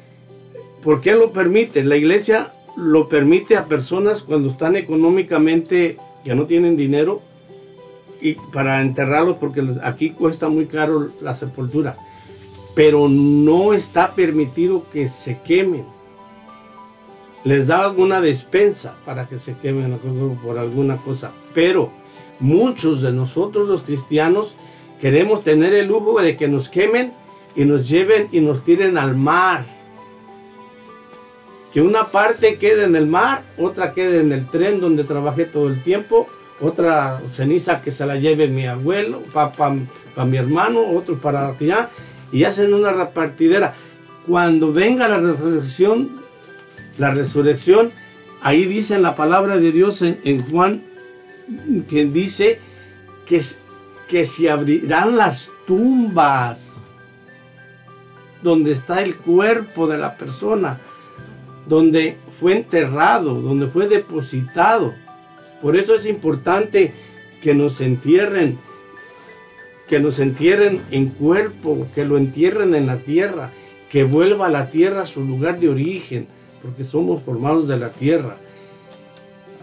¿Por 0.82 1.00
qué 1.00 1.14
lo 1.14 1.32
permite? 1.32 1.84
La 1.84 1.96
iglesia 1.96 2.52
lo 2.76 3.08
permite 3.08 3.56
a 3.56 3.66
personas 3.66 4.22
cuando 4.22 4.50
están 4.50 4.74
económicamente, 4.74 5.96
ya 6.24 6.34
no 6.34 6.46
tienen 6.46 6.76
dinero, 6.76 7.22
y 8.20 8.34
para 8.52 8.80
enterrarlos 8.80 9.36
porque 9.36 9.62
aquí 9.82 10.10
cuesta 10.10 10.48
muy 10.48 10.66
caro 10.66 11.12
la 11.20 11.36
sepultura. 11.36 11.96
Pero 12.74 13.08
no 13.08 13.74
está 13.74 14.14
permitido 14.14 14.86
que 14.92 15.06
se 15.06 15.40
quemen. 15.42 15.84
Les 17.44 17.66
da 17.66 17.84
alguna 17.84 18.20
despensa 18.20 18.94
para 19.04 19.26
que 19.26 19.38
se 19.38 19.56
quemen 19.56 19.98
por 20.42 20.58
alguna 20.58 20.98
cosa. 20.98 21.32
Pero 21.54 21.90
muchos 22.38 23.02
de 23.02 23.12
nosotros 23.12 23.68
los 23.68 23.82
cristianos 23.82 24.54
queremos 25.00 25.42
tener 25.42 25.74
el 25.74 25.88
lujo 25.88 26.20
de 26.20 26.36
que 26.36 26.46
nos 26.46 26.68
quemen 26.68 27.12
y 27.56 27.64
nos 27.64 27.88
lleven 27.88 28.28
y 28.30 28.40
nos 28.40 28.64
tiren 28.64 28.96
al 28.96 29.16
mar. 29.16 29.66
Que 31.72 31.80
una 31.80 32.08
parte 32.12 32.58
quede 32.58 32.84
en 32.84 32.94
el 32.94 33.06
mar, 33.06 33.42
otra 33.58 33.92
quede 33.92 34.20
en 34.20 34.30
el 34.30 34.46
tren 34.48 34.80
donde 34.80 35.04
trabajé 35.04 35.46
todo 35.46 35.68
el 35.68 35.82
tiempo, 35.82 36.28
otra 36.60 37.22
ceniza 37.26 37.82
que 37.82 37.90
se 37.90 38.06
la 38.06 38.16
lleve 38.16 38.46
mi 38.46 38.66
abuelo, 38.66 39.22
para 39.32 40.24
mi 40.26 40.36
hermano, 40.36 40.86
otro 40.86 41.18
para 41.18 41.48
allá, 41.48 41.90
y 42.30 42.44
hacen 42.44 42.72
una 42.72 42.92
repartidera. 42.92 43.74
Cuando 44.28 44.72
venga 44.72 45.08
la 45.08 45.18
resurrección, 45.18 46.21
la 46.98 47.12
resurrección, 47.12 47.92
ahí 48.40 48.64
dice 48.64 48.98
la 48.98 49.16
palabra 49.16 49.56
de 49.56 49.72
Dios 49.72 50.02
en, 50.02 50.18
en 50.24 50.48
Juan, 50.50 50.82
que 51.88 52.04
dice 52.06 52.58
que, 53.26 53.40
que 54.08 54.26
se 54.26 54.50
abrirán 54.50 55.16
las 55.16 55.50
tumbas 55.66 56.70
donde 58.42 58.72
está 58.72 59.02
el 59.02 59.16
cuerpo 59.16 59.86
de 59.86 59.98
la 59.98 60.16
persona, 60.16 60.80
donde 61.68 62.16
fue 62.40 62.56
enterrado, 62.56 63.40
donde 63.40 63.68
fue 63.68 63.88
depositado. 63.88 64.94
Por 65.60 65.76
eso 65.76 65.94
es 65.94 66.06
importante 66.06 66.92
que 67.40 67.54
nos 67.54 67.80
entierren, 67.80 68.58
que 69.88 70.00
nos 70.00 70.18
entierren 70.18 70.82
en 70.90 71.10
cuerpo, 71.10 71.86
que 71.94 72.04
lo 72.04 72.18
entierren 72.18 72.74
en 72.74 72.86
la 72.86 72.98
tierra, 72.98 73.50
que 73.90 74.04
vuelva 74.04 74.46
a 74.46 74.50
la 74.50 74.70
tierra 74.70 75.02
a 75.02 75.06
su 75.06 75.22
lugar 75.22 75.60
de 75.60 75.68
origen, 75.68 76.26
porque 76.62 76.84
somos 76.84 77.22
formados 77.22 77.68
de 77.68 77.76
la 77.76 77.90
tierra. 77.90 78.36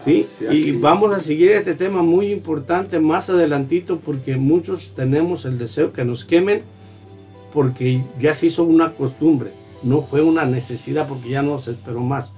¿Sí? 0.04 0.26
Y 0.50 0.72
vamos 0.72 1.14
a 1.14 1.20
seguir 1.20 1.50
este 1.52 1.74
tema 1.74 2.02
muy 2.02 2.32
importante 2.32 2.98
más 3.00 3.28
adelantito 3.28 3.98
porque 3.98 4.36
muchos 4.36 4.94
tenemos 4.94 5.44
el 5.44 5.58
deseo 5.58 5.92
que 5.92 6.04
nos 6.04 6.24
quemen 6.24 6.62
porque 7.52 8.02
ya 8.18 8.32
se 8.32 8.46
hizo 8.46 8.64
una 8.64 8.92
costumbre, 8.94 9.50
no 9.82 10.02
fue 10.02 10.22
una 10.22 10.46
necesidad 10.46 11.08
porque 11.08 11.30
ya 11.30 11.42
no 11.42 11.58
se 11.58 11.72
esperó 11.72 12.00
más. 12.00 12.32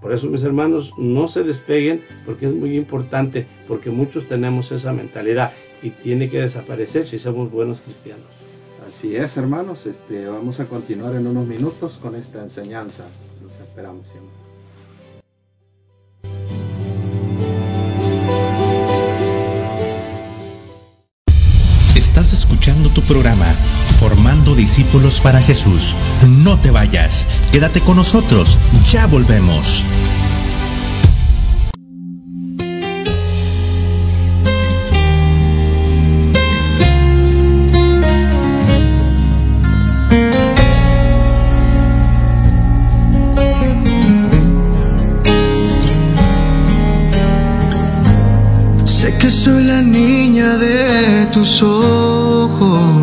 Por 0.00 0.12
eso, 0.12 0.28
mis 0.28 0.42
hermanos, 0.42 0.94
no 0.96 1.28
se 1.28 1.42
despeguen 1.42 2.02
porque 2.24 2.46
es 2.46 2.54
muy 2.54 2.74
importante, 2.74 3.46
porque 3.68 3.90
muchos 3.90 4.26
tenemos 4.26 4.72
esa 4.72 4.92
mentalidad 4.92 5.52
y 5.82 5.90
tiene 5.90 6.30
que 6.30 6.40
desaparecer 6.40 7.06
si 7.06 7.18
somos 7.18 7.50
buenos 7.50 7.82
cristianos. 7.82 8.24
Así 8.88 9.14
es, 9.14 9.36
hermanos. 9.36 9.86
Este, 9.86 10.26
vamos 10.26 10.58
a 10.58 10.66
continuar 10.66 11.14
en 11.14 11.26
unos 11.26 11.46
minutos 11.46 11.98
con 12.00 12.14
esta 12.14 12.42
enseñanza. 12.42 13.04
Esperamos 13.58 14.06
siempre. 14.08 14.50
Estás 21.94 22.32
escuchando 22.32 22.90
tu 22.90 23.02
programa 23.02 23.54
Formando 23.98 24.54
Discípulos 24.54 25.20
para 25.20 25.40
Jesús. 25.40 25.94
No 26.26 26.58
te 26.58 26.70
vayas, 26.70 27.26
quédate 27.52 27.80
con 27.80 27.96
nosotros, 27.96 28.58
ya 28.90 29.06
volvemos. 29.06 29.84
Ojos 51.62 53.00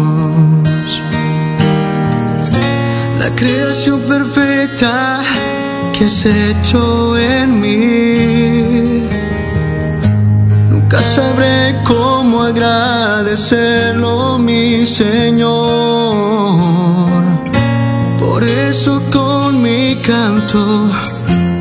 creación 3.37 4.01
perfecta 4.01 5.19
que 5.93 6.05
has 6.05 6.25
hecho 6.25 7.15
en 7.17 7.61
mí. 7.61 9.07
Nunca 10.71 11.01
sabré 11.03 11.75
cómo 11.85 12.41
agradecerlo, 12.41 14.39
mi 14.39 14.85
Señor. 14.85 15.47
Por 18.17 18.43
eso 18.43 19.01
con 19.11 19.61
mi 19.61 19.95
canto 20.01 20.89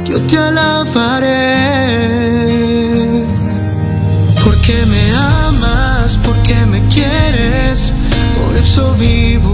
yo 0.06 0.22
te 0.22 0.38
alabaré. 0.38 2.15
Por 8.66 8.72
eso 8.72 8.94
vivo 8.94 9.45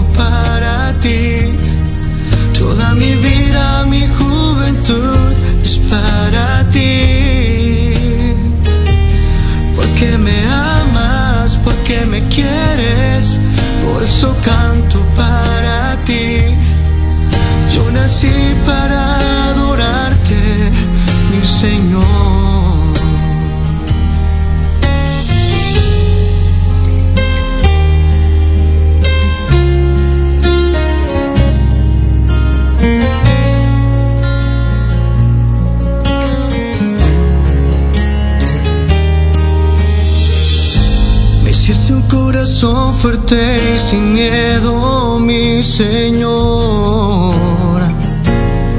fuerte 43.03 43.75
y 43.75 43.79
sin 43.81 44.15
miedo, 44.15 45.19
mi 45.19 45.61
Señor, 45.61 47.35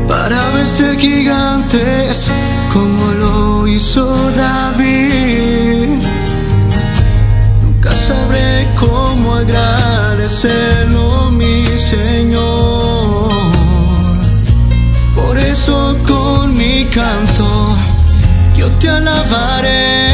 para 0.08 0.52
vencer 0.52 0.98
gigantes 0.98 2.32
como 2.72 3.12
lo 3.12 3.68
hizo 3.68 4.06
David. 4.32 6.00
Nunca 7.64 7.92
sabré 7.92 8.70
cómo 8.80 9.36
agradecerlo, 9.36 11.30
mi 11.30 11.68
Señor. 11.78 13.30
Por 15.18 15.38
eso 15.38 15.98
con 16.08 16.56
mi 16.56 16.86
canto 16.86 17.76
yo 18.56 18.72
te 18.80 18.88
alabaré. 18.88 20.13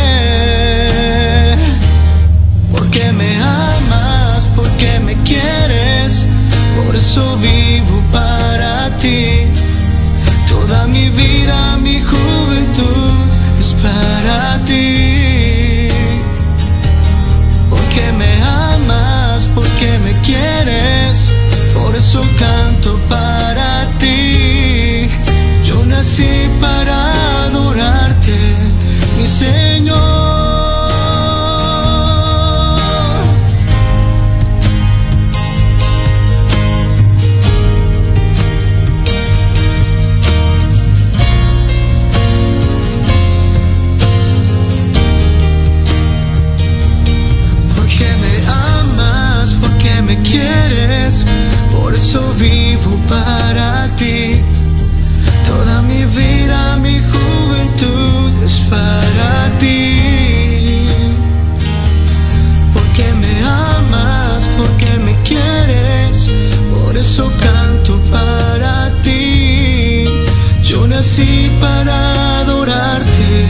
Nací 71.20 71.52
para 71.60 72.40
adorarte, 72.40 73.46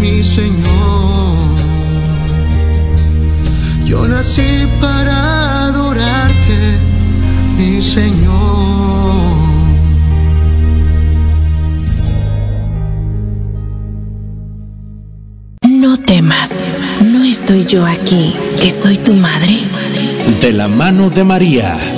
mi 0.00 0.22
Señor. 0.22 1.56
Yo 3.84 4.06
nací 4.08 4.66
para 4.80 5.66
adorarte, 5.66 6.58
mi 7.56 7.82
Señor. 7.82 9.08
No 15.62 15.96
temas, 15.98 16.50
no 17.04 17.24
estoy 17.24 17.64
yo 17.66 17.84
aquí, 17.86 18.34
que 18.60 18.70
soy 18.70 18.96
tu 18.98 19.12
madre. 19.14 19.62
De 20.40 20.52
la 20.52 20.68
mano 20.68 21.10
de 21.10 21.24
María, 21.24 21.97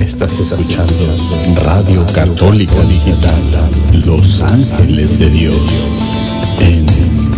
Estás 0.00 0.32
escuchando 0.40 0.94
Radio 1.56 2.06
Católica 2.14 2.82
Digital, 2.84 3.42
Los 4.06 4.40
Ángeles 4.40 5.18
de 5.18 5.28
Dios, 5.28 5.60
en 6.58 6.86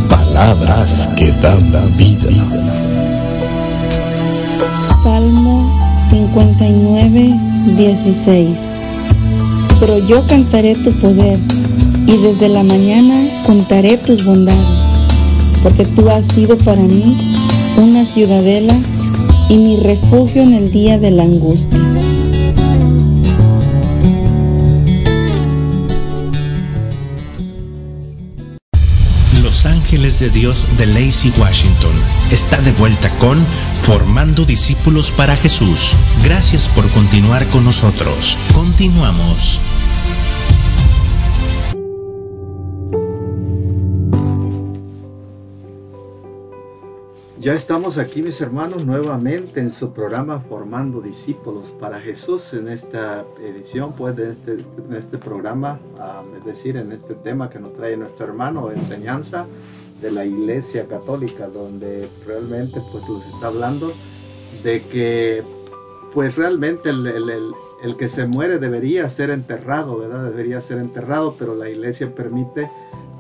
palabras 0.09 1.10
que 1.16 1.32
dan 1.32 1.72
vida. 1.97 2.30
Salmo 5.02 5.76
59, 6.09 7.34
16. 7.76 8.48
Pero 9.80 9.98
yo 10.06 10.24
cantaré 10.28 10.76
tu 10.76 10.93
poder 10.93 11.40
y 12.06 12.16
desde 12.16 12.48
la 12.48 12.62
mañana 12.62 13.44
contaré 13.44 13.97
tus 13.97 14.24
bondades, 14.24 14.68
porque 15.64 15.84
tú 15.84 16.09
has 16.09 16.24
sido 16.26 16.56
para 16.59 16.80
mí 16.80 17.16
una 17.76 18.06
ciudadela 18.06 18.78
y 19.48 19.56
mi 19.56 19.76
refugio 19.78 20.43
en 20.43 20.55
el 20.55 20.70
día 20.70 20.98
de 20.98 21.10
la 21.10 21.24
angustia. 21.24 21.91
Ángeles 29.93 30.20
de 30.20 30.31
Dios 30.31 30.66
de 30.78 30.86
Lacey, 30.86 31.35
Washington, 31.39 31.93
está 32.31 32.62
de 32.62 32.73
vuelta 32.73 33.10
con 33.19 33.44
Formando 33.82 34.47
Discípulos 34.47 35.10
para 35.10 35.36
Jesús. 35.36 35.94
Gracias 36.24 36.66
por 36.70 36.90
continuar 36.93 37.47
con 37.51 37.62
nosotros. 37.62 38.39
Continuamos. 38.55 39.60
Ya 47.39 47.52
estamos 47.52 47.98
aquí, 47.98 48.23
mis 48.23 48.40
hermanos, 48.40 48.86
nuevamente 48.86 49.60
en 49.60 49.70
su 49.70 49.93
programa 49.93 50.40
Formando 50.40 51.02
Discípulos 51.02 51.66
para 51.78 52.01
Jesús, 52.01 52.55
en 52.55 52.69
esta 52.69 53.27
edición, 53.43 53.93
pues, 53.93 54.16
de 54.16 54.31
este, 54.31 54.64
este 54.97 55.19
programa, 55.19 55.78
um, 55.97 56.35
es 56.39 56.44
decir, 56.47 56.78
en 56.78 56.93
este 56.93 57.14
tema 57.16 57.51
que 57.51 57.59
nos 57.59 57.74
trae 57.74 57.94
nuestro 57.94 58.24
hermano, 58.24 58.70
enseñanza 58.70 59.47
de 60.02 60.10
la 60.10 60.24
Iglesia 60.26 60.86
Católica, 60.86 61.46
donde 61.46 62.08
realmente, 62.26 62.82
pues, 62.90 63.08
nos 63.08 63.24
está 63.26 63.46
hablando 63.46 63.92
de 64.62 64.82
que, 64.82 65.42
pues, 66.12 66.36
realmente 66.36 66.90
el, 66.90 67.06
el, 67.06 67.54
el, 67.82 67.96
que 67.96 68.08
se 68.08 68.26
muere 68.26 68.58
debería 68.58 69.08
ser 69.08 69.30
enterrado, 69.30 69.98
¿verdad? 69.98 70.24
Debería 70.24 70.60
ser 70.60 70.78
enterrado, 70.78 71.36
pero 71.38 71.54
la 71.54 71.70
Iglesia 71.70 72.14
permite 72.14 72.68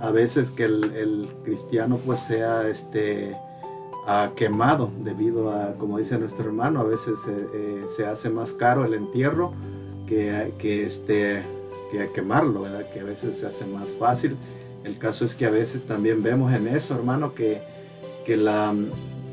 a 0.00 0.10
veces 0.10 0.50
que 0.50 0.64
el, 0.64 1.30
cristiano, 1.44 1.98
pues, 2.04 2.20
sea, 2.20 2.68
este, 2.68 3.36
uh, 4.06 4.34
quemado 4.34 4.90
debido 5.04 5.52
a, 5.52 5.74
como 5.78 5.98
dice 5.98 6.18
nuestro 6.18 6.46
hermano, 6.46 6.80
a 6.80 6.84
veces 6.84 7.18
eh, 7.28 7.84
se 7.96 8.04
hace 8.04 8.28
más 8.28 8.52
caro 8.52 8.84
el 8.84 8.94
entierro 8.94 9.52
que, 10.06 10.52
que, 10.58 10.84
este, 10.84 11.44
que 11.92 12.10
quemarlo, 12.12 12.62
¿verdad? 12.62 12.90
que 12.92 13.00
a 13.00 13.04
veces 13.04 13.38
se 13.38 13.46
hace 13.46 13.64
más 13.66 13.88
fácil. 14.00 14.36
El 14.84 14.98
caso 14.98 15.24
es 15.24 15.34
que 15.34 15.46
a 15.46 15.50
veces 15.50 15.86
también 15.86 16.22
vemos 16.22 16.52
en 16.52 16.66
eso, 16.68 16.94
hermano, 16.94 17.34
que, 17.34 17.60
que, 18.26 18.36
la, 18.36 18.74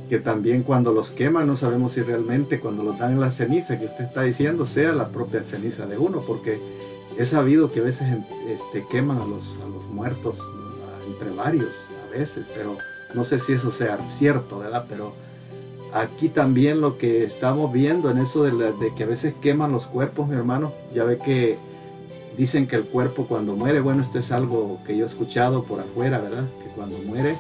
que 0.10 0.20
también 0.20 0.64
cuando 0.64 0.94
los 0.94 1.10
queman 1.12 1.48
no 1.48 1.58
sabemos 1.58 1.94
si 1.94 2.02
realmente 2.02 2.60
cuando 2.60 2.84
los 2.84 2.98
dan 3.00 3.14
en 3.14 3.20
la 3.20 3.32
ceniza 3.32 3.80
que 3.80 3.86
usted 3.86 4.06
está 4.06 4.24
diciendo 4.24 4.66
sea 4.66 4.94
la 4.94 5.10
propia 5.10 5.44
ceniza 5.44 5.86
de 5.88 5.98
uno, 5.98 6.24
porque 6.26 6.60
he 7.18 7.26
sabido 7.26 7.72
que 7.72 7.80
a 7.80 7.84
veces 7.84 8.08
este, 8.48 8.86
queman 8.92 9.18
a 9.18 9.26
los, 9.26 9.44
a 9.64 9.68
los 9.68 9.84
muertos 9.92 10.38
entre 11.08 11.32
varios, 11.32 11.72
a 12.08 12.18
veces, 12.18 12.46
pero 12.54 12.78
no 13.14 13.26
sé 13.26 13.40
si 13.40 13.54
eso 13.54 13.72
sea 13.72 13.98
cierto, 14.10 14.60
¿verdad? 14.60 14.86
Pero 14.88 15.14
aquí 15.94 16.30
también 16.30 16.82
lo 16.82 16.98
que 16.98 17.24
estamos 17.24 17.74
viendo 17.74 18.12
en 18.12 18.20
eso 18.20 18.44
de, 18.44 18.52
de, 18.52 18.94
que 18.96 19.04
a 19.04 19.08
veces 19.08 19.34
queman 19.42 19.72
los 19.72 19.88
cuerpos, 19.88 20.28
mi 20.28 20.36
hermano, 20.36 20.74
ya 20.94 21.04
ve 21.04 21.18
que 21.18 21.58
dicen 22.40 22.68
que 22.68 22.78
el 22.78 22.86
cuerpo 22.86 23.26
cuando 23.28 23.54
muere, 23.54 23.82
bueno, 23.82 24.02
esto 24.02 24.18
es 24.18 24.32
algo 24.32 24.80
que 24.88 24.96
yo 24.96 25.04
he 25.04 25.08
escuchado 25.08 25.64
por 25.64 25.82
afuera, 25.82 26.20
¿verdad? 26.20 26.46
Que 26.64 26.70
cuando 26.70 26.98
muere 27.00 27.38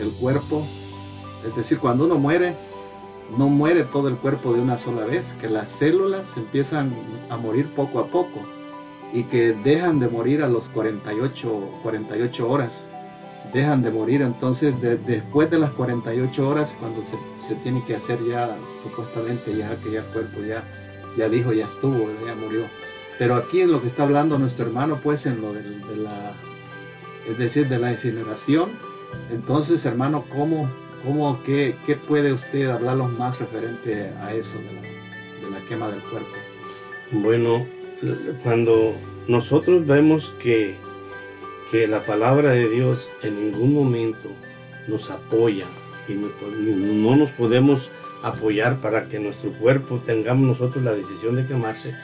el 0.00 0.10
cuerpo, 0.12 0.66
es 1.46 1.54
decir, 1.54 1.78
cuando 1.78 2.06
uno 2.06 2.18
muere, 2.18 2.56
no 3.36 3.50
muere 3.50 3.84
todo 3.84 4.08
el 4.08 4.16
cuerpo 4.16 4.54
de 4.54 4.62
una 4.62 4.78
sola 4.78 5.04
vez, 5.04 5.34
que 5.38 5.50
las 5.50 5.70
células 5.70 6.34
empiezan 6.34 6.94
a 7.28 7.36
morir 7.36 7.74
poco 7.74 7.98
a 7.98 8.06
poco 8.06 8.40
y 9.12 9.24
que 9.24 9.52
dejan 9.52 10.00
de 10.00 10.08
morir 10.08 10.42
a 10.42 10.48
los 10.48 10.70
48, 10.70 11.70
48 11.82 12.50
horas 12.50 12.86
dejan 13.52 13.82
de 13.82 13.90
morir. 13.90 14.22
Entonces, 14.22 14.80
de, 14.80 14.96
después 14.96 15.50
de 15.50 15.58
las 15.58 15.72
48 15.72 16.48
horas, 16.48 16.74
cuando 16.80 17.04
se, 17.04 17.18
se, 17.46 17.54
tiene 17.56 17.84
que 17.84 17.96
hacer 17.96 18.18
ya, 18.24 18.56
supuestamente 18.82 19.54
ya 19.54 19.76
que 19.76 19.92
ya 19.92 19.98
el 19.98 20.06
cuerpo 20.06 20.40
ya, 20.40 20.64
ya 21.18 21.28
dijo, 21.28 21.52
ya 21.52 21.66
estuvo, 21.66 22.08
ya 22.26 22.34
murió. 22.34 22.62
Pero 23.22 23.36
aquí 23.36 23.60
en 23.60 23.70
lo 23.70 23.80
que 23.80 23.86
está 23.86 24.02
hablando 24.02 24.36
nuestro 24.36 24.66
hermano, 24.66 24.98
pues 25.00 25.26
en 25.26 25.40
lo 25.40 25.52
de, 25.52 25.62
la, 25.96 26.32
es 27.30 27.38
decir, 27.38 27.68
de 27.68 27.78
la 27.78 27.92
incineración. 27.92 28.70
Entonces, 29.30 29.86
hermano, 29.86 30.24
¿cómo, 30.28 30.68
cómo 31.04 31.40
qué, 31.44 31.76
qué 31.86 31.94
puede 31.94 32.32
usted 32.32 32.68
hablarnos 32.68 33.16
más 33.16 33.38
referente 33.38 34.10
a 34.20 34.34
eso 34.34 34.56
de 34.58 35.50
la, 35.52 35.60
quema 35.68 35.88
del 35.88 36.00
cuerpo? 36.00 36.32
Bueno, 37.12 37.64
cuando 38.42 38.96
nosotros 39.28 39.86
vemos 39.86 40.34
que 40.42 40.74
que 41.70 41.86
la 41.86 42.04
palabra 42.04 42.50
de 42.50 42.68
Dios 42.68 43.08
en 43.22 43.52
ningún 43.52 43.72
momento 43.72 44.30
nos 44.88 45.12
apoya 45.12 45.66
y 46.08 46.14
no, 46.14 46.28
no, 46.58 47.14
nos 47.14 47.30
podemos 47.30 47.88
apoyar 48.24 48.78
para 48.80 49.08
que 49.08 49.20
nuestro 49.20 49.52
cuerpo 49.52 50.00
tengamos 50.04 50.58
nosotros 50.58 50.82
la 50.82 50.92
decisión 50.92 51.36
de 51.36 51.46
quemarse. 51.46 51.94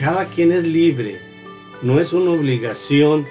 Cada 0.00 0.26
quien 0.26 0.50
es 0.50 0.66
libre, 0.66 1.20
no 1.82 2.00
es 2.00 2.12
una 2.12 2.32
obligación, 2.32 3.26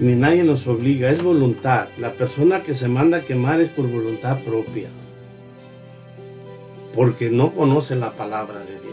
ni 0.00 0.16
nadie 0.16 0.42
nos 0.42 0.66
obliga, 0.66 1.10
es 1.10 1.22
voluntad. 1.22 1.88
La 1.96 2.14
persona 2.14 2.64
que 2.64 2.74
se 2.74 2.88
manda 2.88 3.18
a 3.18 3.24
quemar 3.24 3.60
es 3.60 3.68
por 3.68 3.86
voluntad 3.86 4.40
propia, 4.40 4.88
porque 6.92 7.30
no 7.30 7.52
conoce 7.54 7.94
la 7.94 8.14
palabra 8.14 8.60
de 8.60 8.72
Dios. 8.72 8.86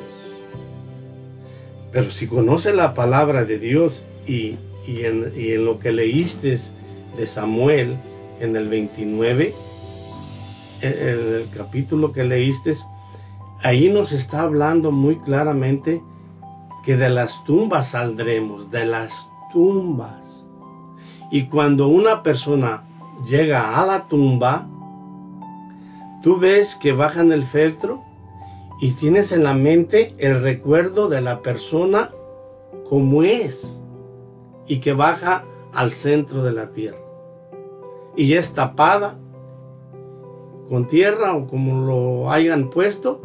Pero 1.91 2.11
si 2.11 2.27
conoce 2.27 2.73
la 2.73 2.93
palabra 2.93 3.43
de 3.43 3.57
Dios 3.57 4.03
y, 4.27 4.57
y, 4.87 5.05
en, 5.05 5.33
y, 5.35 5.53
en, 5.53 5.65
lo 5.65 5.79
que 5.79 5.91
leíste 5.91 6.57
de 7.17 7.27
Samuel 7.27 7.97
en 8.39 8.55
el 8.55 8.67
29, 8.67 9.53
en 10.81 10.91
el 10.91 11.49
capítulo 11.55 12.11
que 12.11 12.23
leíste, 12.23 12.75
ahí 13.63 13.89
nos 13.89 14.11
está 14.11 14.41
hablando 14.41 14.91
muy 14.91 15.17
claramente 15.19 16.03
que 16.83 16.97
de 16.97 17.09
las 17.09 17.43
tumbas 17.45 17.87
saldremos, 17.87 18.69
de 18.69 18.85
las 18.85 19.29
tumbas. 19.51 20.45
Y 21.31 21.47
cuando 21.47 21.87
una 21.87 22.23
persona 22.23 22.83
llega 23.25 23.81
a 23.81 23.85
la 23.85 24.07
tumba, 24.07 24.67
tú 26.21 26.37
ves 26.37 26.75
que 26.75 26.91
bajan 26.91 27.31
el 27.31 27.45
feltro 27.45 28.03
y 28.81 28.91
tienes 28.91 29.31
en 29.31 29.45
la 29.45 29.53
mente 29.53 30.13
el 30.17 30.41
recuerdo 30.41 31.07
de 31.07 31.21
la 31.21 31.41
persona 31.41 32.11
como 32.89 33.23
es 33.23 33.81
y 34.67 34.79
que 34.79 34.93
baja 34.93 35.45
al 35.73 35.91
centro 35.91 36.43
de 36.43 36.51
la 36.51 36.71
tierra. 36.71 36.97
Y 38.17 38.33
es 38.33 38.53
tapada 38.53 39.17
con 40.67 40.87
tierra 40.87 41.33
o 41.33 41.47
como 41.47 41.85
lo 41.85 42.31
hayan 42.31 42.69
puesto 42.69 43.21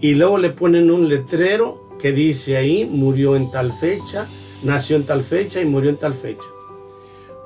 y 0.00 0.14
luego 0.14 0.38
le 0.38 0.50
ponen 0.50 0.90
un 0.90 1.08
letrero 1.08 1.90
que 1.98 2.12
dice 2.12 2.56
ahí 2.56 2.84
murió 2.86 3.36
en 3.36 3.50
tal 3.50 3.72
fecha, 3.74 4.26
nació 4.62 4.96
en 4.96 5.04
tal 5.04 5.22
fecha 5.22 5.60
y 5.60 5.66
murió 5.66 5.90
en 5.90 5.98
tal 5.98 6.14
fecha. 6.14 6.46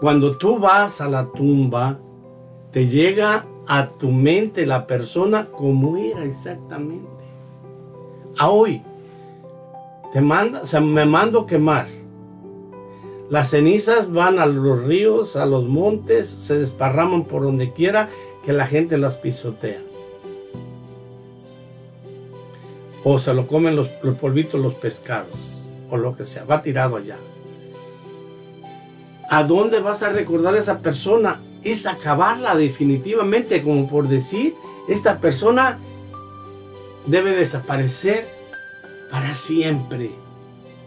Cuando 0.00 0.36
tú 0.36 0.58
vas 0.58 1.00
a 1.00 1.08
la 1.08 1.26
tumba, 1.32 1.98
te 2.70 2.86
llega 2.86 3.46
a 3.66 3.88
tu 3.90 4.10
mente 4.10 4.66
la 4.66 4.86
persona 4.86 5.46
como 5.46 5.96
era 5.96 6.24
exactamente. 6.24 7.08
A 8.36 8.50
hoy, 8.50 8.82
te 10.12 10.20
manda, 10.20 10.62
o 10.62 10.80
me 10.80 11.04
mando 11.04 11.46
quemar. 11.46 11.86
Las 13.30 13.50
cenizas 13.50 14.12
van 14.12 14.38
a 14.38 14.46
los 14.46 14.84
ríos, 14.84 15.34
a 15.34 15.46
los 15.46 15.64
montes, 15.64 16.28
se 16.28 16.58
desparraman 16.58 17.24
por 17.24 17.42
donde 17.42 17.72
quiera 17.72 18.10
que 18.44 18.52
la 18.52 18.66
gente 18.66 18.98
las 18.98 19.14
pisotea. 19.16 19.80
O 23.04 23.18
se 23.18 23.34
lo 23.34 23.46
comen 23.46 23.76
los, 23.76 23.88
polvitos, 23.88 24.60
los 24.60 24.74
pescados, 24.74 25.38
o 25.90 25.96
lo 25.98 26.16
que 26.16 26.24
sea, 26.24 26.44
va 26.44 26.62
tirado 26.62 26.96
allá. 26.96 27.18
¿A 29.28 29.44
dónde 29.44 29.80
vas 29.80 30.02
a 30.02 30.08
recordar 30.08 30.54
a 30.54 30.58
esa 30.58 30.80
persona? 30.80 31.40
Es 31.62 31.86
acabarla 31.86 32.56
definitivamente, 32.56 33.62
como 33.62 33.88
por 33.88 34.08
decir, 34.08 34.54
esta 34.88 35.20
persona 35.20 35.78
debe 37.06 37.32
desaparecer 37.32 38.26
para 39.10 39.34
siempre, 39.34 40.10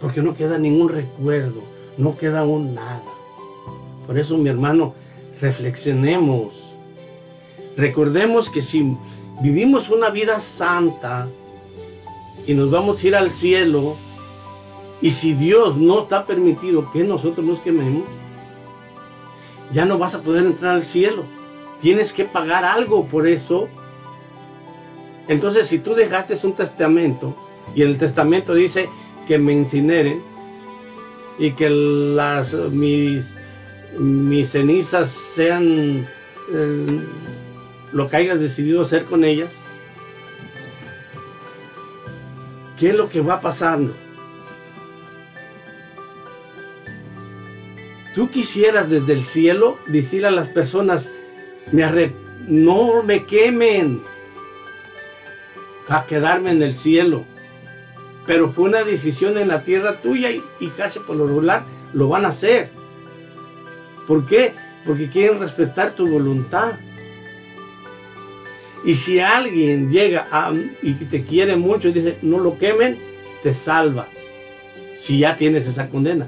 porque 0.02 0.22
no 0.22 0.36
queda 0.36 0.58
ningún 0.58 0.90
recuerdo, 0.90 1.62
no 1.98 2.18
queda 2.18 2.44
un 2.44 2.74
nada. 2.74 3.02
Por 4.08 4.18
eso, 4.18 4.38
mi 4.38 4.50
hermano, 4.50 4.96
reflexionemos. 5.40 6.54
Recordemos 7.76 8.50
que 8.50 8.62
si 8.62 8.98
vivimos 9.42 9.90
una 9.90 10.10
vida 10.10 10.40
santa 10.40 11.28
y 12.48 12.54
nos 12.54 12.72
vamos 12.72 13.04
a 13.04 13.08
ir 13.08 13.16
al 13.16 13.30
cielo, 13.30 13.98
y 15.02 15.12
si 15.12 15.34
Dios 15.34 15.78
no 15.78 16.04
está 16.04 16.26
permitido 16.26 16.90
que 16.92 17.04
nosotros 17.04 17.46
nos 17.46 17.60
quememos, 17.60 18.06
ya 19.72 19.86
no 19.86 19.98
vas 19.98 20.16
a 20.16 20.22
poder 20.22 20.46
entrar 20.46 20.76
al 20.76 20.86
cielo. 20.86 21.26
Tienes 21.82 22.14
que 22.14 22.24
pagar 22.24 22.64
algo 22.64 23.06
por 23.06 23.28
eso. 23.28 23.68
Entonces, 25.28 25.68
si 25.68 25.80
tú 25.80 25.94
dejaste 25.94 26.36
un 26.48 26.54
testamento 26.54 27.36
y 27.76 27.82
el 27.82 27.98
testamento 27.98 28.54
dice 28.56 28.90
que 29.28 29.38
me 29.38 29.52
incineren 29.52 30.22
y 31.38 31.52
que 31.52 31.70
las 31.70 32.54
mis, 32.54 33.34
mis 34.00 34.50
cenizas 34.50 35.10
sean 35.10 36.08
eh, 36.52 37.02
lo 37.92 38.08
que 38.08 38.16
hayas 38.16 38.40
decidido 38.40 38.82
hacer 38.82 39.04
con 39.04 39.26
ellas, 39.26 39.62
¿qué 42.78 42.90
es 42.90 42.96
lo 42.96 43.10
que 43.10 43.22
va 43.22 43.42
pasando? 43.42 43.94
tú 48.18 48.32
quisieras 48.32 48.90
desde 48.90 49.14
el 49.14 49.26
cielo 49.26 49.78
decirle 49.86 50.30
a 50.30 50.32
las 50.32 50.48
personas, 50.48 51.12
me 51.72 52.12
no 52.48 53.04
me 53.04 53.26
quemen 53.26 54.02
para 55.88 56.08
quedarme 56.08 56.50
en 56.50 56.64
el 56.64 56.74
cielo. 56.74 57.26
Pero 58.26 58.52
fue 58.54 58.64
una 58.64 58.84
decisión 58.84 59.38
en 59.38 59.50
la 59.50 59.64
tierra 59.64 60.02
tuya 60.02 60.32
y, 60.32 60.44
y 60.60 60.70
casi 60.70 60.98
por 60.98 61.16
lo 61.16 61.28
regular 61.28 61.66
lo 61.94 62.10
van 62.10 62.26
a 62.26 62.30
hacer. 62.30 62.72
¿Por 64.08 64.26
qué? 64.26 64.56
Porque 64.84 65.12
quieren 65.12 65.40
respetar 65.40 65.92
tu 65.92 66.08
voluntad. 66.08 66.72
Y 68.86 68.96
si 68.96 69.20
alguien 69.20 69.90
llega 69.90 70.28
y 70.82 70.94
te 70.94 71.24
quiere 71.24 71.56
mucho 71.56 71.90
y 71.90 71.94
dice, 71.94 72.18
no 72.22 72.40
lo 72.40 72.58
quemen, 72.58 72.98
te 73.44 73.54
salva. 73.54 74.08
Si 74.96 75.20
ya 75.20 75.38
tienes 75.38 75.68
esa 75.68 75.90
condena. 75.90 76.28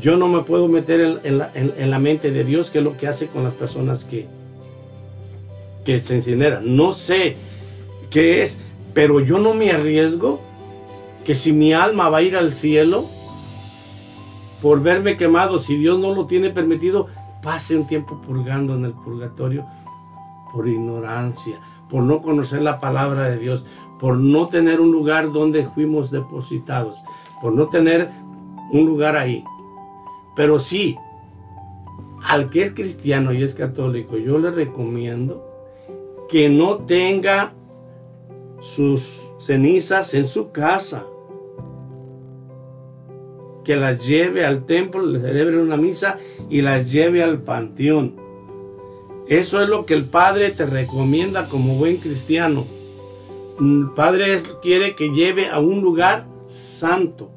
Yo 0.00 0.16
no 0.16 0.28
me 0.28 0.42
puedo 0.42 0.68
meter 0.68 1.20
en, 1.24 1.38
la, 1.90 1.98
mente 1.98 2.30
de 2.30 2.44
Dios 2.44 2.70
qué 2.70 2.78
es 2.78 2.84
lo 2.84 2.96
que 2.96 3.06
hace 3.06 3.26
con 3.26 3.44
las 3.44 3.54
personas 3.54 4.04
que, 4.04 4.26
que 5.84 6.00
se 6.00 6.16
incineran. 6.16 6.76
No 6.76 6.94
sé 6.94 7.36
qué 8.08 8.42
es, 8.42 8.58
pero 8.94 9.20
yo 9.20 9.38
no 9.38 9.52
me 9.52 9.70
arriesgo 9.72 10.40
que 11.24 11.34
si 11.34 11.52
mi 11.52 11.72
alma 11.72 12.08
va 12.08 12.18
a 12.18 12.22
ir 12.22 12.36
al 12.36 12.54
cielo 12.54 13.08
por 14.62 14.82
verme 14.82 15.16
quemado, 15.16 15.58
si 15.58 15.76
Dios 15.76 15.98
no 15.98 16.14
lo 16.14 16.26
tiene 16.26 16.50
permitido, 16.50 17.08
pase 17.42 17.76
un 17.76 17.86
tiempo 17.86 18.20
purgando 18.20 18.74
en 18.74 18.84
el 18.84 18.92
purgatorio 18.92 19.66
por 20.52 20.68
ignorancia, 20.68 21.60
por 21.90 22.02
no 22.02 22.22
conocer 22.22 22.62
la 22.62 22.80
palabra 22.80 23.28
de 23.28 23.38
Dios, 23.38 23.64
por 23.98 24.16
no 24.16 24.48
tener 24.48 24.80
un 24.80 24.92
lugar 24.92 25.32
donde 25.32 25.66
fuimos 25.66 26.10
depositados, 26.10 27.02
por 27.42 27.52
no 27.52 27.68
tener 27.68 28.08
un 28.72 28.86
lugar 28.86 29.16
ahí. 29.16 29.44
Pero 30.36 30.58
sí, 30.58 30.96
al 32.22 32.50
que 32.50 32.62
es 32.62 32.72
cristiano 32.72 33.32
y 33.32 33.42
es 33.42 33.54
católico, 33.54 34.16
yo 34.16 34.38
le 34.38 34.50
recomiendo 34.50 35.46
que 36.28 36.48
no 36.48 36.78
tenga 36.78 37.52
sus 38.60 39.02
cenizas 39.40 40.14
en 40.14 40.28
su 40.28 40.52
casa, 40.52 41.06
que 43.64 43.76
las 43.76 44.06
lleve 44.06 44.44
al 44.44 44.64
templo, 44.64 45.04
le 45.04 45.20
celebre 45.20 45.60
una 45.60 45.76
misa 45.76 46.18
y 46.48 46.62
las 46.62 46.90
lleve 46.90 47.22
al 47.22 47.42
panteón. 47.42 48.19
Eso 49.30 49.62
es 49.62 49.68
lo 49.68 49.86
que 49.86 49.94
el 49.94 50.06
Padre 50.06 50.50
te 50.50 50.66
recomienda 50.66 51.48
como 51.48 51.76
buen 51.76 51.98
cristiano. 51.98 52.66
El 53.60 53.90
Padre 53.94 54.42
quiere 54.60 54.96
que 54.96 55.10
lleve 55.10 55.48
a 55.48 55.60
un 55.60 55.82
lugar 55.82 56.26
santo. 56.48 57.30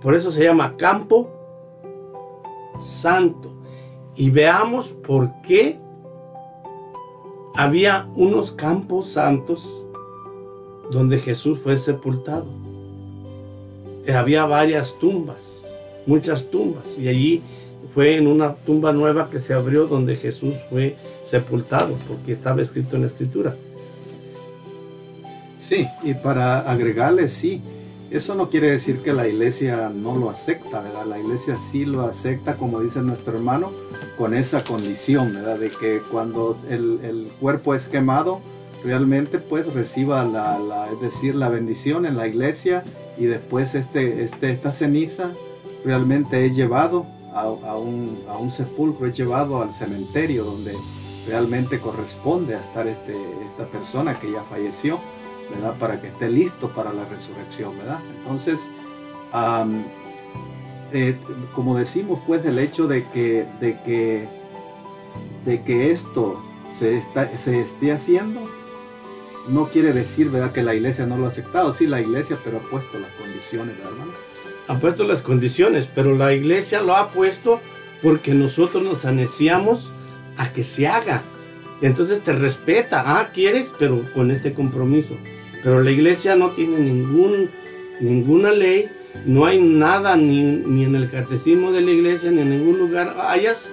Por 0.00 0.14
eso 0.14 0.30
se 0.30 0.44
llama 0.44 0.76
campo 0.76 1.28
santo. 2.80 3.52
Y 4.14 4.30
veamos 4.30 4.90
por 5.04 5.28
qué 5.42 5.80
había 7.56 8.06
unos 8.14 8.52
campos 8.52 9.08
santos 9.08 9.84
donde 10.92 11.18
Jesús 11.18 11.58
fue 11.58 11.76
sepultado. 11.76 12.46
Había 14.08 14.44
varias 14.44 14.96
tumbas, 15.00 15.42
muchas 16.06 16.48
tumbas, 16.52 16.84
y 16.96 17.08
allí 17.08 17.42
fue 17.96 18.16
en 18.16 18.26
una 18.26 18.56
tumba 18.56 18.92
nueva 18.92 19.30
que 19.30 19.40
se 19.40 19.54
abrió 19.54 19.86
donde 19.86 20.16
Jesús 20.16 20.52
fue 20.68 20.96
sepultado, 21.24 21.96
porque 22.06 22.32
estaba 22.32 22.60
escrito 22.60 22.94
en 22.94 23.02
la 23.02 23.08
escritura. 23.08 23.56
Sí, 25.60 25.88
y 26.02 26.12
para 26.12 26.70
agregarle, 26.70 27.26
sí, 27.28 27.62
eso 28.10 28.34
no 28.34 28.50
quiere 28.50 28.70
decir 28.70 28.98
que 28.98 29.14
la 29.14 29.26
iglesia 29.26 29.88
no 29.88 30.14
lo 30.14 30.28
acepta, 30.28 30.82
¿verdad? 30.82 31.06
La 31.06 31.18
iglesia 31.18 31.56
sí 31.56 31.86
lo 31.86 32.02
acepta, 32.02 32.58
como 32.58 32.82
dice 32.82 33.00
nuestro 33.00 33.38
hermano, 33.38 33.72
con 34.18 34.34
esa 34.34 34.62
condición, 34.62 35.32
¿verdad? 35.32 35.58
De 35.58 35.70
que 35.70 36.02
cuando 36.12 36.54
el, 36.68 37.30
cuerpo 37.40 37.74
es 37.74 37.86
quemado, 37.86 38.42
realmente 38.84 39.38
pues 39.38 39.72
reciba 39.72 40.22
la, 40.22 40.90
es 40.92 41.00
decir, 41.00 41.34
la 41.34 41.48
bendición 41.48 42.04
en 42.04 42.18
la 42.18 42.28
iglesia 42.28 42.84
y 43.16 43.24
después 43.24 43.74
este, 43.74 44.22
este, 44.22 44.50
esta 44.50 44.70
ceniza 44.70 45.30
realmente 45.82 46.44
es 46.44 46.54
llevado 46.54 47.15
a, 47.40 47.76
un, 47.76 48.22
a 48.28 48.36
un 48.36 48.50
sepulcro, 48.50 49.06
es 49.06 49.16
llevado 49.16 49.62
al 49.62 49.74
cementerio 49.74 50.44
donde 50.44 50.76
realmente 51.26 51.80
corresponde 51.80 52.54
a 52.54 52.60
estar 52.60 52.86
este, 52.86 53.14
esta 53.50 53.66
persona 53.66 54.18
que 54.18 54.32
ya 54.32 54.42
falleció. 54.44 55.00
¿verdad? 55.50 55.76
Para 55.78 56.00
que 56.00 56.08
esté 56.08 56.28
listo 56.28 56.70
para 56.70 56.92
la 56.92 57.04
resurrección, 57.04 57.78
¿verdad? 57.78 58.00
Entonces, 58.18 58.68
eh, 60.92 61.16
como 61.54 61.76
decimos, 61.76 62.20
pues 62.26 62.44
el 62.44 62.58
hecho 62.58 62.86
de 62.86 63.04
que, 63.10 63.46
de 63.60 63.78
que, 63.84 64.28
de 65.44 65.62
que 65.62 65.90
esto 65.90 66.42
se, 66.72 66.96
está, 66.98 67.36
se 67.36 67.60
esté 67.60 67.92
haciendo, 67.92 68.40
no 69.48 69.68
quiere 69.68 69.92
decir, 69.92 70.30
¿verdad?, 70.30 70.52
que 70.52 70.62
la 70.62 70.74
iglesia 70.74 71.06
no 71.06 71.16
lo 71.16 71.26
ha 71.26 71.28
aceptado. 71.28 71.72
Sí, 71.74 71.86
la 71.86 72.00
iglesia, 72.00 72.38
pero 72.42 72.58
ha 72.58 72.70
puesto 72.70 72.98
las 72.98 73.12
condiciones, 73.12 73.76
¿verdad? 73.78 74.06
Ha 74.68 74.78
puesto 74.78 75.04
las 75.04 75.22
condiciones, 75.22 75.88
pero 75.94 76.14
la 76.14 76.32
iglesia 76.34 76.82
lo 76.82 76.96
ha 76.96 77.10
puesto 77.10 77.60
porque 78.02 78.34
nosotros 78.34 78.82
nos 78.82 79.04
aneciamos 79.04 79.92
a 80.36 80.52
que 80.52 80.64
se 80.64 80.86
haga. 80.86 81.22
Entonces 81.82 82.22
te 82.22 82.32
respeta, 82.32 83.18
ah, 83.18 83.30
quieres, 83.32 83.72
pero 83.78 84.02
con 84.14 84.30
este 84.30 84.54
compromiso. 84.54 85.16
Pero 85.62 85.82
la 85.82 85.90
iglesia 85.90 86.36
no 86.36 86.50
tiene 86.50 86.78
ningún, 86.78 87.50
ninguna 88.00 88.50
ley 88.50 88.90
no 89.24 89.46
hay 89.46 89.60
nada 89.60 90.16
ni, 90.16 90.42
ni, 90.42 90.84
en 90.84 90.94
el 90.94 91.10
catecismo 91.10 91.72
de 91.72 91.80
la 91.80 91.90
iglesia 91.90 92.30
ni 92.30 92.42
en 92.42 92.50
ningún 92.50 92.78
lugar 92.78 93.16
hayas 93.18 93.70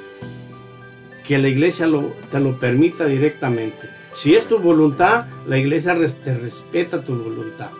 que 1.24 1.38
la 1.38 1.48
iglesia 1.48 1.88
te 2.32 2.40
lo 2.40 2.60
permita 2.60 3.06
directamente. 3.06 3.90
Si 4.14 4.36
es 4.36 4.48
tu 4.48 4.60
voluntad, 4.60 5.26
la 5.48 5.58
iglesia 5.58 5.96
te 6.24 6.34
respeta 6.38 7.02
tu 7.02 7.16
voluntad. 7.16 7.72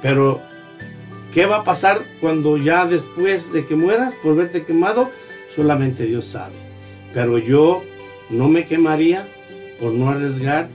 Pero, 0.00 0.40
¿qué 1.32 1.46
va 1.46 1.58
a 1.58 1.64
pasar 1.64 2.04
cuando 2.20 2.56
ya 2.56 2.86
después 2.86 3.52
de 3.52 3.66
que 3.66 3.76
mueras 3.76 4.14
por 4.22 4.36
verte 4.36 4.64
quemado? 4.64 5.10
Solamente 5.54 6.06
Dios 6.06 6.26
sabe. 6.26 6.54
Pero 7.14 7.38
yo 7.38 7.82
no 8.30 8.48
me 8.48 8.66
quemaría 8.66 9.28
por 9.80 9.92
no 9.92 10.10
arriesgar 10.10 10.68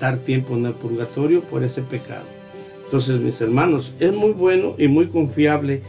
dar 0.00 0.18
tiempo 0.18 0.54
en 0.54 0.66
el 0.66 0.74
purgatorio 0.74 1.42
por 1.42 1.62
ese 1.62 1.82
pecado. 1.82 2.24
Entonces, 2.84 3.20
mis 3.20 3.40
hermanos, 3.40 3.92
es 4.00 4.12
muy 4.12 4.30
bueno 4.30 4.74
y 4.78 4.88
muy 4.88 5.08
confiable. 5.08 5.82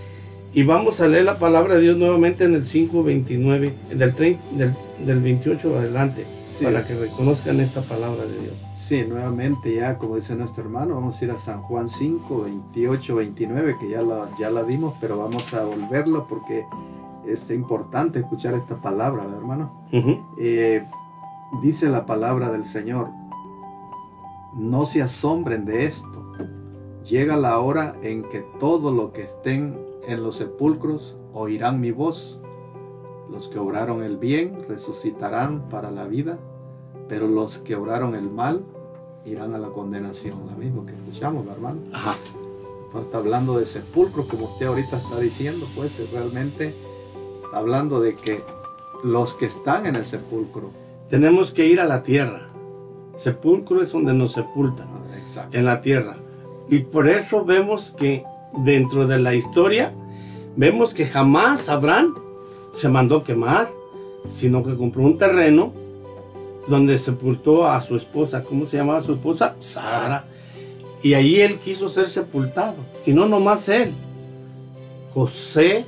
Y 0.53 0.63
vamos 0.63 0.99
a 0.99 1.07
leer 1.07 1.25
la 1.25 1.39
palabra 1.39 1.75
de 1.75 1.81
Dios 1.81 1.97
nuevamente 1.97 2.43
en 2.43 2.55
el 2.55 2.63
5.29, 2.63 3.73
del, 3.89 4.15
del, 4.15 4.75
del 5.05 5.19
28 5.19 5.77
adelante, 5.77 6.25
para 6.61 6.85
que 6.85 6.95
reconozcan 6.95 7.59
esta 7.59 7.81
palabra 7.81 8.25
de 8.25 8.39
Dios. 8.41 8.66
Sí, 8.77 9.03
nuevamente 9.03 9.75
ya, 9.75 9.97
como 9.97 10.15
dice 10.15 10.35
nuestro 10.35 10.63
hermano, 10.63 10.95
vamos 10.95 11.19
a 11.19 11.25
ir 11.25 11.31
a 11.31 11.37
San 11.37 11.61
Juan 11.63 11.89
5, 11.89 12.43
28, 12.43 13.15
29, 13.15 13.77
que 13.79 13.89
ya 13.89 14.01
la, 14.01 14.29
ya 14.39 14.49
la 14.49 14.63
dimos, 14.63 14.93
pero 15.01 15.17
vamos 15.17 15.53
a 15.53 15.65
volverlo 15.65 16.27
porque 16.27 16.65
es 17.25 17.49
importante 17.49 18.19
escuchar 18.19 18.53
esta 18.53 18.75
palabra, 18.75 19.23
hermano. 19.23 19.71
Eh, 20.37 20.85
dice 21.61 21.89
la 21.89 22.05
palabra 22.05 22.51
del 22.51 22.65
Señor, 22.65 23.09
no 24.55 24.85
se 24.85 25.01
asombren 25.01 25.65
de 25.65 25.85
esto. 25.85 26.33
Llega 27.03 27.35
la 27.35 27.59
hora 27.59 27.95
en 28.01 28.23
que 28.23 28.39
todo 28.59 28.91
lo 28.91 29.11
que 29.11 29.23
estén 29.23 29.77
en 30.07 30.23
los 30.23 30.37
sepulcros 30.37 31.17
oirán 31.33 31.79
mi 31.79 31.91
voz. 31.91 32.39
Los 33.29 33.49
que 33.49 33.59
obraron 33.59 34.03
el 34.03 34.17
bien 34.17 34.65
resucitarán 34.67 35.67
para 35.69 35.91
la 35.91 36.05
vida, 36.05 36.37
pero 37.07 37.27
los 37.27 37.57
que 37.59 37.75
obraron 37.75 38.15
el 38.15 38.29
mal 38.29 38.63
irán 39.25 39.53
a 39.53 39.57
la 39.57 39.69
condenación. 39.69 40.39
Lo 40.49 40.57
mismo 40.57 40.85
que 40.85 40.93
escuchamos, 40.93 41.45
hermano. 41.47 41.79
Ajá. 41.91 42.15
está 42.99 43.17
hablando 43.17 43.59
de 43.59 43.65
sepulcros, 43.65 44.27
como 44.27 44.45
usted 44.45 44.67
ahorita 44.67 44.97
está 44.97 45.19
diciendo, 45.19 45.67
pues 45.75 45.99
realmente 46.11 46.73
hablando 47.53 47.99
de 47.99 48.15
que 48.15 48.41
los 49.03 49.33
que 49.35 49.45
están 49.45 49.85
en 49.85 49.95
el 49.95 50.05
sepulcro. 50.05 50.71
Tenemos 51.09 51.51
que 51.51 51.65
ir 51.67 51.79
a 51.79 51.85
la 51.85 52.03
tierra. 52.03 52.49
Sepulcro 53.17 53.81
es 53.81 53.91
donde 53.91 54.13
nos 54.13 54.33
sepultan, 54.33 54.87
en 55.51 55.65
la 55.65 55.81
tierra. 55.81 56.17
Y 56.69 56.79
por 56.79 57.07
eso 57.07 57.45
vemos 57.45 57.91
que 57.91 58.23
dentro 58.63 59.07
de 59.07 59.19
la 59.19 59.33
historia, 59.33 59.93
vemos 60.55 60.93
que 60.93 61.05
jamás 61.05 61.69
Abraham 61.69 62.15
se 62.73 62.89
mandó 62.89 63.23
quemar, 63.23 63.69
sino 64.31 64.63
que 64.63 64.75
compró 64.75 65.03
un 65.03 65.17
terreno 65.17 65.73
donde 66.67 66.97
sepultó 66.97 67.67
a 67.67 67.81
su 67.81 67.95
esposa. 67.95 68.43
¿Cómo 68.43 68.65
se 68.65 68.77
llamaba 68.77 69.01
su 69.01 69.13
esposa? 69.13 69.55
Sara. 69.59 70.25
Y 71.01 71.13
allí 71.13 71.41
él 71.41 71.59
quiso 71.59 71.89
ser 71.89 72.09
sepultado. 72.09 72.75
Y 73.05 73.13
no 73.13 73.27
nomás 73.27 73.69
él. 73.69 73.93
José 75.13 75.85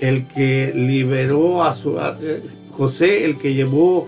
el 0.00 0.26
que 0.28 0.72
liberó 0.74 1.64
a 1.64 1.74
su 1.74 1.98
eh, 1.98 2.42
José, 2.76 3.24
el 3.24 3.38
que 3.38 3.54
llevó 3.54 4.06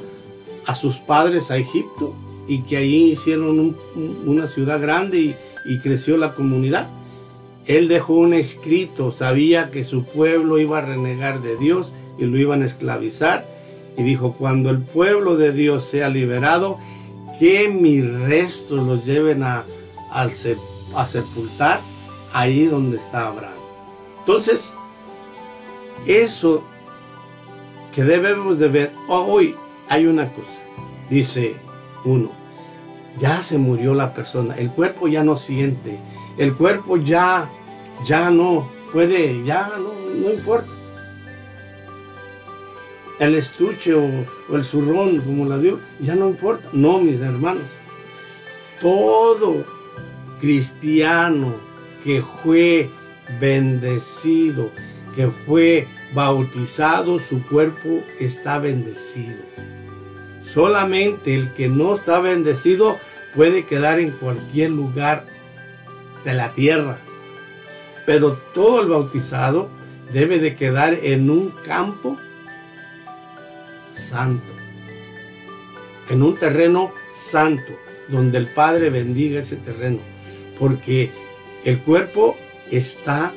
a 0.66 0.74
sus 0.74 0.97
padres 0.97 1.51
a 1.51 1.56
Egipto 1.56 2.14
y 2.47 2.62
que 2.62 2.76
allí 2.76 3.12
hicieron 3.12 3.76
una 4.26 4.47
ciudad 4.47 4.80
grande 4.80 5.18
y, 5.18 5.36
y 5.64 5.78
creció 5.80 6.16
la 6.16 6.34
comunidad. 6.34 6.88
Él 7.66 7.88
dejó 7.88 8.14
un 8.14 8.34
escrito, 8.34 9.12
sabía 9.12 9.70
que 9.70 9.84
su 9.84 10.05
pueblo 10.05 10.59
iba 10.59 10.78
a 10.78 10.82
renegar 10.82 11.42
de 11.42 11.56
Dios 11.56 11.92
y 12.18 12.24
lo 12.24 12.38
iban 12.38 12.62
a 12.62 12.66
esclavizar. 12.66 13.47
Y 13.96 14.02
dijo, 14.02 14.32
cuando 14.32 14.70
el 14.70 14.78
pueblo 14.78 15.36
de 15.36 15.52
Dios 15.52 15.84
sea 15.84 16.08
liberado, 16.08 16.78
que 17.38 17.68
mis 17.68 18.04
restos 18.20 18.86
los 18.86 19.04
lleven 19.04 19.42
a, 19.42 19.64
a 20.10 21.06
sepultar 21.06 21.80
ahí 22.32 22.66
donde 22.66 22.98
está 22.98 23.28
Abraham. 23.28 23.54
Entonces, 24.20 24.72
eso 26.06 26.62
que 27.92 28.04
debemos 28.04 28.58
de 28.58 28.68
ver, 28.68 28.92
hoy 29.08 29.56
hay 29.88 30.06
una 30.06 30.32
cosa, 30.32 30.60
dice 31.08 31.56
uno, 32.04 32.30
ya 33.18 33.42
se 33.42 33.58
murió 33.58 33.94
la 33.94 34.14
persona, 34.14 34.54
el 34.56 34.70
cuerpo 34.70 35.08
ya 35.08 35.24
no 35.24 35.36
siente, 35.36 35.98
el 36.38 36.54
cuerpo 36.54 36.96
ya, 36.96 37.50
ya 38.04 38.30
no 38.30 38.68
puede, 38.92 39.44
ya 39.44 39.72
no, 39.78 39.92
no 40.14 40.32
importa. 40.32 40.70
El 43.20 43.34
estuche 43.34 43.92
o, 43.92 44.24
el 44.51 44.64
zurrón, 44.64 45.20
como 45.20 45.44
la 45.44 45.59
dio, 45.59 45.78
ya 46.01 46.14
no 46.14 46.30
importa. 46.30 46.66
No, 46.72 47.01
mis 47.01 47.20
hermanos. 47.20 47.64
Todo 48.80 49.66
cristiano 50.40 51.55
que 52.02 52.24
fue 52.42 52.88
bendecido, 53.38 54.70
que 55.14 55.28
fue 55.47 55.86
bautizado, 56.14 57.18
su 57.18 57.47
cuerpo 57.47 58.02
está 58.18 58.59
bendecido. 58.59 59.36
Solamente 60.42 61.34
el 61.34 61.52
que 61.52 61.68
no 61.68 61.97
está 61.97 62.20
bendecido 62.20 62.97
puede 63.34 63.66
quedar 63.66 64.01
en 64.01 64.12
cualquier 64.12 64.70
lugar 64.70 65.26
de 66.24 66.32
la 66.32 66.55
tierra. 66.55 66.97
Pero 68.06 68.38
todo 68.55 68.80
el 68.80 68.88
bautizado 68.88 69.68
debe 70.10 70.38
de 70.38 70.56
quedar 70.56 70.94
en 70.94 71.28
un 71.28 71.51
campo 71.66 72.16
santo. 74.10 74.52
En 76.08 76.22
un 76.22 76.36
terreno 76.36 76.92
santo, 77.10 77.72
donde 78.08 78.38
el 78.38 78.48
Padre 78.48 78.90
bendiga 78.90 79.40
ese 79.40 79.56
terreno. 79.56 80.00
Porque 80.58 81.10
el 81.64 81.80
cuerpo 81.80 82.36
está 82.70 83.32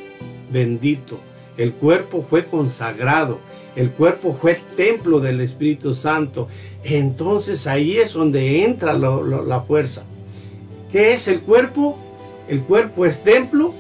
bendito 0.51 1.19
el 1.57 1.73
cuerpo 1.73 2.25
fue 2.27 2.45
consagrado, 2.45 3.39
el 3.75 3.91
cuerpo 3.91 4.37
fue 4.41 4.59
templo 4.75 5.19
del 5.19 5.39
Espíritu 5.41 5.93
Santo. 5.93 6.47
Entonces 6.83 7.67
ahí 7.67 7.97
es 7.97 8.13
donde 8.13 8.63
entra 8.65 8.93
la 8.93 9.61
fuerza. 9.61 10.03
¿Qué 10.91 11.13
es 11.13 11.27
el 11.27 11.41
cuerpo? 11.41 11.97
El 12.47 12.61
cuerpo 12.63 13.05
es 13.05 13.23
templo 13.23 13.73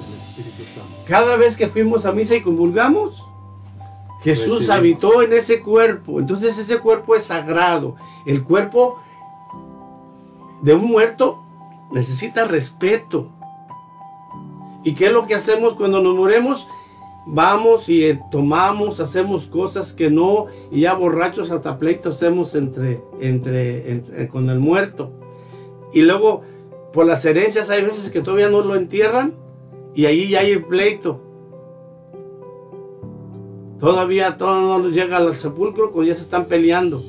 del 0.00 0.18
Espíritu 0.18 0.62
Santo. 0.74 0.96
Cada 1.06 1.36
vez 1.36 1.56
que 1.56 1.68
fuimos 1.68 2.06
a 2.06 2.12
misa 2.12 2.36
y 2.36 2.42
convulgamos, 2.42 3.24
Jesús 4.26 4.68
habitó 4.70 5.22
en 5.22 5.32
ese 5.32 5.60
cuerpo. 5.60 6.18
Entonces 6.18 6.58
ese 6.58 6.80
cuerpo 6.80 7.14
es 7.14 7.22
sagrado. 7.22 7.94
El 8.26 8.42
cuerpo 8.42 8.98
de 10.62 10.74
un 10.74 10.84
muerto 10.86 11.44
necesita 11.92 12.44
respeto. 12.44 13.28
¿Y 14.82 14.96
qué 14.96 15.06
es 15.06 15.12
lo 15.12 15.28
que 15.28 15.36
hacemos 15.36 15.74
cuando 15.74 16.02
nos 16.02 16.16
moremos? 16.16 16.66
Vamos 17.24 17.88
y 17.88 18.04
eh, 18.04 18.20
tomamos, 18.32 18.98
hacemos 18.98 19.46
cosas 19.46 19.92
que 19.92 20.10
no, 20.10 20.46
y 20.72 20.80
ya 20.80 20.94
borrachos 20.94 21.52
hasta 21.52 21.78
pleito 21.78 22.10
hacemos 22.10 22.56
entre, 22.56 23.02
entre, 23.20 24.26
con 24.26 24.50
el 24.50 24.58
muerto. 24.58 25.12
Y 25.92 26.02
luego, 26.02 26.42
por 26.92 27.06
las 27.06 27.24
herencias 27.24 27.70
hay 27.70 27.82
veces 27.82 28.10
que 28.10 28.22
todavía 28.22 28.48
no 28.48 28.62
lo 28.62 28.74
entierran 28.74 29.34
y 29.94 30.06
ahí 30.06 30.30
ya 30.30 30.40
hay 30.40 30.50
el 30.50 30.64
pleito. 30.64 31.20
Todavía 33.78 34.36
todo 34.36 34.78
no 34.78 34.88
llega 34.88 35.18
al 35.18 35.34
sepulcro 35.34 35.90
cuando 35.90 36.10
ya 36.10 36.16
se 36.16 36.22
están 36.22 36.46
peleando. 36.46 37.02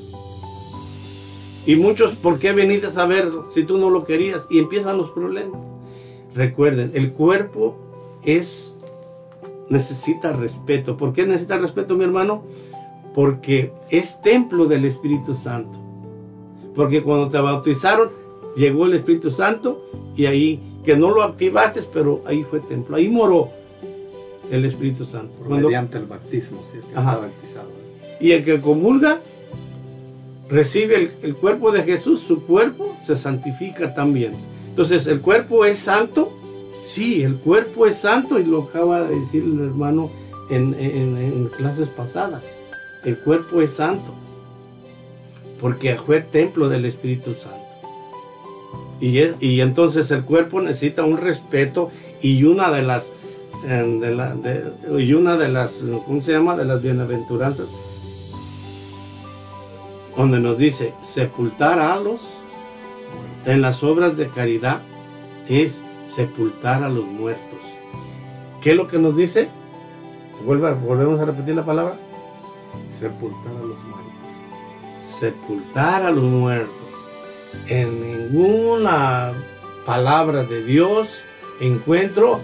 Y 1.66 1.76
muchos, 1.76 2.16
¿por 2.16 2.40
qué 2.40 2.54
veniste 2.54 2.88
a 2.88 2.92
saber 2.92 3.30
si 3.50 3.64
tú 3.64 3.78
no 3.78 3.90
lo 3.90 4.04
querías? 4.04 4.42
Y 4.50 4.60
empiezan 4.60 4.98
los 4.98 5.12
problemas. 5.12 5.60
Recuerden, 6.34 6.92
el 6.94 7.14
cuerpo 7.14 7.78
es 8.24 8.78
necesita 9.70 10.34
respeto. 10.34 10.98
¿Por 10.98 11.14
qué 11.14 11.26
necesita 11.26 11.58
respeto, 11.58 11.96
mi 11.96 12.04
hermano? 12.04 12.44
Porque 13.16 13.74
es 13.90 14.22
templo 14.22 14.66
del 14.66 14.86
Espíritu 14.86 15.36
Santo. 15.36 15.78
Porque 16.76 17.02
cuando 17.02 17.30
te 17.30 17.40
bautizaron, 17.40 18.10
llegó 18.56 18.86
el 18.86 18.94
Espíritu 18.94 19.32
Santo 19.32 19.84
y 20.16 20.26
ahí, 20.26 20.82
que 20.84 20.96
no 20.96 21.12
lo 21.12 21.24
activaste, 21.24 21.82
pero 21.94 22.22
ahí 22.26 22.44
fue 22.44 22.60
templo, 22.62 22.96
ahí 22.96 23.10
moró 23.10 23.50
el 24.52 24.66
Espíritu 24.66 25.06
Santo. 25.06 25.34
mediante 25.48 25.98
el 25.98 26.06
bautismo, 26.06 26.64
sí, 26.72 26.80
bautizado. 26.94 27.70
Y 28.20 28.32
el 28.32 28.44
que 28.44 28.62
comulga, 28.62 29.22
recibe 30.50 30.96
el, 30.96 31.12
el 31.22 31.36
cuerpo 31.36 31.72
de 31.72 31.84
Jesús, 31.84 32.22
su 32.22 32.44
cuerpo 32.46 32.96
se 33.06 33.16
santifica 33.16 33.94
también. 33.94 34.34
Entonces 34.70 35.08
el 35.08 35.22
cuerpo 35.22 35.66
es 35.66 35.80
santo, 35.80 36.32
sí, 36.84 37.24
el 37.24 37.38
cuerpo 37.38 37.88
es 37.88 37.98
santo 37.98 38.40
y 38.40 38.46
lo 38.46 38.64
acaba 38.64 39.02
de 39.02 39.20
decir 39.20 39.44
el 39.44 39.60
hermano 39.60 40.12
en, 40.50 41.50
clases 41.58 41.90
pasadas. 41.90 42.44
El 43.04 43.18
cuerpo 43.20 43.62
es 43.62 43.76
santo 43.76 44.14
porque 45.60 45.96
fue 45.96 46.22
templo 46.22 46.70
del 46.70 46.86
Espíritu 46.86 47.34
Santo. 47.34 47.58
Y, 49.02 49.20
y 49.40 49.62
entonces 49.62 50.12
el 50.12 50.24
cuerpo 50.24 50.62
necesita 50.62 51.04
un 51.04 51.18
respeto 51.18 51.90
y 52.22 52.44
una 52.44 52.72
de 52.72 52.84
las 52.84 53.12
y 53.64 55.14
una 55.14 55.38
de 55.38 55.50
las, 55.50 55.84
¿cómo 56.06 56.22
se 56.22 56.32
llama? 56.34 56.56
De 56.56 56.66
las 56.66 56.82
bienaventuranzas, 56.82 57.68
donde 60.16 60.40
nos 60.40 60.58
dice, 60.58 60.94
sepultar 61.02 61.80
a 61.80 61.98
los, 61.98 62.22
en 63.46 63.62
las 63.62 63.84
obras 63.84 64.16
de 64.18 64.30
caridad, 64.30 64.82
es 65.48 65.84
sepultar 66.06 66.84
a 66.84 66.90
los 66.90 67.06
muertos. 67.06 67.60
¿Qué 68.62 68.72
es 68.72 68.76
lo 68.76 68.88
que 68.88 69.00
nos 69.00 69.16
dice? 69.16 69.50
volvemos 70.46 71.20
a 71.20 71.26
repetir 71.26 71.56
la 71.56 71.66
palabra. 71.66 71.96
Sepultar 73.00 73.52
a 73.52 73.66
los 73.66 73.84
muertos. 73.84 74.14
Sepultar 75.02 76.04
a 76.04 76.12
los 76.12 76.24
muertos. 76.24 76.74
En 77.68 78.02
ninguna 78.02 79.34
palabra 79.86 80.44
de 80.44 80.64
Dios 80.64 81.24
encuentro 81.60 82.42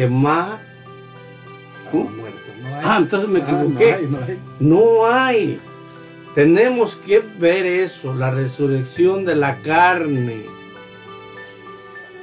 quemar. 0.00 0.60
Ah, 2.82 2.96
entonces 2.98 3.28
me 3.28 3.40
ah, 3.40 3.42
equivoqué. 3.42 4.38
no, 4.58 5.06
hay, 5.06 5.60
Tenemos 6.34 6.96
que 6.96 7.22
ver 7.38 7.66
eso, 7.66 8.14
la 8.14 8.30
resurrección 8.30 9.26
de 9.26 9.36
la 9.36 9.60
carne. 9.60 10.46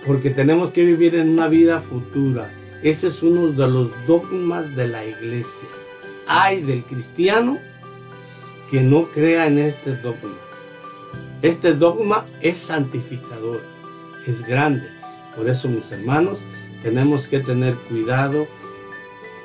Porque 0.08 0.32
tenemos 0.32 0.72
que 0.72 0.86
vivir 0.86 1.14
en 1.16 1.30
una 1.30 1.48
vida 1.50 1.82
futura. 1.82 2.50
Ese 2.82 3.10
es 3.10 3.22
uno 3.22 3.50
de 3.50 3.68
los 3.68 3.92
dogmas 4.08 4.76
de 4.76 4.88
la 4.88 5.06
iglesia. 5.06 5.70
Hay 6.26 6.64
del 6.64 6.84
cristiano 6.84 7.60
que 8.72 8.82
no 8.82 9.10
crea 9.10 9.46
en 9.46 9.60
este 9.60 9.98
dogma. 9.98 10.38
Este 11.44 11.74
dogma 11.74 12.26
es 12.42 12.58
santificador, 12.58 13.62
es 14.26 14.42
grande. 14.48 14.90
Por 15.36 15.48
eso, 15.48 15.68
mis 15.68 15.92
hermanos, 15.92 16.40
tenemos 16.88 17.28
que 17.28 17.42
tener 17.42 17.76
cuidado 17.90 18.48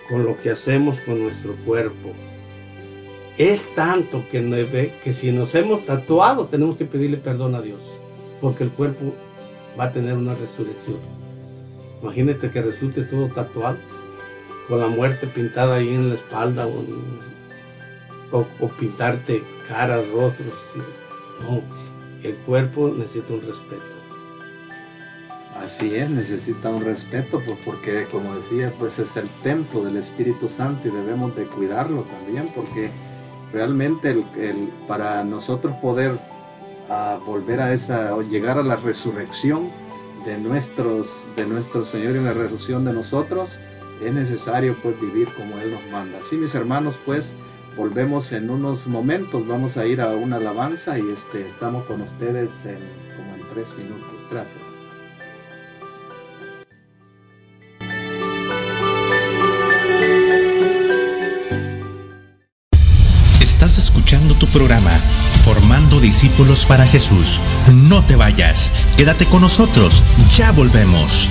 con 0.09 0.25
lo 0.25 0.41
que 0.41 0.51
hacemos 0.51 1.01
con 1.01 1.21
nuestro 1.21 1.57
cuerpo. 1.65 2.13
Es 3.37 3.69
tanto 3.75 4.23
que, 4.31 4.93
que 5.03 5.13
si 5.13 5.33
nos 5.33 5.53
hemos 5.57 5.85
tatuado 5.85 6.47
tenemos 6.47 6.77
que 6.77 6.85
pedirle 6.85 7.17
perdón 7.17 7.57
a 7.57 7.61
Dios, 7.61 7.81
porque 8.41 8.63
el 8.63 8.71
cuerpo 8.71 9.13
va 9.77 9.87
a 9.87 9.93
tener 9.93 10.15
una 10.15 10.37
resurrección. 10.37 10.99
Imagínate 12.01 12.49
que 12.49 12.63
resulte 12.63 13.03
todo 13.03 13.27
tatuado, 13.27 13.79
con 14.69 14.79
la 14.79 14.87
muerte 14.87 15.27
pintada 15.27 15.75
ahí 15.75 15.89
en 15.89 16.11
la 16.11 16.15
espalda 16.15 16.69
o, 16.69 18.47
o 18.61 18.69
pintarte 18.79 19.43
caras, 19.67 20.07
rostros. 20.11 20.55
No, 21.43 21.61
el 22.23 22.37
cuerpo 22.47 22.95
necesita 22.97 23.35
un 23.35 23.41
respeto. 23.41 24.02
Así 25.61 25.95
es, 25.95 26.09
necesita 26.09 26.71
un 26.71 26.83
respeto, 26.83 27.41
pues 27.45 27.59
porque 27.65 28.07
como 28.11 28.35
decía, 28.37 28.73
pues 28.79 28.99
es 28.99 29.17
el 29.17 29.29
templo 29.43 29.85
del 29.85 29.97
Espíritu 29.97 30.49
Santo 30.49 30.89
y 30.89 30.91
debemos 30.91 31.37
de 31.37 31.45
cuidarlo 31.45 32.03
también, 32.03 32.51
porque 32.55 32.91
realmente 33.53 34.11
el, 34.11 34.69
para 34.89 35.23
nosotros 35.25 35.77
poder 35.77 36.19
ah, 36.89 37.19
volver 37.25 37.61
a 37.61 37.73
esa, 37.75 38.15
o 38.17 38.23
llegar 38.23 38.59
a 38.59 38.63
la 38.63 38.77
resurrección 38.77 39.71
de 40.25 40.39
nuestros, 40.39 41.27
de 41.37 41.47
nuestro 41.47 41.85
Señor 41.85 42.17
y 42.17 42.21
la 42.21 42.33
resurrección 42.33 42.85
de 42.85 42.95
nosotros, 42.95 43.61
es 44.03 44.13
necesario 44.13 44.77
pues 44.83 45.01
vivir 45.01 45.29
como 45.35 45.59
Él 45.59 45.73
nos 45.73 45.87
manda. 45.93 46.19
Así 46.19 46.37
mis 46.37 46.55
hermanos, 46.55 46.97
pues 47.05 47.35
volvemos 47.77 48.33
en 48.33 48.51
unos 48.51 48.87
momentos, 48.87 49.47
vamos 49.47 49.77
a 49.77 49.87
ir 49.87 50.01
a 50.01 50.09
una 50.09 50.37
alabanza 50.37 50.99
y 50.99 51.11
este, 51.11 51.49
estamos 51.49 51.85
con 51.85 52.03
ustedes 52.03 52.51
en, 52.65 52.79
como 53.17 53.35
en 53.35 53.49
tres 53.53 53.69
minutos. 53.77 54.11
Gracias. 54.31 54.72
Programa, 64.53 65.01
Formando 65.43 65.99
Discípulos 65.99 66.65
para 66.65 66.87
Jesús. 66.87 67.41
No 67.73 68.05
te 68.05 68.15
vayas, 68.15 68.71
quédate 68.97 69.27
con 69.27 69.41
nosotros, 69.41 70.05
ya 70.37 70.53
volvemos. 70.53 71.31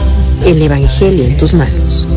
El 0.45 0.61
Evangelio 0.61 1.25
en 1.25 1.37
tus 1.37 1.53
manos. 1.53 2.07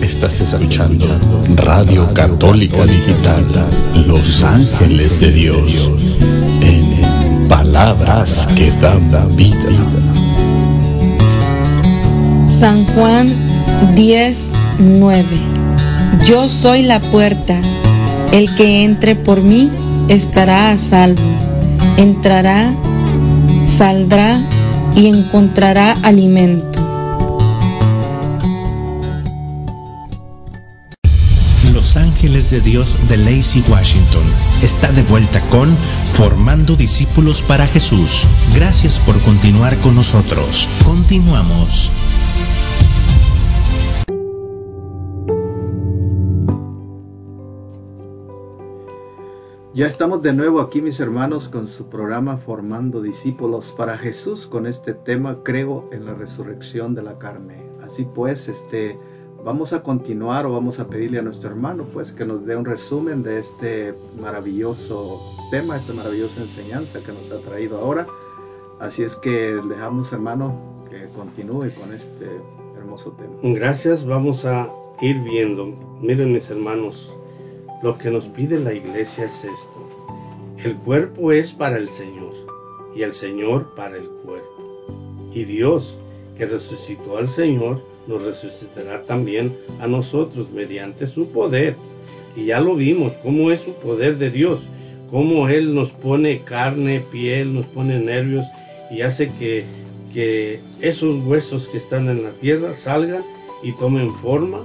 Estás 0.00 0.40
escuchando 0.40 1.06
Radio 1.56 2.14
Católica 2.14 2.86
Digital, 2.86 3.44
Los 4.06 4.42
Ángeles 4.42 5.18
de 5.20 5.32
Dios, 5.32 5.90
en 6.60 7.48
Palabras 7.48 8.48
que 8.54 8.70
dan 8.72 9.10
vida. 9.36 9.56
San 12.60 12.86
Juan 12.94 13.34
10, 13.96 14.52
9. 14.78 15.26
Yo 16.24 16.48
soy 16.48 16.82
la 16.82 17.00
puerta. 17.00 17.60
El 18.30 18.54
que 18.54 18.84
entre 18.84 19.16
por 19.16 19.42
mí 19.42 19.68
estará 20.08 20.70
a 20.70 20.78
salvo. 20.78 21.31
Entrará, 21.96 22.74
saldrá 23.66 24.40
y 24.94 25.06
encontrará 25.06 25.92
alimento. 26.02 26.72
Ángeles 31.96 32.50
de 32.50 32.60
Dios 32.60 32.96
de 33.08 33.16
Lacey, 33.16 33.64
Washington. 33.68 34.22
Está 34.62 34.92
de 34.92 35.02
vuelta 35.02 35.40
con 35.48 35.76
Formando 36.14 36.76
Discípulos 36.76 37.42
para 37.42 37.66
Jesús. 37.66 38.26
Gracias 38.54 38.98
por 39.00 39.20
continuar 39.22 39.78
con 39.80 39.96
nosotros. 39.96 40.68
Continuamos. 40.84 41.90
Ya 49.74 49.86
estamos 49.86 50.20
de 50.22 50.34
nuevo 50.34 50.60
aquí 50.60 50.82
mis 50.82 51.00
hermanos 51.00 51.48
con 51.48 51.66
su 51.66 51.88
programa 51.88 52.36
Formando 52.36 53.00
Discípulos 53.00 53.72
para 53.74 53.96
Jesús 53.96 54.46
con 54.46 54.66
este 54.66 54.92
tema 54.92 55.38
Creo 55.42 55.88
en 55.92 56.04
la 56.04 56.12
resurrección 56.12 56.94
de 56.94 57.02
la 57.02 57.18
carne. 57.18 57.62
Así 57.82 58.04
pues, 58.04 58.48
este 58.48 58.98
Vamos 59.44 59.72
a 59.72 59.82
continuar 59.82 60.46
o 60.46 60.52
vamos 60.52 60.78
a 60.78 60.86
pedirle 60.86 61.18
a 61.18 61.22
nuestro 61.22 61.50
hermano 61.50 61.84
pues 61.92 62.12
que 62.12 62.24
nos 62.24 62.46
dé 62.46 62.54
un 62.54 62.64
resumen 62.64 63.24
de 63.24 63.40
este 63.40 63.92
maravilloso 64.20 65.20
tema, 65.50 65.78
esta 65.78 65.92
maravillosa 65.92 66.42
enseñanza 66.42 67.00
que 67.00 67.10
nos 67.10 67.32
ha 67.32 67.38
traído 67.38 67.78
ahora. 67.78 68.06
Así 68.78 69.02
es 69.02 69.16
que 69.16 69.60
dejamos 69.68 70.12
hermano 70.12 70.86
que 70.88 71.08
continúe 71.16 71.74
con 71.74 71.92
este 71.92 72.26
hermoso 72.78 73.12
tema. 73.12 73.32
Gracias, 73.42 74.06
vamos 74.06 74.44
a 74.44 74.70
ir 75.00 75.18
viendo. 75.24 75.74
Miren 76.00 76.32
mis 76.32 76.48
hermanos, 76.48 77.12
lo 77.82 77.98
que 77.98 78.10
nos 78.10 78.24
pide 78.26 78.58
la 78.60 78.72
iglesia 78.72 79.24
es 79.24 79.44
esto. 79.44 79.88
El 80.64 80.76
cuerpo 80.76 81.32
es 81.32 81.52
para 81.52 81.76
el 81.76 81.88
Señor 81.88 82.32
y 82.94 83.02
el 83.02 83.14
Señor 83.14 83.74
para 83.74 83.96
el 83.96 84.08
cuerpo. 84.24 84.86
Y 85.34 85.44
Dios 85.44 85.98
que 86.36 86.46
resucitó 86.46 87.18
al 87.18 87.28
Señor, 87.28 87.82
nos 88.06 88.22
resucitará 88.22 89.02
también 89.02 89.56
a 89.80 89.86
nosotros 89.86 90.50
mediante 90.50 91.06
su 91.06 91.28
poder. 91.28 91.76
Y 92.36 92.46
ya 92.46 92.60
lo 92.60 92.74
vimos, 92.76 93.12
cómo 93.22 93.50
es 93.50 93.60
su 93.60 93.72
poder 93.72 94.16
de 94.18 94.30
Dios, 94.30 94.60
cómo 95.10 95.48
Él 95.48 95.74
nos 95.74 95.90
pone 95.90 96.42
carne, 96.42 97.04
piel, 97.10 97.52
nos 97.52 97.66
pone 97.66 97.98
nervios 97.98 98.46
y 98.90 99.02
hace 99.02 99.30
que, 99.38 99.64
que 100.12 100.60
esos 100.80 101.24
huesos 101.24 101.68
que 101.68 101.76
están 101.76 102.08
en 102.08 102.22
la 102.22 102.30
tierra 102.32 102.74
salgan 102.74 103.24
y 103.62 103.72
tomen 103.72 104.14
forma. 104.16 104.60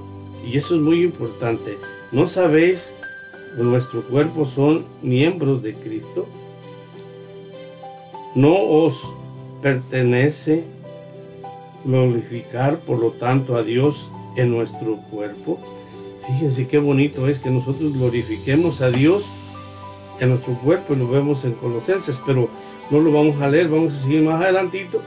Y 0.46 0.58
eso 0.58 0.76
es 0.76 0.82
muy 0.82 1.04
importante. 1.04 1.78
¿No 2.12 2.28
sabéis 2.28 2.94
nuestro 3.64 4.04
cuerpo 4.04 4.46
son 4.46 4.86
miembros 5.02 5.62
de 5.64 5.74
Cristo? 5.76 6.28
¿No 8.36 8.54
os 8.56 9.02
pertenece 9.62 10.64
glorificar, 11.84 12.80
por 12.80 13.00
lo 13.00 13.12
tanto, 13.12 13.56
a 13.56 13.64
Dios 13.64 14.10
en 14.36 14.52
nuestro 14.52 14.98
cuerpo. 15.10 15.58
Fíjense 16.28 16.68
qué 16.68 16.78
bonito 16.78 17.28
es 17.28 17.40
que 17.40 17.50
nosotros 17.50 17.94
glorifiquemos 17.94 18.82
a 18.82 18.92
Dios 18.92 19.24
en 20.20 20.30
nuestro 20.30 20.54
cuerpo 20.60 20.94
y 20.94 20.98
lo 20.98 21.08
vemos 21.08 21.46
en 21.46 21.54
Colosenses, 21.54 22.20
pero 22.26 22.50
no 22.92 23.00
lo 23.00 23.12
vamos 23.12 23.42
a 23.42 23.48
leer, 23.48 23.70
vamos 23.70 23.94
a 23.94 24.00
seguir 24.00 24.22
más 24.22 24.42
adelantito 24.42 25.02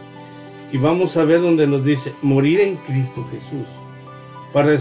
y 0.72 0.78
vamos 0.78 1.16
a 1.16 1.24
ver 1.24 1.42
donde 1.42 1.66
nos 1.66 1.84
dice 1.84 2.12
morir 2.22 2.60
en 2.60 2.76
Cristo 2.76 3.26
Jesús. 3.30 3.68
Para 4.52 4.78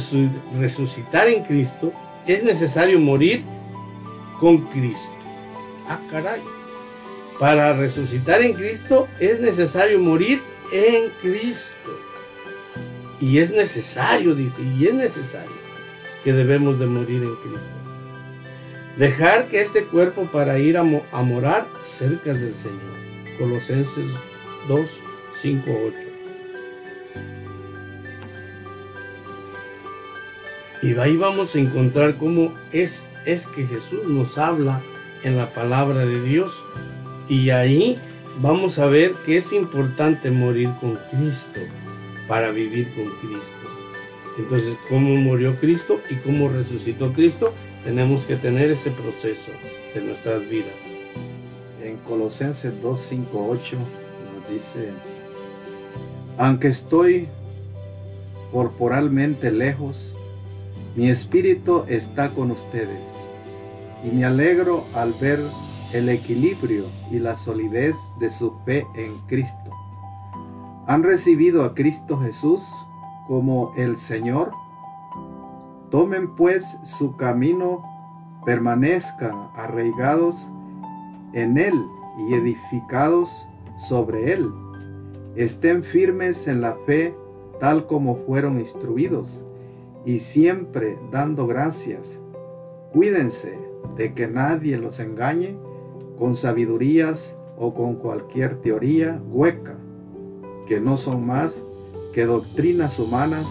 resucitar 0.57 1.27
en 1.27 1.43
Cristo 1.43 1.91
es 2.25 2.43
necesario 2.43 2.99
morir 2.99 3.43
con 4.39 4.59
Cristo. 4.67 5.09
Ah, 5.87 5.99
caray. 6.09 6.41
Para 7.39 7.73
resucitar 7.73 8.41
en 8.41 8.53
Cristo 8.53 9.07
es 9.19 9.39
necesario 9.39 9.99
morir 9.99 10.41
en 10.71 11.09
Cristo. 11.21 11.99
Y 13.19 13.39
es 13.39 13.51
necesario, 13.51 14.35
dice, 14.35 14.61
y 14.61 14.87
es 14.87 14.93
necesario 14.93 15.59
que 16.23 16.33
debemos 16.33 16.79
de 16.79 16.85
morir 16.85 17.23
en 17.23 17.35
Cristo. 17.35 17.79
Dejar 18.97 19.47
que 19.47 19.61
este 19.61 19.85
cuerpo 19.85 20.25
para 20.25 20.59
ir 20.59 20.77
a, 20.77 20.83
morar 20.83 21.67
cerca 21.97 22.33
del 22.33 22.53
Señor. 22.53 22.99
Colosenses 23.37 24.09
2, 24.67 24.89
5, 25.35 25.63
8. 25.69 26.09
Y 30.81 30.97
ahí 30.97 31.17
vamos 31.17 31.55
a 31.55 31.59
encontrar 31.59 32.17
cómo 32.17 32.53
es, 32.71 33.05
es 33.25 33.45
que 33.47 33.65
Jesús 33.65 34.03
nos 34.05 34.37
habla 34.37 34.81
en 35.23 35.37
la 35.37 35.53
palabra 35.53 36.05
de 36.05 36.21
Dios. 36.23 36.51
Y 37.27 37.49
ahí 37.49 37.97
vamos 38.41 38.79
a 38.79 38.87
ver 38.87 39.13
que 39.25 39.37
es 39.37 39.53
importante 39.53 40.31
morir 40.31 40.69
con 40.79 40.97
Cristo 41.11 41.59
para 42.27 42.51
vivir 42.51 42.87
con 42.95 43.05
Cristo. 43.19 43.59
Entonces, 44.37 44.77
¿cómo 44.87 45.15
murió 45.15 45.59
Cristo 45.59 45.99
y 46.09 46.15
cómo 46.15 46.47
resucitó 46.49 47.11
Cristo? 47.11 47.53
Tenemos 47.83 48.23
que 48.25 48.35
tener 48.35 48.71
ese 48.71 48.91
proceso 48.91 49.51
de 49.93 50.01
nuestras 50.01 50.47
vidas. 50.47 50.73
en 51.83 51.97
Colosenses 51.97 52.73
2.5.8 52.83 53.77
nos 53.77 54.49
dice, 54.49 54.89
aunque 56.37 56.67
estoy 56.67 57.27
corporalmente 58.51 59.51
lejos, 59.51 60.13
mi 60.99 61.09
espíritu 61.09 61.85
está 61.87 62.33
con 62.33 62.51
ustedes 62.51 63.05
y 64.03 64.09
me 64.09 64.25
alegro 64.25 64.83
al 64.93 65.13
ver 65.13 65.39
el 65.93 66.09
equilibrio 66.09 66.87
y 67.09 67.19
la 67.19 67.37
solidez 67.37 67.95
de 68.19 68.29
su 68.29 68.51
fe 68.65 68.85
en 68.95 69.17
Cristo. 69.27 69.71
¿Han 70.87 71.03
recibido 71.03 71.63
a 71.63 71.73
Cristo 71.73 72.19
Jesús 72.19 72.59
como 73.29 73.73
el 73.77 73.95
Señor? 73.95 74.51
Tomen 75.89 76.35
pues 76.35 76.77
su 76.83 77.15
camino, 77.15 77.81
permanezcan 78.45 79.51
arraigados 79.55 80.51
en 81.31 81.57
Él 81.57 81.81
y 82.27 82.33
edificados 82.33 83.29
sobre 83.87 84.33
Él. 84.33 84.51
Estén 85.37 85.81
firmes 85.81 86.45
en 86.49 86.59
la 86.59 86.75
fe 86.85 87.15
tal 87.61 87.87
como 87.87 88.17
fueron 88.25 88.59
instruidos 88.59 89.45
y 90.05 90.19
siempre 90.19 90.97
dando 91.11 91.47
gracias. 91.47 92.19
Cuídense 92.91 93.57
de 93.95 94.13
que 94.13 94.27
nadie 94.27 94.77
los 94.77 94.99
engañe 94.99 95.57
con 96.17 96.35
sabidurías 96.35 97.35
o 97.57 97.73
con 97.73 97.95
cualquier 97.95 98.61
teoría 98.61 99.21
hueca, 99.29 99.75
que 100.67 100.79
no 100.79 100.97
son 100.97 101.25
más 101.25 101.63
que 102.13 102.25
doctrinas 102.25 102.99
humanas, 102.99 103.45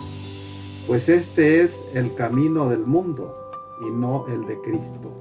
pues 0.86 1.08
este 1.08 1.62
es 1.62 1.84
el 1.94 2.14
camino 2.14 2.68
del 2.68 2.80
mundo 2.80 3.34
y 3.86 3.90
no 3.90 4.26
el 4.28 4.46
de 4.46 4.58
Cristo. 4.62 5.12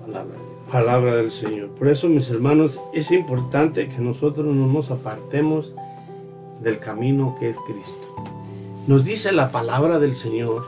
Palabra, 0.00 0.36
Palabra 0.70 1.16
del 1.16 1.30
Señor. 1.30 1.68
Por 1.70 1.88
eso, 1.88 2.08
mis 2.08 2.30
hermanos, 2.30 2.80
es 2.92 3.10
importante 3.12 3.88
que 3.88 3.98
nosotros 3.98 4.46
no 4.46 4.66
nos 4.66 4.90
apartemos 4.90 5.74
del 6.62 6.78
camino 6.78 7.36
que 7.38 7.50
es 7.50 7.58
Cristo. 7.66 8.31
Nos 8.86 9.04
dice 9.04 9.30
la 9.30 9.52
palabra 9.52 10.00
del 10.00 10.16
Señor 10.16 10.66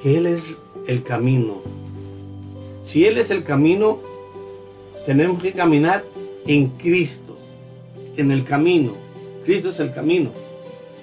que 0.00 0.16
Él 0.16 0.26
es 0.26 0.56
el 0.86 1.02
camino. 1.02 1.62
Si 2.84 3.04
Él 3.06 3.18
es 3.18 3.32
el 3.32 3.42
camino, 3.42 3.98
tenemos 5.04 5.42
que 5.42 5.52
caminar 5.52 6.04
en 6.46 6.68
Cristo, 6.68 7.36
en 8.16 8.30
el 8.30 8.44
camino. 8.44 8.92
Cristo 9.44 9.70
es 9.70 9.80
el 9.80 9.92
camino, 9.92 10.30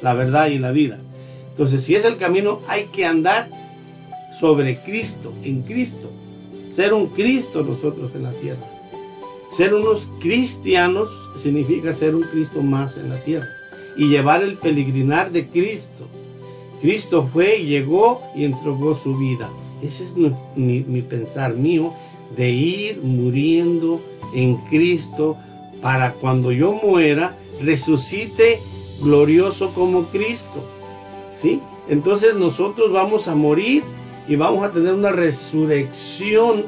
la 0.01 0.13
verdad 0.13 0.47
y 0.47 0.57
la 0.57 0.71
vida. 0.71 0.99
Entonces, 1.49 1.83
si 1.83 1.95
es 1.95 2.05
el 2.05 2.17
camino, 2.17 2.61
hay 2.67 2.85
que 2.85 3.05
andar 3.05 3.49
sobre 4.39 4.81
Cristo, 4.83 5.33
en 5.43 5.63
Cristo. 5.63 6.09
Ser 6.73 6.93
un 6.93 7.07
Cristo 7.07 7.61
nosotros 7.61 8.11
en 8.15 8.23
la 8.23 8.31
tierra. 8.31 8.65
Ser 9.51 9.73
unos 9.73 10.07
cristianos 10.21 11.09
significa 11.41 11.91
ser 11.91 12.15
un 12.15 12.23
Cristo 12.23 12.61
más 12.61 12.95
en 12.95 13.09
la 13.09 13.21
tierra. 13.23 13.49
Y 13.97 14.07
llevar 14.07 14.43
el 14.43 14.57
peregrinar 14.57 15.31
de 15.31 15.47
Cristo. 15.47 16.07
Cristo 16.81 17.27
fue, 17.31 17.63
llegó 17.63 18.21
y 18.35 18.45
entregó 18.45 18.95
su 18.95 19.17
vida. 19.17 19.49
Ese 19.81 20.03
es 20.03 20.15
mi, 20.15 20.33
mi 20.55 21.01
pensar 21.01 21.55
mío 21.55 21.93
de 22.35 22.49
ir 22.49 23.01
muriendo 23.03 24.01
en 24.33 24.57
Cristo 24.69 25.37
para 25.81 26.13
cuando 26.13 26.51
yo 26.51 26.73
muera 26.73 27.35
resucite 27.61 28.59
glorioso 29.01 29.73
como 29.73 30.07
Cristo. 30.07 30.63
¿Sí? 31.41 31.61
Entonces 31.87 32.35
nosotros 32.35 32.91
vamos 32.91 33.27
a 33.27 33.35
morir 33.35 33.83
y 34.27 34.35
vamos 34.35 34.65
a 34.65 34.71
tener 34.71 34.93
una 34.93 35.11
resurrección 35.11 36.65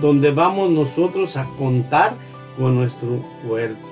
donde 0.00 0.30
vamos 0.30 0.70
nosotros 0.70 1.36
a 1.36 1.48
contar 1.56 2.14
con 2.56 2.74
nuestro 2.74 3.22
cuerpo. 3.46 3.86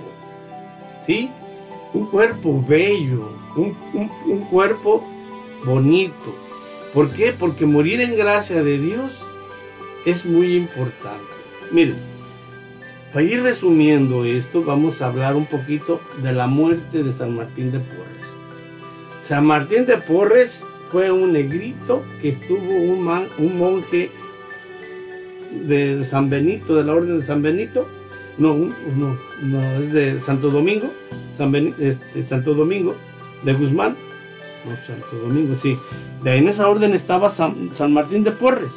¿Sí? 1.07 1.31
Un 1.95 2.07
cuerpo 2.07 2.63
bello, 2.67 3.31
un, 3.57 3.77
un 4.27 4.41
cuerpo 4.51 5.03
bonito. 5.65 6.35
¿Por 6.93 7.11
qué? 7.11 7.33
Porque 7.33 7.67
morir 7.67 8.01
en 8.01 8.17
gracia 8.17 8.63
de 8.63 8.79
Dios 8.79 9.13
es 10.05 10.25
muy 10.25 10.55
importante. 10.55 11.25
Miren, 11.71 11.97
para 13.13 13.25
ir 13.25 13.43
resumiendo 13.43 14.25
esto, 14.25 14.63
vamos 14.63 15.01
a 15.03 15.07
hablar 15.07 15.37
un 15.37 15.47
poquito 15.47 16.01
de 16.23 16.33
la 16.33 16.47
muerte 16.47 17.03
de 17.03 17.13
San 17.13 17.35
Martín 17.35 17.73
de 17.73 17.79
Porres. 17.79 18.27
San 19.23 19.47
Martín 19.47 19.87
de 19.87 19.99
Porres 19.99 20.65
fue 20.93 21.11
un 21.11 21.33
negrito 21.33 22.05
que 22.21 22.31
estuvo 22.31 22.75
un, 22.75 23.09
un 23.39 23.59
monje 23.59 24.11
de 25.67 26.05
San 26.05 26.31
Benito, 26.31 26.75
de 26.75 26.85
la 26.85 26.95
orden 26.95 27.21
de 27.21 27.27
San 27.27 27.43
Benito, 27.43 27.89
no, 28.39 28.55
no, 28.55 29.19
no 29.43 29.63
es 29.81 29.93
de 29.93 30.21
Santo 30.21 30.51
Domingo, 30.51 30.93
San 31.37 31.55
este, 31.79 32.23
Santo 32.23 32.55
Domingo 32.55 32.95
de 33.45 33.55
Guzmán, 33.55 33.97
Santo 34.87 35.17
Domingo, 35.23 35.55
sí, 35.55 35.79
de 36.23 36.31
ahí 36.31 36.39
en 36.39 36.49
esa 36.49 36.69
orden 36.69 36.95
estaba 36.95 37.31
San, 37.31 37.73
San 37.73 37.93
Martín 37.93 38.25
de 38.25 38.33
Porres. 38.33 38.73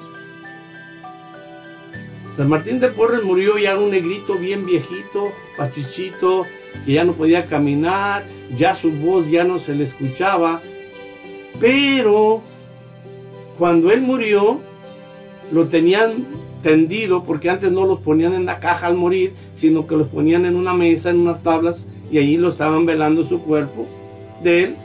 San 2.37 2.47
Martín 2.47 2.79
de 2.79 2.89
Porres 2.89 3.23
murió 3.23 3.57
ya 3.57 3.77
un 3.77 3.91
negrito 3.91 4.37
bien 4.37 4.65
viejito, 4.65 5.31
pachichito, 5.57 6.45
que 6.85 6.93
ya 6.93 7.03
no 7.03 7.13
podía 7.13 7.47
caminar, 7.47 8.25
ya 8.55 8.75
su 8.75 8.91
voz 8.91 9.29
ya 9.29 9.43
no 9.43 9.59
se 9.59 9.75
le 9.75 9.83
escuchaba. 9.85 10.61
Pero 11.59 12.41
cuando 13.57 13.91
él 13.91 14.01
murió, 14.01 14.61
lo 15.51 15.67
tenían 15.67 16.25
tendido, 16.61 17.23
porque 17.23 17.49
antes 17.49 17.71
no 17.71 17.85
los 17.85 17.99
ponían 17.99 18.33
en 18.33 18.45
la 18.45 18.59
caja 18.59 18.87
al 18.87 18.95
morir, 18.95 19.33
sino 19.53 19.87
que 19.87 19.97
los 19.97 20.07
ponían 20.07 20.45
en 20.45 20.55
una 20.55 20.73
mesa, 20.73 21.09
en 21.09 21.19
unas 21.19 21.43
tablas, 21.43 21.87
y 22.11 22.17
allí 22.19 22.37
lo 22.37 22.49
estaban 22.49 22.85
velando 22.85 23.27
su 23.27 23.41
cuerpo 23.41 23.85
de 24.43 24.63
él. 24.63 24.75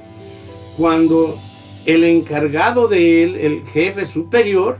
Cuando 0.76 1.38
el 1.86 2.04
encargado 2.04 2.88
de 2.88 3.22
él, 3.22 3.36
el 3.36 3.66
jefe 3.66 4.06
superior, 4.06 4.78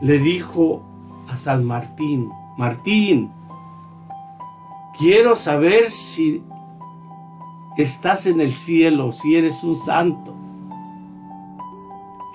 le 0.00 0.18
dijo 0.18 0.82
a 1.28 1.36
San 1.36 1.64
Martín, 1.64 2.30
Martín, 2.56 3.30
quiero 4.98 5.36
saber 5.36 5.90
si 5.90 6.42
estás 7.76 8.26
en 8.26 8.40
el 8.40 8.52
cielo, 8.52 9.12
si 9.12 9.36
eres 9.36 9.62
un 9.62 9.76
santo. 9.76 10.34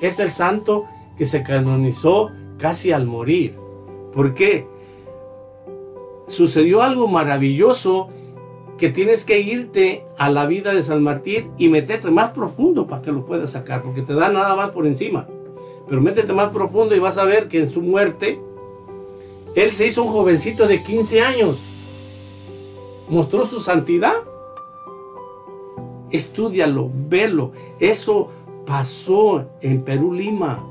Es 0.02 0.20
el 0.20 0.32
santo 0.32 0.86
que 1.18 1.26
se 1.26 1.44
canonizó 1.44 2.30
casi 2.58 2.91
al 2.91 3.06
morir. 3.06 3.58
¿Por 4.14 4.34
qué? 4.34 4.68
Sucedió 6.28 6.82
algo 6.82 7.08
maravilloso 7.08 8.10
que 8.78 8.90
tienes 8.90 9.24
que 9.24 9.40
irte 9.40 10.06
a 10.18 10.30
la 10.30 10.45
vida 10.45 10.74
de 10.74 10.84
San 10.84 11.04
Martín 11.04 11.52
y 11.58 11.70
meterte 11.70 12.12
más 12.12 12.32
profundo 12.32 12.88
para 12.88 13.02
que 13.02 13.12
lo 13.12 13.26
puedas 13.26 13.52
sacar, 13.52 13.84
porque 13.84 14.02
te 14.02 14.14
da 14.14 14.30
nada 14.30 14.56
más 14.56 14.72
por 14.72 14.88
encima. 14.88 15.28
Pero 15.88 16.02
métete 16.02 16.34
más 16.34 16.50
profundo 16.50 16.95
y 16.95 17.00
vas 17.00 17.18
a 17.18 17.26
ver 17.26 17.48
que 17.48 17.60
en 17.60 17.70
su 17.70 17.82
muerte 17.82 18.40
él 19.56 19.72
se 19.72 19.88
hizo 19.88 20.04
un 20.04 20.12
jovencito 20.12 20.68
de 20.68 20.82
15 20.82 21.22
años. 21.22 21.60
Mostró 23.10 23.48
su 23.48 23.60
santidad. 23.60 24.16
Estúdialo, 26.10 26.90
velo. 27.10 27.52
Eso 27.80 28.30
pasó 28.66 29.45
en 29.62 29.84
Perú, 29.84 30.14
Lima. 30.14 30.64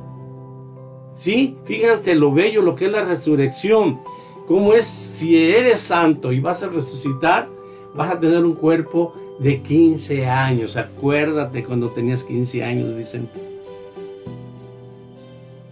¿Sí? 1.15 1.57
Fíjate 1.65 2.15
lo 2.15 2.33
bello, 2.33 2.63
lo 2.63 2.75
que 2.75 2.87
es 2.87 2.93
la 2.93 3.05
resurrección. 3.05 4.01
Cómo 4.49 4.73
es, 4.73 4.87
si 4.87 5.37
eres 5.37 5.81
santo 5.81 6.33
y 6.33 6.41
vas 6.41 6.63
a 6.63 6.69
resucitar, 6.69 7.49
vas 7.95 8.13
a 8.13 8.21
tener 8.21 8.45
un 8.45 8.55
cuerpo 8.55 9.15
de 9.39 9.63
15 9.63 10.27
años. 10.27 10.77
Acuérdate 10.77 11.65
cuando 11.65 11.91
tenías 11.91 12.25
15 12.25 12.65
años, 12.65 12.97
Vicente. 12.97 13.41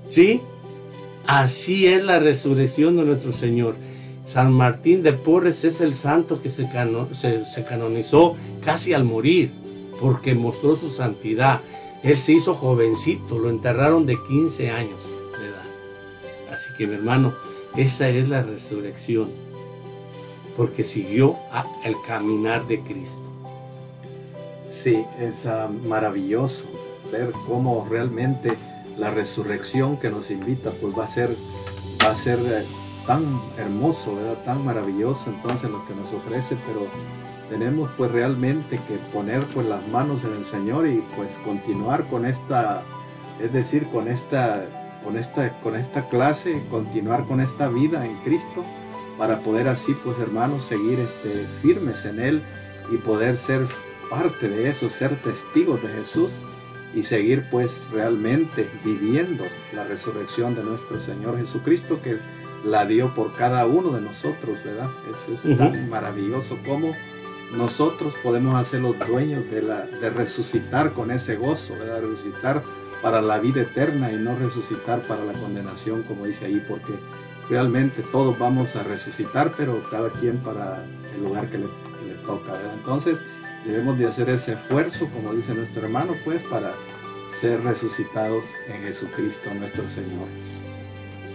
¿Sí? 0.08 0.40
Así 1.26 1.86
es 1.86 2.02
la 2.02 2.18
resurrección 2.18 2.96
de 2.96 3.04
nuestro 3.04 3.32
Señor. 3.32 3.76
San 4.26 4.52
Martín 4.52 5.02
de 5.02 5.12
Porres 5.12 5.64
es 5.64 5.80
el 5.80 5.94
santo 5.94 6.40
que 6.40 6.50
se, 6.50 6.68
canonizó 7.68 8.36
casi 8.64 8.92
al 8.92 9.04
morir, 9.04 9.50
porque 10.00 10.34
mostró 10.34 10.76
su 10.76 10.90
santidad. 10.90 11.60
Él 12.02 12.16
se 12.16 12.34
hizo 12.34 12.54
jovencito, 12.54 13.38
lo 13.38 13.50
enterraron 13.50 14.06
de 14.06 14.16
15 14.28 14.70
años 14.70 15.00
de 15.38 15.48
edad. 15.48 15.64
Así 16.52 16.70
que 16.78 16.86
mi 16.86 16.94
hermano, 16.94 17.34
esa 17.76 18.08
es 18.08 18.28
la 18.28 18.42
resurrección, 18.42 19.30
porque 20.60 20.84
siguió 20.84 21.36
el 21.84 21.96
caminar 22.06 22.66
de 22.66 22.80
Cristo. 22.80 23.22
Sí, 24.68 25.06
es 25.18 25.46
ah, 25.46 25.70
maravilloso 25.86 26.66
ver 27.10 27.32
cómo 27.46 27.86
realmente 27.88 28.58
la 28.98 29.08
resurrección 29.08 29.96
que 29.96 30.10
nos 30.10 30.30
invita, 30.30 30.70
pues 30.78 30.92
va 30.98 31.04
a 31.04 31.06
ser, 31.06 31.34
va 32.04 32.10
a 32.10 32.14
ser 32.14 32.38
eh, 32.40 32.66
tan 33.06 33.40
hermoso, 33.56 34.12
tan 34.44 34.62
maravilloso 34.62 35.22
entonces 35.28 35.70
lo 35.70 35.82
que 35.86 35.94
nos 35.94 36.12
ofrece, 36.12 36.58
pero 36.66 36.88
tenemos 37.48 37.90
pues 37.96 38.10
realmente 38.12 38.78
que 38.86 38.96
poner 39.14 39.42
pues 39.54 39.66
las 39.66 39.88
manos 39.88 40.22
en 40.24 40.34
el 40.34 40.44
Señor 40.44 40.86
y 40.86 41.02
pues 41.16 41.38
continuar 41.42 42.04
con 42.10 42.26
esta, 42.26 42.82
es 43.42 43.50
decir, 43.50 43.86
con 43.86 44.08
esta, 44.08 44.66
con 45.02 45.16
esta, 45.16 45.58
con 45.60 45.74
esta 45.74 46.06
clase, 46.10 46.62
continuar 46.70 47.24
con 47.24 47.40
esta 47.40 47.68
vida 47.68 48.04
en 48.04 48.14
Cristo, 48.24 48.62
para 49.20 49.40
poder 49.40 49.68
así, 49.68 49.94
pues 50.02 50.18
hermanos, 50.18 50.64
seguir 50.64 50.98
este, 50.98 51.46
firmes 51.60 52.06
en 52.06 52.20
Él 52.20 52.42
y 52.90 52.96
poder 52.96 53.36
ser 53.36 53.66
parte 54.08 54.48
de 54.48 54.70
eso, 54.70 54.88
ser 54.88 55.14
testigos 55.20 55.82
de 55.82 55.88
Jesús 55.88 56.32
y 56.94 57.02
seguir 57.02 57.44
pues 57.50 57.86
realmente 57.92 58.66
viviendo 58.82 59.44
la 59.74 59.84
resurrección 59.84 60.54
de 60.54 60.62
nuestro 60.62 61.02
Señor 61.02 61.36
Jesucristo 61.36 62.00
que 62.02 62.16
la 62.64 62.86
dio 62.86 63.14
por 63.14 63.36
cada 63.36 63.66
uno 63.66 63.92
de 63.92 64.00
nosotros, 64.00 64.64
¿verdad? 64.64 64.88
Es, 65.12 65.46
es 65.46 65.58
tan 65.58 65.90
maravilloso 65.90 66.56
como 66.66 66.96
nosotros 67.52 68.14
podemos 68.22 68.58
hacer 68.58 68.80
los 68.80 68.98
dueños 69.06 69.50
de, 69.50 69.60
la, 69.60 69.82
de 69.82 70.08
resucitar 70.08 70.94
con 70.94 71.10
ese 71.10 71.36
gozo, 71.36 71.74
¿verdad? 71.74 72.00
Resucitar 72.00 72.62
para 73.02 73.20
la 73.20 73.38
vida 73.38 73.60
eterna 73.60 74.10
y 74.10 74.16
no 74.16 74.34
resucitar 74.38 75.02
para 75.02 75.26
la 75.26 75.34
condenación, 75.34 76.04
como 76.04 76.24
dice 76.24 76.46
ahí, 76.46 76.64
porque 76.66 76.94
realmente 77.50 78.02
todos 78.12 78.38
vamos 78.38 78.74
a 78.76 78.84
resucitar, 78.84 79.52
pero 79.56 79.82
cada 79.90 80.08
quien 80.10 80.38
para 80.38 80.84
el 81.14 81.24
lugar 81.24 81.50
que 81.50 81.58
le, 81.58 81.66
toca, 82.24 82.52
¿verdad? 82.52 82.74
Entonces 82.78 83.18
debemos 83.66 83.98
de 83.98 84.06
hacer 84.06 84.30
ese 84.30 84.52
esfuerzo, 84.52 85.08
como 85.12 85.34
dice 85.34 85.52
nuestro 85.54 85.82
hermano, 85.82 86.14
pues 86.24 86.40
para 86.44 86.74
ser 87.32 87.62
resucitados 87.62 88.44
en 88.68 88.82
Jesucristo 88.82 89.52
nuestro 89.54 89.88
Señor. 89.88 90.28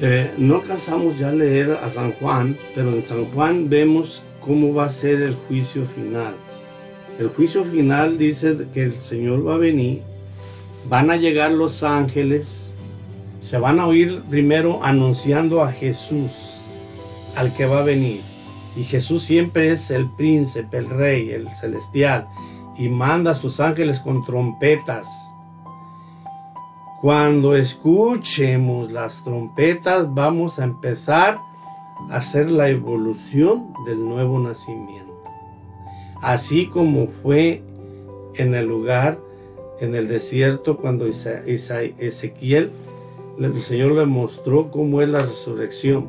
Eh, 0.02 0.34
no 0.38 0.62
cansamos 0.64 1.18
ya 1.18 1.32
leer 1.32 1.72
a 1.72 1.90
San 1.90 2.14
Juan, 2.14 2.58
pero 2.74 2.92
en 2.92 3.04
San 3.04 3.26
Juan 3.26 3.70
vemos 3.70 4.24
cómo 4.42 4.74
va 4.74 4.86
a 4.86 4.92
ser 4.92 5.22
el 5.22 5.36
juicio 5.36 5.86
final. 5.96 6.36
El 7.20 7.30
juicio 7.30 7.64
final 7.64 8.18
dice 8.18 8.58
que 8.74 8.84
el 8.84 9.02
Señor 9.02 9.48
va 9.48 9.56
a 9.56 9.58
venir, 9.58 10.02
van 10.90 11.12
a 11.12 11.16
llegar 11.16 11.52
los 11.52 11.82
ángeles, 11.82 12.65
se 13.46 13.58
van 13.58 13.80
a 13.80 13.88
oír 13.88 14.24
primero 14.30 14.84
anunciando 14.84 15.64
a 15.64 15.72
Jesús, 15.72 16.32
al 17.36 17.54
que 17.54 17.66
va 17.66 17.80
a 17.80 17.84
venir. 17.84 18.22
Y 18.76 18.84
Jesús 18.84 19.24
siempre 19.24 19.72
es 19.72 19.90
el 19.92 20.10
príncipe, 20.10 20.78
el 20.78 20.90
rey, 20.90 21.32
el 21.32 21.48
celestial, 21.56 22.28
y 22.78 22.90
manda 22.90 23.32
a 23.32 23.36
sus 23.36 23.60
ángeles 23.60 24.00
con 24.00 24.26
trompetas 24.26 25.08
cuando 27.06 27.56
escuchemos 27.56 28.92
las 28.92 29.24
trompetas 29.24 30.12
vamos 30.12 30.58
a 30.58 30.64
empezar 30.64 31.38
a 32.10 32.16
hacer 32.16 32.50
la 32.50 32.68
evolución 32.70 33.74
del 33.86 34.00
nuevo 34.00 34.40
nacimiento. 34.40 35.14
Así 36.20 36.66
como 36.66 37.06
fue 37.22 37.62
en 38.34 38.56
el 38.56 38.66
lugar, 38.66 39.20
en 39.82 39.94
el 39.94 40.08
desierto, 40.08 40.78
cuando 40.78 41.06
Ezequiel, 41.06 42.72
el 43.40 43.62
Señor 43.62 43.94
le 43.94 44.06
mostró 44.06 44.72
cómo 44.72 45.02
es 45.02 45.10
la 45.10 45.22
resurrección. 45.22 46.08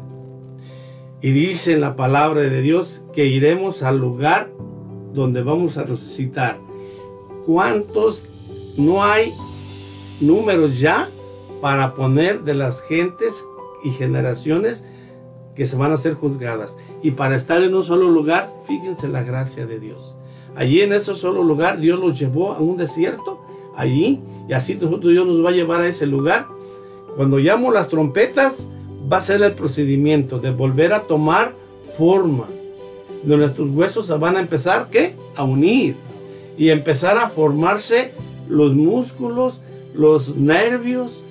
Y 1.21 1.31
dice 1.31 1.73
en 1.73 1.81
la 1.81 1.97
palabra 1.97 2.43
de 2.43 2.63
Dios 2.63 3.03
que 3.13 3.27
iremos 3.27 3.83
al 3.83 3.99
lugar 3.99 4.53
donde 5.13 5.43
vamos 5.43 5.77
a 5.79 5.85
resucitar. 5.85 6.59
¿Cuántos 7.47 8.29
no 8.77 9.03
hay 9.03 9.33
números 10.21 10.79
ya 10.79 11.09
para 11.61 11.95
poner 11.95 12.43
de 12.43 12.55
las 12.55 12.81
gentes 12.83 13.45
y 13.83 13.91
generaciones 13.91 14.85
que 15.55 15.67
se 15.67 15.77
van 15.77 15.93
a 15.93 15.97
ser 15.97 16.15
juzgadas. 16.15 16.77
Y 17.03 17.13
para 17.13 17.37
estar 17.37 17.63
en 17.63 17.75
un 17.75 17.83
solo 17.83 18.11
lugar, 18.11 18.53
fíjense 18.67 19.09
la 19.09 19.23
gracia 19.23 19.67
de 19.67 19.81
Dios. 19.81 20.17
Allí 20.55 20.83
en 20.83 20.93
ese 20.93 21.15
solo 21.15 21.43
lugar 21.43 21.79
Dios 21.79 21.99
los 21.99 22.19
llevó 22.19 22.53
a 22.53 22.61
un 22.61 22.77
desierto, 22.77 23.41
allí, 23.75 24.23
y 24.49 24.53
así 24.53 24.75
nosotros 24.75 25.13
Dios 25.13 25.27
nos 25.27 25.45
va 25.45 25.51
a 25.51 25.53
llevar 25.53 25.83
a 25.83 25.89
ese 25.89 26.07
lugar. 26.07 26.47
Cuando 27.17 27.39
llamo 27.39 27.73
las 27.73 27.89
trompetas, 27.89 28.69
va 29.11 29.19
a 29.19 29.23
ser 29.23 29.43
el 29.43 29.53
procedimiento 29.53 30.39
de 30.39 30.51
volver 30.51 30.93
a 30.93 31.05
tomar 31.05 31.55
forma. 31.97 32.47
De 33.23 33.37
nuestros 33.37 33.71
huesos 33.71 34.07
se 34.07 34.15
van 34.15 34.37
a 34.37 34.41
empezar, 34.41 34.89
¿qué? 34.91 35.15
A 35.35 35.45
unir. 35.45 35.97
Y 36.59 36.69
empezar 36.71 37.19
a 37.19 37.31
formarse 37.31 38.13
los 38.49 38.75
músculos, 38.75 39.61
los 39.95 40.37
nervios, 40.37 41.23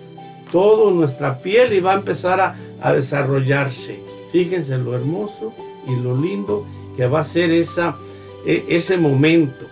toda 0.52 0.91
nuestra 0.91 1.40
piel 1.40 1.74
y 1.74 1.80
va 1.80 1.94
a 1.94 1.98
empezar 1.98 2.40
a, 2.82 2.94
desarrollarse. 2.94 3.99
Fíjense 4.32 4.78
lo 4.78 4.95
hermoso 4.95 5.53
y 5.88 5.95
lo 6.03 6.16
lindo 6.16 6.66
que 6.95 7.07
va 7.07 7.22
a 7.22 7.26
ser 7.26 7.52
e, 7.52 7.66
ese 8.45 8.98
momento. 8.98 9.66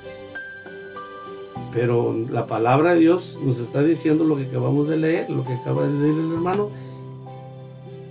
Pero 1.74 2.16
la 2.30 2.46
palabra 2.46 2.94
de 2.94 3.00
Dios 3.00 3.38
nos 3.44 3.58
está 3.58 3.82
diciendo 3.82 4.24
lo 4.24 4.38
que 4.38 4.44
acabamos 4.44 4.88
de 4.88 4.98
leer, 4.98 5.30
lo 5.30 5.44
que 5.44 5.54
acaba 5.54 5.88
de 5.88 5.94
leer 5.94 6.14
el 6.14 6.34
hermano, 6.34 6.70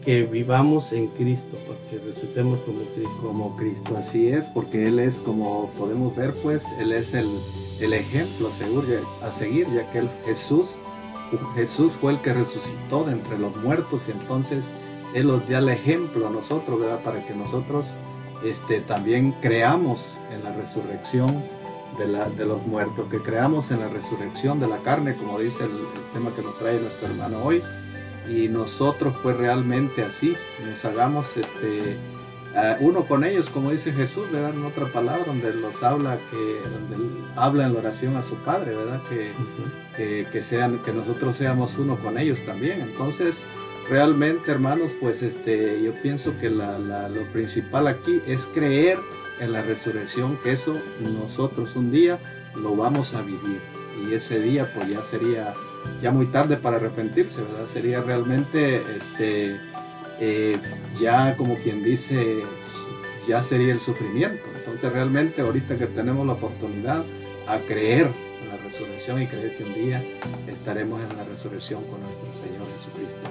que 0.04 0.24
vivamos 0.24 0.92
en 0.92 1.06
Cristo, 1.08 1.56
porque 1.66 2.04
resucitemos 2.04 2.58
como 3.20 3.56
Cristo. 3.56 3.96
Así 3.96 4.28
es, 4.28 4.48
porque 4.48 4.88
Él 4.88 4.98
es, 4.98 5.20
como 5.20 5.70
podemos 5.78 6.14
ver, 6.16 6.34
pues, 6.42 6.64
Él 6.80 6.92
es 6.92 7.14
el, 7.14 7.28
el 7.80 7.92
ejemplo 7.92 8.50
seguro 8.50 8.88
a 9.22 9.30
seguir, 9.30 9.68
ya 9.72 9.90
que 9.92 10.08
Jesús, 10.24 10.66
Jesús 11.54 11.92
fue 12.00 12.12
el 12.12 12.20
que 12.20 12.34
resucitó 12.34 13.04
de 13.04 13.12
entre 13.12 13.38
los 13.38 13.56
muertos 13.56 14.02
y 14.08 14.10
entonces 14.10 14.74
Él 15.14 15.28
nos 15.28 15.48
da 15.48 15.58
el 15.58 15.68
ejemplo 15.68 16.26
a 16.26 16.30
nosotros, 16.30 16.80
¿verdad? 16.80 17.00
Para 17.04 17.24
que 17.24 17.34
nosotros 17.34 17.86
este, 18.44 18.80
también 18.80 19.32
creamos 19.40 20.18
en 20.34 20.42
la 20.42 20.52
resurrección 20.52 21.42
de, 21.98 22.08
la, 22.08 22.28
de, 22.28 22.44
los 22.46 22.64
muertos, 22.66 23.08
que 23.10 23.18
creamos 23.18 23.70
en 23.70 23.80
la 23.80 23.88
resurrección 23.88 24.60
de 24.60 24.68
la 24.68 24.78
carne, 24.78 25.16
como 25.16 25.38
dice 25.38 25.64
el, 25.64 25.70
el 25.70 26.12
tema 26.12 26.34
que 26.34 26.42
nos 26.42 26.58
trae 26.58 26.80
nuestro 26.80 27.08
hermano 27.08 27.42
hoy, 27.42 27.62
y 28.28 28.48
nosotros 28.48 29.14
pues 29.22 29.36
realmente 29.36 30.02
así 30.02 30.36
nos 30.64 30.84
hagamos 30.84 31.36
este 31.36 31.96
uno 32.80 33.06
con 33.06 33.24
ellos 33.24 33.48
como 33.48 33.70
dice 33.70 33.92
Jesús 33.92 34.30
verdad 34.30 34.50
en 34.50 34.64
otra 34.64 34.86
palabra 34.86 35.24
donde 35.24 35.54
los 35.54 35.82
habla 35.82 36.18
que 36.30 36.60
donde 36.70 37.08
habla 37.34 37.66
en 37.66 37.72
la 37.72 37.80
oración 37.80 38.16
a 38.16 38.22
su 38.22 38.36
padre 38.36 38.74
verdad 38.74 39.00
que, 39.08 40.26
que, 40.30 40.42
sean 40.42 40.78
que 40.80 40.92
nosotros 40.92 41.36
seamos 41.36 41.78
uno 41.78 41.98
con 41.98 42.18
ellos 42.18 42.38
también. 42.44 42.80
Entonces 42.82 43.46
realmente 43.88 44.50
hermanos 44.50 44.90
pues 45.00 45.22
este 45.22 45.82
yo 45.82 45.94
pienso 46.02 46.38
que 46.40 46.50
la, 46.50 46.78
lo 47.08 47.22
principal 47.32 47.86
aquí 47.86 48.20
es 48.26 48.46
creer 48.46 48.98
en 49.42 49.52
la 49.52 49.62
resurrección 49.62 50.38
que 50.42 50.52
eso 50.52 50.78
nosotros 51.00 51.74
un 51.76 51.90
día 51.90 52.18
lo 52.54 52.76
vamos 52.76 53.14
a 53.14 53.22
vivir 53.22 53.60
y 54.06 54.14
ese 54.14 54.40
día 54.40 54.72
pues 54.74 54.88
ya 54.88 55.02
sería 55.10 55.54
ya 56.00 56.10
muy 56.10 56.26
tarde 56.26 56.56
para 56.56 56.76
arrepentirse, 56.76 57.42
¿verdad? 57.42 57.66
Sería 57.66 58.00
realmente, 58.00 58.82
este, 58.96 59.56
eh, 60.20 60.56
ya 61.00 61.36
como 61.36 61.56
quien 61.56 61.82
dice, 61.82 62.42
ya 63.28 63.42
sería 63.42 63.72
el 63.72 63.80
sufrimiento. 63.80 64.42
Entonces 64.56 64.92
realmente 64.92 65.42
ahorita 65.42 65.76
que 65.76 65.86
tenemos 65.86 66.26
la 66.26 66.34
oportunidad 66.34 67.04
a 67.46 67.58
creer 67.60 68.10
en 68.42 68.48
la 68.48 68.56
resurrección 68.58 69.22
y 69.22 69.26
creer 69.26 69.56
que 69.56 69.64
un 69.64 69.74
día 69.74 70.04
estaremos 70.46 71.00
en 71.02 71.16
la 71.16 71.24
resurrección 71.24 71.82
con 71.84 72.00
nuestro 72.00 72.32
Señor 72.34 72.66
Jesucristo. 72.78 73.28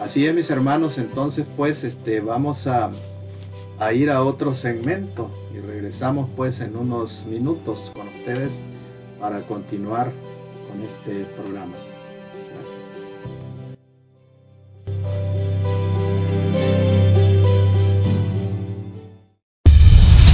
Así 0.00 0.26
es, 0.26 0.34
mis 0.34 0.48
hermanos, 0.50 0.96
entonces 0.98 1.44
pues 1.56 1.84
este, 1.84 2.20
vamos 2.20 2.66
a, 2.66 2.90
a 3.80 3.94
ir 3.94 4.10
a 4.10 4.22
otro 4.22 4.54
segmento 4.54 5.30
y 5.54 5.58
regresamos 5.58 6.28
pues 6.36 6.60
en 6.60 6.76
unos 6.76 7.24
minutos 7.26 7.90
con 7.94 8.08
ustedes 8.08 8.60
para 9.18 9.40
continuar 9.46 10.12
con 10.68 10.82
este 10.82 11.24
programa. 11.34 11.74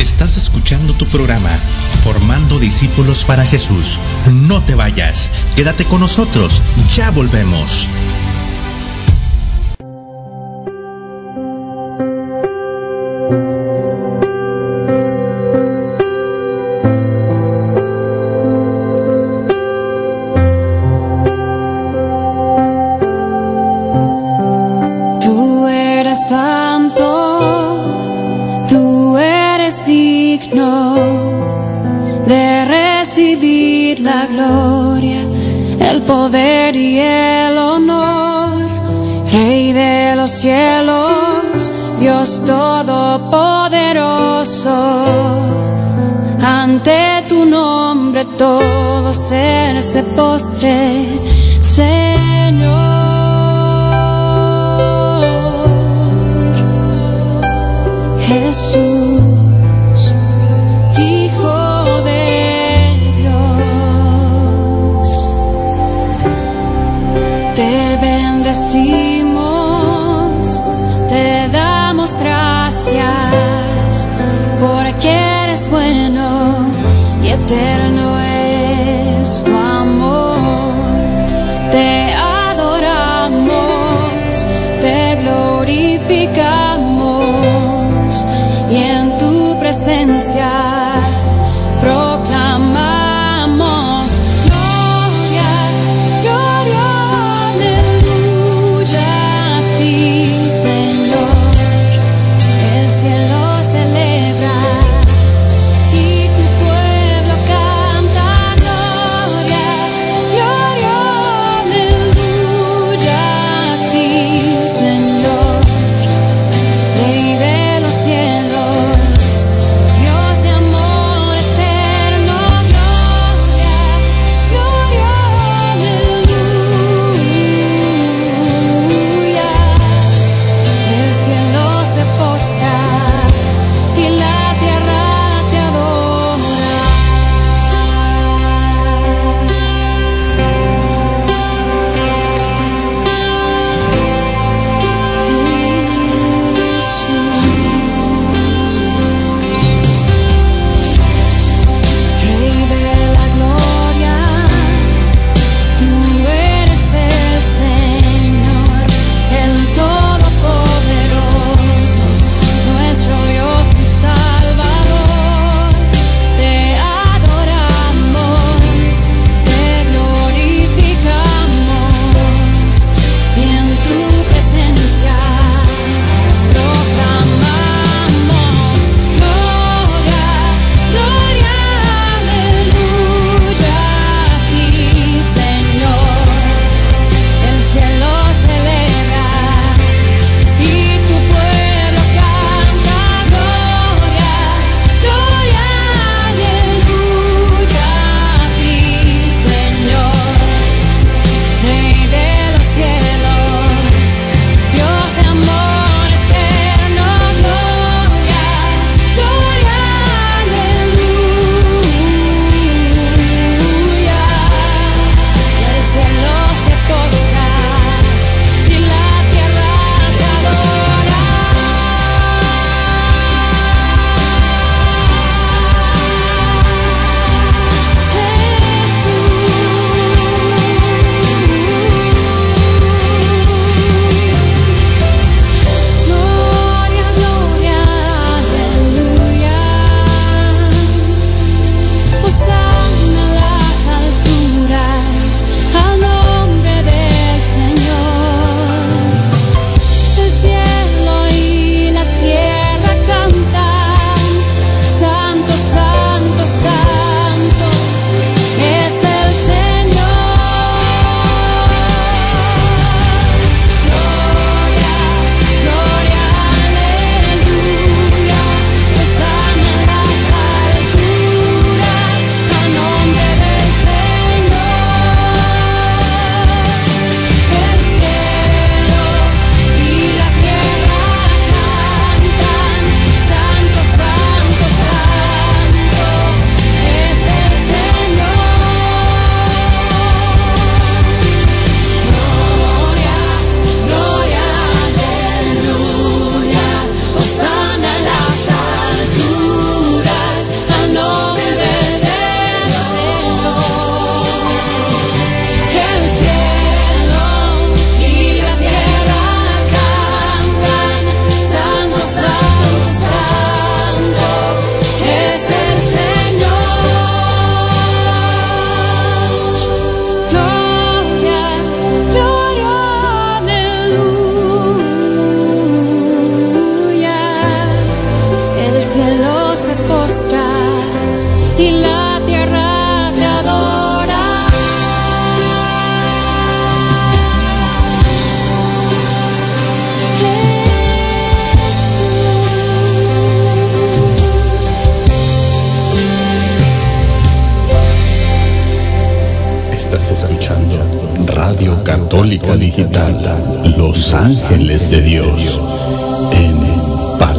Estás 0.00 0.36
escuchando 0.36 0.92
tu 0.94 1.06
programa 1.06 1.50
Formando 2.02 2.58
Discípulos 2.58 3.24
para 3.24 3.44
Jesús. 3.44 4.00
No 4.48 4.64
te 4.64 4.74
vayas, 4.74 5.30
quédate 5.54 5.84
con 5.84 6.00
nosotros, 6.00 6.62
ya 6.96 7.12
volvemos. 7.12 7.88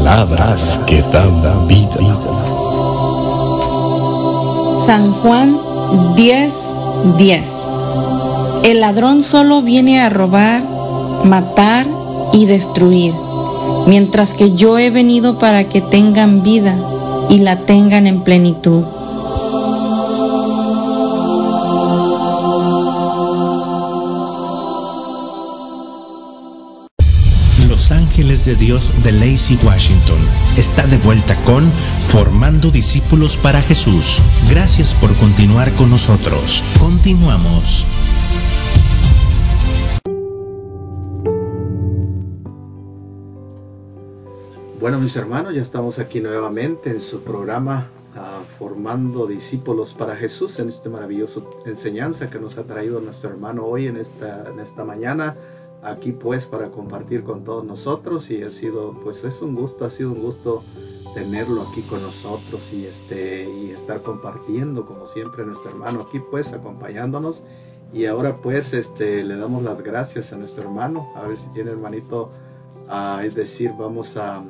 Palabras 0.08 0.80
que 0.88 1.02
dan 1.12 1.68
vida. 1.68 2.00
San 4.86 5.12
Juan 5.20 5.60
10, 6.16 6.54
10. 7.18 7.42
El 8.64 8.80
ladrón 8.80 9.22
solo 9.22 9.62
viene 9.62 10.00
a 10.00 10.10
robar, 10.10 10.64
matar 11.26 11.88
y 12.32 12.46
destruir, 12.46 13.14
mientras 13.86 14.34
que 14.34 14.54
yo 14.54 14.80
he 14.80 14.92
venido 14.92 15.40
para 15.40 15.68
que 15.68 15.82
tengan 15.82 16.42
vida 16.42 16.78
y 17.28 17.40
la 17.40 17.66
tengan 17.66 18.08
en 18.08 18.22
plenitud. 18.22 18.86
De 28.48 28.56
Dios 28.56 28.94
de 29.04 29.12
Lacey, 29.12 29.60
Washington, 29.62 30.20
está 30.58 30.88
de 30.88 30.98
vuelta 31.00 31.36
con 31.44 31.70
Formando 32.08 32.72
Discípulos 32.72 33.36
para 33.36 33.62
Jesús. 33.62 34.22
Gracias 34.50 34.94
por 34.94 35.14
continuar 35.18 35.76
con 35.76 35.90
nosotros. 35.90 36.64
Continuamos. 36.80 37.86
Bueno, 44.80 44.98
mis 45.00 45.18
hermanos, 45.18 45.54
ya 45.54 45.62
estamos 45.62 46.00
aquí 46.00 46.22
nuevamente 46.22 46.90
en 46.90 47.02
su 47.02 47.24
programa 47.24 47.90
ah, 48.16 48.40
Formando 48.58 49.28
Discípulos 49.28 49.94
para 49.94 50.16
Jesús, 50.16 50.58
en 50.60 50.70
esta 50.70 50.90
maravillosa 50.90 51.42
enseñanza 51.66 52.30
que 52.30 52.40
nos 52.40 52.58
ha 52.58 52.64
traído 52.64 53.02
nuestro 53.02 53.30
hermano 53.30 53.66
hoy 53.66 53.88
en 53.88 53.98
esta, 53.98 54.50
en 54.50 54.62
esta 54.62 54.86
mañana, 54.86 55.36
aquí 55.84 56.12
pues 56.12 56.46
para 56.46 56.70
compartir 56.70 57.24
con 57.24 57.44
todos 57.44 57.64
nosotros. 57.64 58.30
Y 58.30 58.44
ha 58.44 58.52
sido, 58.52 58.96
pues 59.04 59.24
es 59.24 59.42
un 59.42 59.56
gusto, 59.56 59.86
ha 59.86 59.90
sido 59.90 60.12
un 60.12 60.22
gusto 60.22 60.64
tenerlo 61.14 61.64
aquí 61.64 61.82
con 61.84 62.02
nosotros 62.02 62.72
y, 62.72 62.86
este, 62.86 63.50
y 63.50 63.72
estar 63.72 64.04
compartiendo 64.04 64.86
como 64.86 65.08
siempre 65.08 65.46
nuestro 65.46 65.72
hermano 65.72 66.02
aquí 66.02 66.20
pues 66.20 66.54
acompañándonos. 66.54 67.44
Y 67.94 68.06
ahora 68.06 68.38
pues 68.42 68.74
este, 68.74 69.24
le 69.24 69.38
damos 69.38 69.64
las 69.64 69.82
gracias 69.82 70.34
a 70.34 70.38
nuestro 70.38 70.64
hermano, 70.64 71.10
a 71.16 71.26
ver 71.26 71.38
si 71.38 71.48
tiene 71.50 71.72
hermanito, 71.72 72.32
a 72.90 73.22
es 73.24 73.34
decir, 73.34 73.72
vamos 73.78 74.18
a 74.18 74.44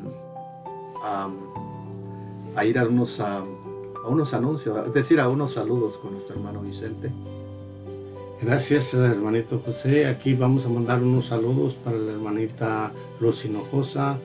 a, 2.55 2.65
ir 2.65 2.79
a 2.79 2.85
unos, 2.85 3.19
a, 3.19 3.43
unos 4.07 4.33
anuncios, 4.33 4.87
es 4.87 4.93
decir, 4.93 5.19
a 5.19 5.29
unos 5.29 5.53
saludos 5.53 5.97
con 5.97 6.13
nuestro 6.13 6.35
hermano 6.35 6.61
Vicente. 6.61 7.11
Gracias, 8.39 8.93
hermanito 8.93 9.61
José. 9.65 10.05
Aquí 10.05 10.35
vamos 10.35 10.63
a 10.65 10.69
mandar 10.69 11.01
unos 11.01 11.27
saludos 11.27 11.73
para 11.83 11.97
la 11.97 12.11
hermanita 12.11 12.91
Rosy 13.19 13.47
Hinojosa. 13.47 14.19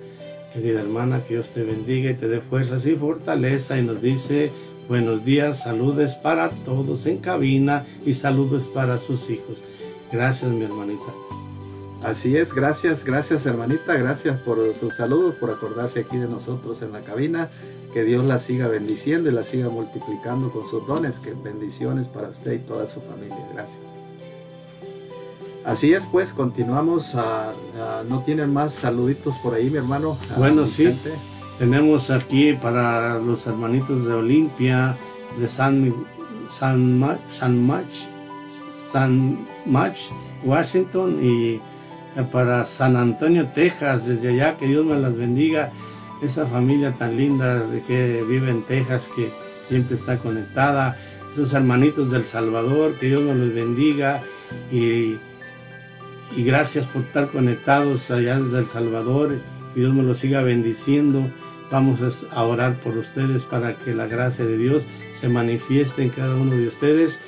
Querida 0.52 0.80
hermana, 0.80 1.24
que 1.24 1.34
Dios 1.34 1.48
te 1.50 1.62
bendiga 1.62 2.10
y 2.10 2.14
te 2.14 2.28
dé 2.28 2.40
fuerzas 2.42 2.84
y 2.84 2.94
fortaleza. 2.94 3.78
Y 3.78 3.82
nos 3.82 4.02
dice, 4.02 4.52
buenos 4.86 5.24
días, 5.24 5.62
saludos 5.62 6.14
para 6.16 6.50
todos 6.50 7.06
en 7.06 7.18
cabina 7.18 7.86
y 8.04 8.12
saludos 8.12 8.64
para 8.64 8.98
sus 8.98 9.30
hijos. 9.30 9.56
Gracias, 10.12 10.50
mi 10.50 10.64
hermanita. 10.64 11.10
Así 12.02 12.36
es, 12.36 12.52
gracias, 12.52 13.04
gracias 13.04 13.46
hermanita, 13.46 13.94
gracias 13.94 14.36
por 14.40 14.58
sus 14.74 14.96
saludos, 14.96 15.36
por 15.36 15.52
acordarse 15.52 16.00
aquí 16.00 16.18
de 16.18 16.26
nosotros 16.28 16.82
en 16.82 16.92
la 16.92 17.00
cabina. 17.00 17.48
Que 17.94 18.04
Dios 18.04 18.26
la 18.26 18.38
siga 18.38 18.68
bendiciendo 18.68 19.30
y 19.30 19.32
la 19.32 19.44
siga 19.44 19.70
multiplicando 19.70 20.50
con 20.50 20.68
sus 20.68 20.86
dones. 20.86 21.18
Que 21.18 21.32
bendiciones 21.32 22.08
para 22.08 22.28
usted 22.28 22.52
y 22.52 22.58
toda 22.58 22.86
su 22.86 23.00
familia. 23.00 23.48
Gracias. 23.54 24.01
Así 25.64 25.92
es, 25.92 26.06
pues 26.06 26.32
continuamos. 26.32 27.14
¿No 28.08 28.22
tienen 28.24 28.52
más 28.52 28.74
saluditos 28.74 29.38
por 29.38 29.54
ahí, 29.54 29.70
mi 29.70 29.78
hermano? 29.78 30.18
Bueno, 30.36 30.66
sí. 30.66 30.98
Tenemos 31.58 32.10
aquí 32.10 32.54
para 32.54 33.18
los 33.18 33.46
hermanitos 33.46 34.04
de 34.04 34.12
Olimpia, 34.14 34.96
de 35.38 35.48
San, 35.48 35.94
San, 36.48 37.18
San 37.30 37.66
Mach, 37.66 37.86
San 38.70 39.46
Mach, 39.66 39.96
Washington 40.44 41.18
y 41.22 41.60
para 42.32 42.64
San 42.64 42.96
Antonio, 42.96 43.46
Texas, 43.54 44.06
desde 44.06 44.30
allá, 44.30 44.56
que 44.56 44.66
Dios 44.66 44.84
me 44.84 44.98
las 44.98 45.16
bendiga, 45.16 45.70
esa 46.20 46.46
familia 46.46 46.92
tan 46.92 47.16
linda 47.16 47.66
de 47.66 47.82
que 47.82 48.22
vive 48.28 48.50
en 48.50 48.62
Texas, 48.64 49.08
que 49.14 49.32
siempre 49.68 49.96
está 49.96 50.18
conectada, 50.18 50.96
esos 51.32 51.52
hermanitos 51.52 52.10
del 52.10 52.24
Salvador, 52.24 52.98
que 52.98 53.06
Dios 53.06 53.22
me 53.22 53.34
los 53.34 53.54
bendiga 53.54 54.22
y, 54.70 55.16
y 56.36 56.44
gracias 56.44 56.86
por 56.86 57.02
estar 57.02 57.30
conectados 57.30 58.10
allá 58.10 58.38
desde 58.38 58.58
El 58.58 58.66
Salvador, 58.66 59.38
que 59.74 59.80
Dios 59.80 59.94
me 59.94 60.02
los 60.02 60.18
siga 60.18 60.42
bendiciendo. 60.42 61.30
Vamos 61.70 62.26
a 62.30 62.44
orar 62.44 62.80
por 62.80 62.96
ustedes 62.98 63.44
para 63.44 63.76
que 63.76 63.94
la 63.94 64.06
gracia 64.06 64.44
de 64.44 64.58
Dios 64.58 64.86
se 65.18 65.28
manifieste 65.28 66.02
en 66.02 66.10
cada 66.10 66.34
uno 66.34 66.56
de 66.56 66.68
ustedes 66.68 67.20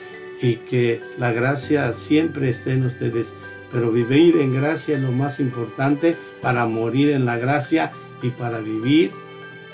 y 0.43 0.57
que 0.57 1.01
la 1.19 1.33
gracia 1.33 1.93
siempre 1.95 2.51
esté 2.51 2.73
en 2.73 2.85
ustedes 2.85 3.33
pero 3.75 3.91
vivir 3.91 4.37
en 4.37 4.55
gracia 4.55 4.97
es 4.97 5.03
lo 5.03 5.11
más 5.11 5.41
importante 5.41 6.17
para 6.41 6.65
morir 6.65 7.11
en 7.11 7.27
la 7.27 7.37
gracia 7.37 7.91
y 8.23 8.31
para 8.31 8.61
vivir 8.61 9.11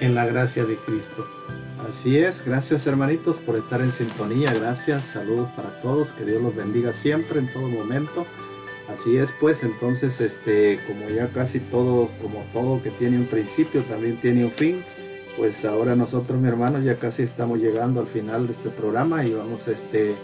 en 0.01 0.15
la 0.15 0.25
gracia 0.25 0.65
de 0.65 0.77
Cristo. 0.77 1.29
Así 1.87 2.17
es, 2.17 2.43
gracias 2.45 2.87
hermanitos 2.87 3.37
por 3.37 3.57
estar 3.57 3.83
en 3.83 3.93
sintonía, 3.93 4.55
gracias, 4.55 5.05
saludos 5.05 5.51
para 5.55 5.83
todos, 5.83 6.13
que 6.13 6.25
Dios 6.25 6.43
los 6.43 6.57
bendiga 6.57 6.95
siempre, 6.95 7.41
en 7.41 7.53
todo 7.53 7.69
momento. 7.69 8.27
Así 8.95 9.17
es, 9.17 9.33
pues 9.41 9.63
entonces, 9.63 10.21
este, 10.21 10.81
como 10.87 11.09
ya 11.09 11.29
casi 11.29 11.61
todo, 11.61 12.09
como 12.21 12.45
todo 12.53 12.83
que 12.83 12.91
tiene 12.91 13.19
un 13.19 13.27
principio, 13.27 13.83
también 13.85 14.21
tiene 14.21 14.45
un 14.45 14.51
fin, 14.51 14.85
pues 15.37 15.65
ahora 15.65 15.95
nosotros, 15.95 16.41
mi 16.41 16.49
hermano, 16.49 16.81
ya 16.81 16.97
casi 16.97 17.23
estamos 17.23 17.59
llegando 17.59 18.01
al 18.01 18.09
final 18.09 18.47
de 18.47 18.55
este 18.55 18.69
programa 18.71 19.25
y 19.25 19.33
vamos, 19.33 19.69
este, 19.69 20.17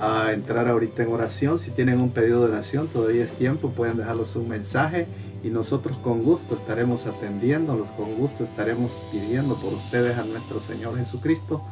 a 0.00 0.32
entrar 0.32 0.68
ahorita 0.68 1.02
en 1.02 1.12
oración. 1.12 1.58
Si 1.58 1.70
tienen 1.70 2.00
un 2.00 2.10
pedido 2.10 2.40
de 2.40 2.52
oración, 2.52 2.88
todavía 2.88 3.24
es 3.24 3.32
tiempo, 3.32 3.70
pueden 3.70 3.96
dejarlos 3.96 4.36
un 4.36 4.48
mensaje 4.48 5.06
y 5.42 5.48
nosotros 5.48 5.96
con 5.98 6.22
gusto 6.22 6.54
estaremos 6.54 7.06
atendiéndolos, 7.06 7.90
con 7.92 8.14
gusto 8.14 8.44
estaremos 8.44 8.92
pidiendo 9.10 9.56
por 9.60 9.72
ustedes 9.72 10.16
a 10.16 10.24
nuestro 10.24 10.60
Señor 10.60 10.96
Jesucristo 10.96 11.62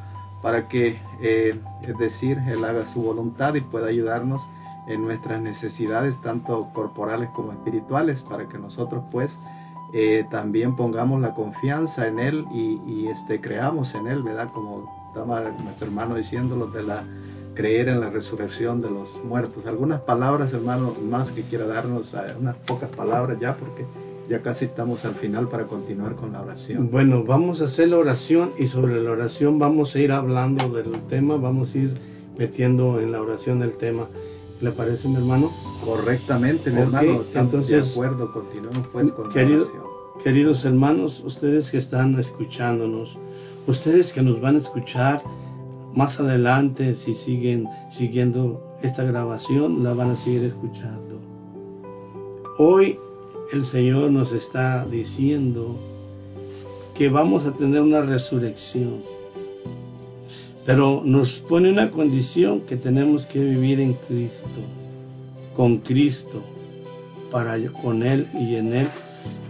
para 0.42 0.68
que, 0.68 0.98
eh, 1.22 1.58
es 1.82 1.98
decir, 1.98 2.38
Él 2.48 2.64
haga 2.64 2.86
su 2.86 3.02
voluntad 3.02 3.54
y 3.54 3.60
pueda 3.60 3.88
ayudarnos 3.88 4.42
en 4.86 5.02
nuestras 5.02 5.40
necesidades, 5.40 6.20
tanto 6.20 6.69
corporales 6.73 7.31
como 7.31 7.52
espirituales, 7.52 8.23
para 8.23 8.48
que 8.48 8.59
nosotros 8.59 9.05
pues 9.11 9.39
eh, 9.93 10.24
también 10.31 10.77
pongamos 10.77 11.20
la 11.20 11.35
confianza 11.35 12.07
en 12.07 12.19
Él 12.19 12.47
y, 12.52 12.81
y, 12.86 13.09
este, 13.09 13.40
creamos 13.40 13.94
en 13.94 14.07
Él, 14.07 14.23
¿verdad? 14.23 14.48
Como 14.52 14.89
estaba 15.09 15.40
nuestro 15.40 15.86
hermano 15.86 16.15
diciéndolo 16.15 16.66
de 16.66 16.82
la 16.82 17.05
creer 17.55 17.89
en 17.89 18.01
la 18.01 18.11
resurrección 18.11 18.81
de 18.81 18.90
los 18.90 19.23
muertos. 19.24 19.66
Algunas 19.66 20.01
palabras, 20.01 20.52
hermano, 20.52 20.94
más 21.02 21.31
que 21.31 21.43
quiera 21.43 21.66
darnos, 21.66 22.15
eh, 22.15 22.19
unas 22.39 22.57
pocas 22.57 22.89
palabras 22.90 23.39
ya, 23.40 23.57
porque 23.57 23.85
ya 24.28 24.40
casi 24.43 24.66
estamos 24.66 25.05
al 25.05 25.15
final 25.15 25.48
para 25.48 25.65
continuar 25.66 26.15
con 26.15 26.32
la 26.32 26.40
oración. 26.40 26.90
Bueno, 26.90 27.24
vamos 27.24 27.61
a 27.61 27.65
hacer 27.65 27.89
la 27.89 27.98
oración 27.98 28.52
y 28.59 28.69
sobre 28.69 29.02
la 29.02 29.11
oración 29.11 29.59
vamos 29.59 29.94
a 29.94 29.98
ir 29.98 30.12
hablando 30.12 30.69
del 30.69 30.93
tema, 31.09 31.36
vamos 31.36 31.74
a 31.74 31.78
ir 31.78 31.98
metiendo 32.39 33.01
en 33.01 33.12
la 33.12 33.20
oración 33.20 33.62
el 33.62 33.74
tema. 33.74 34.07
¿Le 34.61 34.73
parece, 34.73 35.09
mi 35.09 35.16
hermano? 35.16 35.51
Correctamente, 35.85 36.70
mi 36.70 36.81
hermano. 36.81 37.24
Entonces, 37.35 37.87
de 37.87 37.91
acuerdo, 37.93 38.32
continuemos 38.32 38.87
pues 38.93 39.11
con 39.12 39.35
la 39.35 39.43
oración. 39.43 39.82
Queridos 40.23 40.65
hermanos, 40.66 41.23
ustedes 41.24 41.70
que 41.70 41.78
están 41.78 42.19
escuchándonos, 42.19 43.16
ustedes 43.66 44.12
que 44.12 44.20
nos 44.20 44.39
van 44.41 44.57
a 44.57 44.59
escuchar, 44.59 45.23
más 45.95 46.20
adelante, 46.20 46.95
si 46.95 47.15
siguen 47.15 47.69
siguiendo 47.91 48.62
esta 48.82 49.03
grabación, 49.03 49.82
la 49.82 49.95
van 49.95 50.11
a 50.11 50.16
seguir 50.16 50.45
escuchando. 50.45 51.19
Hoy 52.59 52.99
el 53.53 53.65
Señor 53.65 54.11
nos 54.11 54.32
está 54.32 54.85
diciendo 54.85 55.77
que 56.95 57.09
vamos 57.09 57.47
a 57.47 57.53
tener 57.53 57.81
una 57.81 58.03
resurrección, 58.03 59.03
pero 60.66 61.03
nos 61.05 61.39
pone 61.39 61.70
una 61.70 61.91
condición 61.91 62.61
que 62.62 62.77
tenemos 62.77 63.27
que 63.27 63.41
vivir 63.41 63.81
en 63.81 63.95
Cristo, 63.95 64.49
con 65.57 65.78
Cristo, 65.78 66.43
para 67.31 67.57
con 67.82 68.03
Él 68.03 68.28
y 68.35 68.57
en 68.57 68.73
Él, 68.74 68.89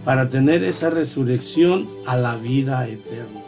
para 0.05 0.29
tener 0.29 0.63
esa 0.63 0.89
resurrección 0.89 1.89
a 2.05 2.15
la 2.15 2.35
vida 2.37 2.87
eterna 2.87 3.41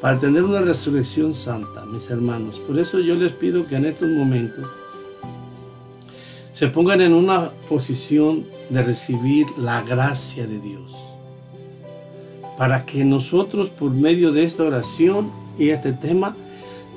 para 0.00 0.18
tener 0.18 0.44
una 0.44 0.60
resurrección 0.60 1.34
santa, 1.34 1.84
mis 1.86 2.08
hermanos. 2.10 2.58
Por 2.60 2.78
eso 2.78 3.00
yo 3.00 3.14
les 3.14 3.32
pido 3.32 3.66
que 3.66 3.76
en 3.76 3.86
estos 3.86 4.08
momentos 4.08 4.66
se 6.54 6.68
pongan 6.68 7.00
en 7.00 7.12
una 7.12 7.50
posición 7.68 8.44
de 8.70 8.82
recibir 8.82 9.46
la 9.56 9.82
gracia 9.82 10.46
de 10.46 10.60
Dios. 10.60 10.92
Para 12.56 12.84
que 12.84 13.04
nosotros 13.04 13.68
por 13.70 13.90
medio 13.90 14.32
de 14.32 14.44
esta 14.44 14.64
oración 14.64 15.30
y 15.58 15.70
este 15.70 15.92
tema 15.92 16.36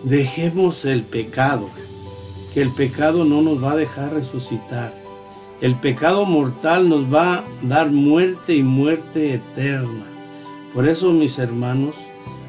dejemos 0.04 0.86
el 0.86 1.04
pecado. 1.04 1.70
Que 2.54 2.62
el 2.62 2.74
pecado 2.74 3.24
no 3.24 3.42
nos 3.42 3.64
va 3.64 3.74
a 3.74 3.78
dejar 3.78 4.14
resucitar. 4.14 4.94
El 5.62 5.76
pecado 5.76 6.26
mortal 6.26 6.90
nos 6.90 7.14
va 7.14 7.36
a 7.36 7.44
dar 7.62 7.92
muerte 7.92 8.56
y 8.56 8.64
muerte 8.64 9.36
eterna. 9.36 10.06
Por 10.74 10.88
eso, 10.88 11.12
mis 11.12 11.38
hermanos, 11.38 11.96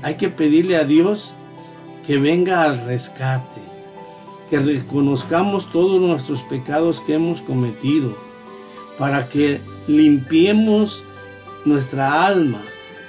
hay 0.02 0.14
que 0.14 0.28
pedirle 0.28 0.76
a 0.76 0.84
Dios 0.84 1.34
que 2.06 2.18
venga 2.18 2.62
al 2.62 2.84
rescate, 2.84 3.60
que 4.50 4.58
reconozcamos 4.58 5.70
todos 5.72 6.00
nuestros 6.00 6.40
pecados 6.42 7.00
que 7.00 7.14
hemos 7.14 7.40
cometido, 7.42 8.16
para 8.98 9.28
que 9.28 9.60
limpiemos 9.86 11.04
nuestra 11.64 12.26
alma 12.26 12.62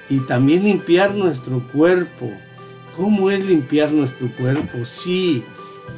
y 0.10 0.20
también 0.20 0.64
limpiar 0.64 1.14
nuestro 1.15 1.61
cuerpo. 1.72 2.30
¿Cómo 2.95 3.32
es 3.32 3.44
limpiar 3.44 3.91
nuestro 3.91 4.32
cuerpo? 4.38 4.86
Sí, 4.86 5.44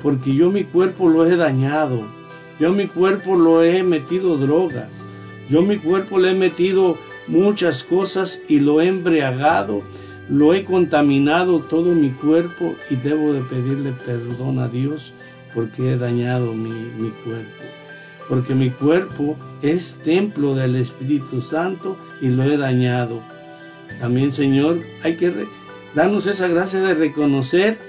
porque 0.02 0.34
yo 0.34 0.50
mi 0.50 0.64
cuerpo 0.64 1.10
lo 1.10 1.26
he 1.26 1.36
dañado, 1.36 2.04
yo 2.60 2.72
mi 2.72 2.88
cuerpo 2.88 3.36
lo 3.36 3.62
he 3.62 3.84
metido 3.84 4.38
drogas, 4.38 4.90
yo 5.50 5.62
mi 5.62 5.78
cuerpo 5.78 6.20
le 6.20 6.32
he 6.32 6.36
metido 6.36 6.98
muchas 7.28 7.84
cosas 7.84 8.42
y 8.48 8.60
lo 8.60 8.80
he 8.80 8.88
embriagado, 8.88 9.84
lo 10.30 10.54
he 10.54 10.64
contaminado 10.64 11.60
todo 11.60 11.94
mi 11.94 12.12
cuerpo 12.12 12.76
y 12.90 12.96
debo 12.96 13.34
de 13.34 13.42
pedirle 13.42 13.92
perdón 14.06 14.60
a 14.60 14.70
Dios 14.70 15.14
porque 15.54 15.92
he 15.92 15.98
dañado 15.98 16.54
mi, 16.54 16.70
mi 16.70 17.10
cuerpo. 17.24 17.64
Porque 18.30 18.56
mi 18.56 18.72
cuerpo 18.72 19.38
es 19.62 20.00
templo 20.04 20.56
del 20.56 20.78
Espíritu 20.78 21.42
Santo 21.42 21.98
y 22.22 22.28
lo 22.28 22.44
he 22.44 22.58
dañado. 22.58 23.22
También, 24.00 24.34
Señor, 24.34 24.82
hay 25.04 25.16
que 25.16 25.48
darnos 25.96 26.28
esa 26.28 26.48
gracia 26.48 26.82
de 26.82 26.94
reconocer 26.94 27.80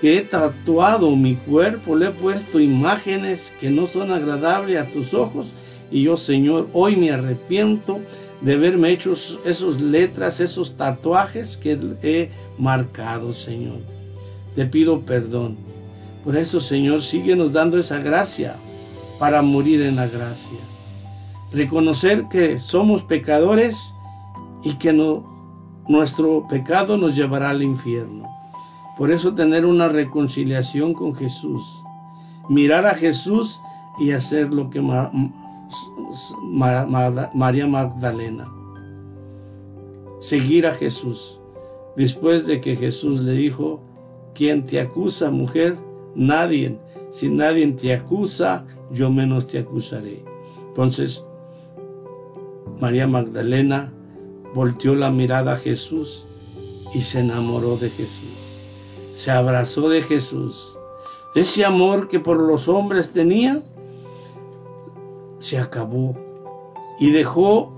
que 0.00 0.18
he 0.18 0.22
tatuado 0.22 1.14
mi 1.14 1.36
cuerpo, 1.36 1.94
le 1.96 2.08
he 2.08 2.10
puesto 2.10 2.58
imágenes 2.58 3.54
que 3.60 3.70
no 3.70 3.86
son 3.86 4.10
agradables 4.10 4.76
a 4.76 4.88
tus 4.88 5.14
ojos. 5.14 5.46
Y 5.90 6.02
yo, 6.02 6.16
Señor, 6.16 6.68
hoy 6.72 6.96
me 6.96 7.12
arrepiento 7.12 8.00
de 8.40 8.54
haberme 8.54 8.90
hecho 8.90 9.12
esas 9.12 9.80
letras, 9.80 10.40
esos 10.40 10.76
tatuajes 10.76 11.56
que 11.56 11.78
he 12.02 12.30
marcado, 12.58 13.32
Señor. 13.32 13.78
Te 14.56 14.66
pido 14.66 15.00
perdón. 15.06 15.56
Por 16.24 16.36
eso, 16.36 16.60
Señor, 16.60 17.02
síguenos 17.02 17.52
dando 17.52 17.78
esa 17.78 18.00
gracia 18.00 18.56
para 19.20 19.40
morir 19.40 19.82
en 19.82 19.96
la 19.96 20.08
gracia. 20.08 20.58
Reconocer 21.52 22.24
que 22.28 22.58
somos 22.58 23.02
pecadores 23.04 23.78
y 24.64 24.74
que 24.74 24.92
no, 24.92 25.31
nuestro 25.88 26.46
pecado 26.48 26.96
nos 26.96 27.14
llevará 27.16 27.50
al 27.50 27.62
infierno. 27.62 28.28
Por 28.96 29.10
eso 29.10 29.34
tener 29.34 29.66
una 29.66 29.88
reconciliación 29.88 30.94
con 30.94 31.14
Jesús. 31.14 31.62
Mirar 32.48 32.86
a 32.86 32.94
Jesús 32.94 33.58
y 33.98 34.12
hacer 34.12 34.52
lo 34.52 34.70
que 34.70 34.80
María 37.34 37.66
Magdalena. 37.66 38.48
Seguir 40.20 40.66
a 40.66 40.74
Jesús. 40.74 41.38
Después 41.96 42.46
de 42.46 42.60
que 42.60 42.76
Jesús 42.76 43.20
le 43.20 43.32
dijo, 43.32 43.80
¿quién 44.34 44.66
te 44.66 44.80
acusa, 44.80 45.30
mujer? 45.30 45.76
Nadie. 46.14 46.78
Si 47.10 47.28
nadie 47.28 47.66
te 47.72 47.92
acusa, 47.92 48.64
yo 48.90 49.10
menos 49.10 49.46
te 49.46 49.58
acusaré. 49.58 50.24
Entonces, 50.68 51.24
María 52.80 53.06
Magdalena 53.06 53.92
volteó 54.54 54.94
la 54.94 55.10
mirada 55.10 55.54
a 55.54 55.58
Jesús 55.58 56.24
y 56.94 57.00
se 57.00 57.20
enamoró 57.20 57.76
de 57.76 57.90
Jesús. 57.90 58.38
Se 59.14 59.30
abrazó 59.30 59.88
de 59.88 60.02
Jesús. 60.02 60.76
Ese 61.34 61.64
amor 61.64 62.08
que 62.08 62.20
por 62.20 62.38
los 62.38 62.68
hombres 62.68 63.10
tenía, 63.10 63.62
se 65.38 65.58
acabó 65.58 66.14
y 67.00 67.10
dejó 67.10 67.72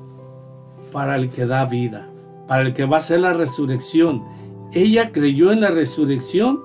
para 0.92 1.16
el 1.16 1.30
que 1.30 1.46
da 1.46 1.64
vida, 1.64 2.08
para 2.46 2.62
el 2.62 2.74
que 2.74 2.84
va 2.84 2.98
a 2.98 3.02
ser 3.02 3.20
la 3.20 3.32
resurrección. 3.32 4.24
Ella 4.72 5.12
creyó 5.12 5.52
en 5.52 5.60
la 5.60 5.70
resurrección 5.70 6.60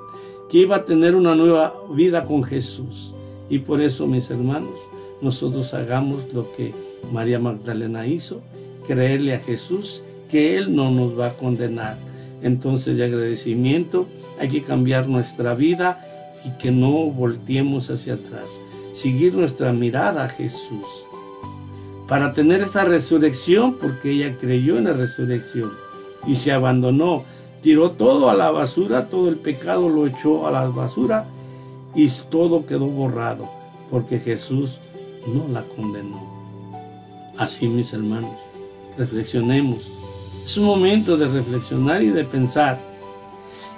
que 0.50 0.60
iba 0.60 0.78
a 0.78 0.86
tener 0.86 1.16
una 1.16 1.36
nueva 1.36 1.74
vida 1.92 2.26
con 2.26 2.44
Jesús. 2.44 3.14
Y 3.50 3.60
por 3.60 3.82
eso, 3.82 4.08
mis 4.08 4.30
hermanos, 4.30 4.76
nosotros 5.22 5.74
hagamos 5.74 6.34
lo 6.34 6.52
que 6.54 6.74
María 7.12 7.40
Magdalena 7.40 8.06
hizo, 8.08 8.42
creerle 8.90 9.36
a 9.36 9.40
Jesús 9.42 10.02
que 10.32 10.58
Él 10.58 10.76
no 10.76 10.90
nos 10.90 11.18
va 11.18 11.28
a 11.28 11.38
condenar. 11.38 11.96
Entonces, 12.42 12.98
de 12.98 13.04
agradecimiento, 13.04 14.08
hay 14.40 14.50
que 14.50 14.64
cambiar 14.64 15.08
nuestra 15.08 15.54
vida 15.54 16.04
y 16.44 16.58
que 16.58 16.72
no 16.72 17.06
volteemos 17.12 17.92
hacia 17.92 18.16
atrás. 18.16 18.50
Seguir 18.94 19.36
nuestra 19.36 19.72
mirada 19.74 20.26
a 20.26 20.30
Jesús. 20.30 20.88
Para 22.08 22.34
tener 22.34 22.62
esa 22.62 22.84
resurrección, 22.84 23.76
porque 23.76 24.10
ella 24.12 24.36
creyó 24.40 24.80
en 24.80 24.86
la 24.86 24.94
resurrección 24.94 25.72
y 26.26 26.34
se 26.34 26.52
abandonó, 26.52 27.26
tiró 27.62 27.92
todo 27.92 28.32
a 28.32 28.34
la 28.34 28.50
basura, 28.50 29.08
todo 29.08 29.30
el 29.30 29.36
pecado 29.36 29.88
lo 29.88 30.08
echó 30.08 30.48
a 30.48 30.52
la 30.52 30.68
basura 30.68 31.28
y 31.94 32.10
todo 32.32 32.66
quedó 32.66 32.88
borrado, 32.88 33.48
porque 33.92 34.18
Jesús 34.18 34.80
no 35.28 35.48
la 35.48 35.62
condenó. 35.76 36.24
Así, 37.38 37.68
mis 37.68 37.94
hermanos, 37.94 38.49
reflexionemos. 38.98 39.92
Es 40.46 40.58
un 40.58 40.66
momento 40.66 41.18
de 41.18 41.28
reflexionar 41.28 42.02
y 42.02 42.10
de 42.10 42.24
pensar 42.24 42.80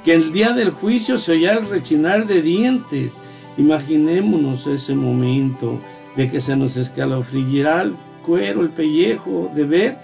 que 0.04 0.14
el 0.14 0.32
día 0.32 0.54
del 0.54 0.72
juicio 0.72 1.18
se 1.20 1.34
oirá 1.34 1.54
el 1.54 1.68
rechinar 1.68 2.26
de 2.26 2.42
dientes. 2.42 3.14
Imaginémonos 3.58 4.66
ese 4.68 4.96
momento 4.96 5.80
de 6.16 6.30
que 6.30 6.42
se 6.42 6.56
nos 6.56 6.78
escalofriará 6.78 7.84
el 7.84 7.96
cuero, 8.26 8.62
el 8.62 8.70
pellejo, 8.70 9.52
de 9.56 9.64
ver, 9.64 9.98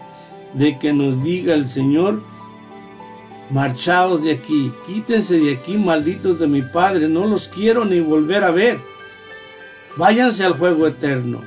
de 0.54 0.78
que 0.78 0.94
nos 0.94 1.24
diga 1.24 1.54
el 1.54 1.68
Señor, 1.68 2.22
marchaos 3.50 4.24
de 4.24 4.32
aquí, 4.32 4.72
quítense 4.86 5.40
de 5.40 5.54
aquí, 5.54 5.78
malditos 5.78 6.40
de 6.40 6.48
mi 6.48 6.62
Padre, 6.62 7.08
no 7.08 7.26
los 7.26 7.48
quiero 7.48 7.86
ni 7.86 8.00
volver 8.00 8.44
a 8.44 8.52
ver. 8.52 8.80
Váyanse 9.96 10.44
al 10.44 10.54
juego 10.54 10.88
eterno. 10.88 11.42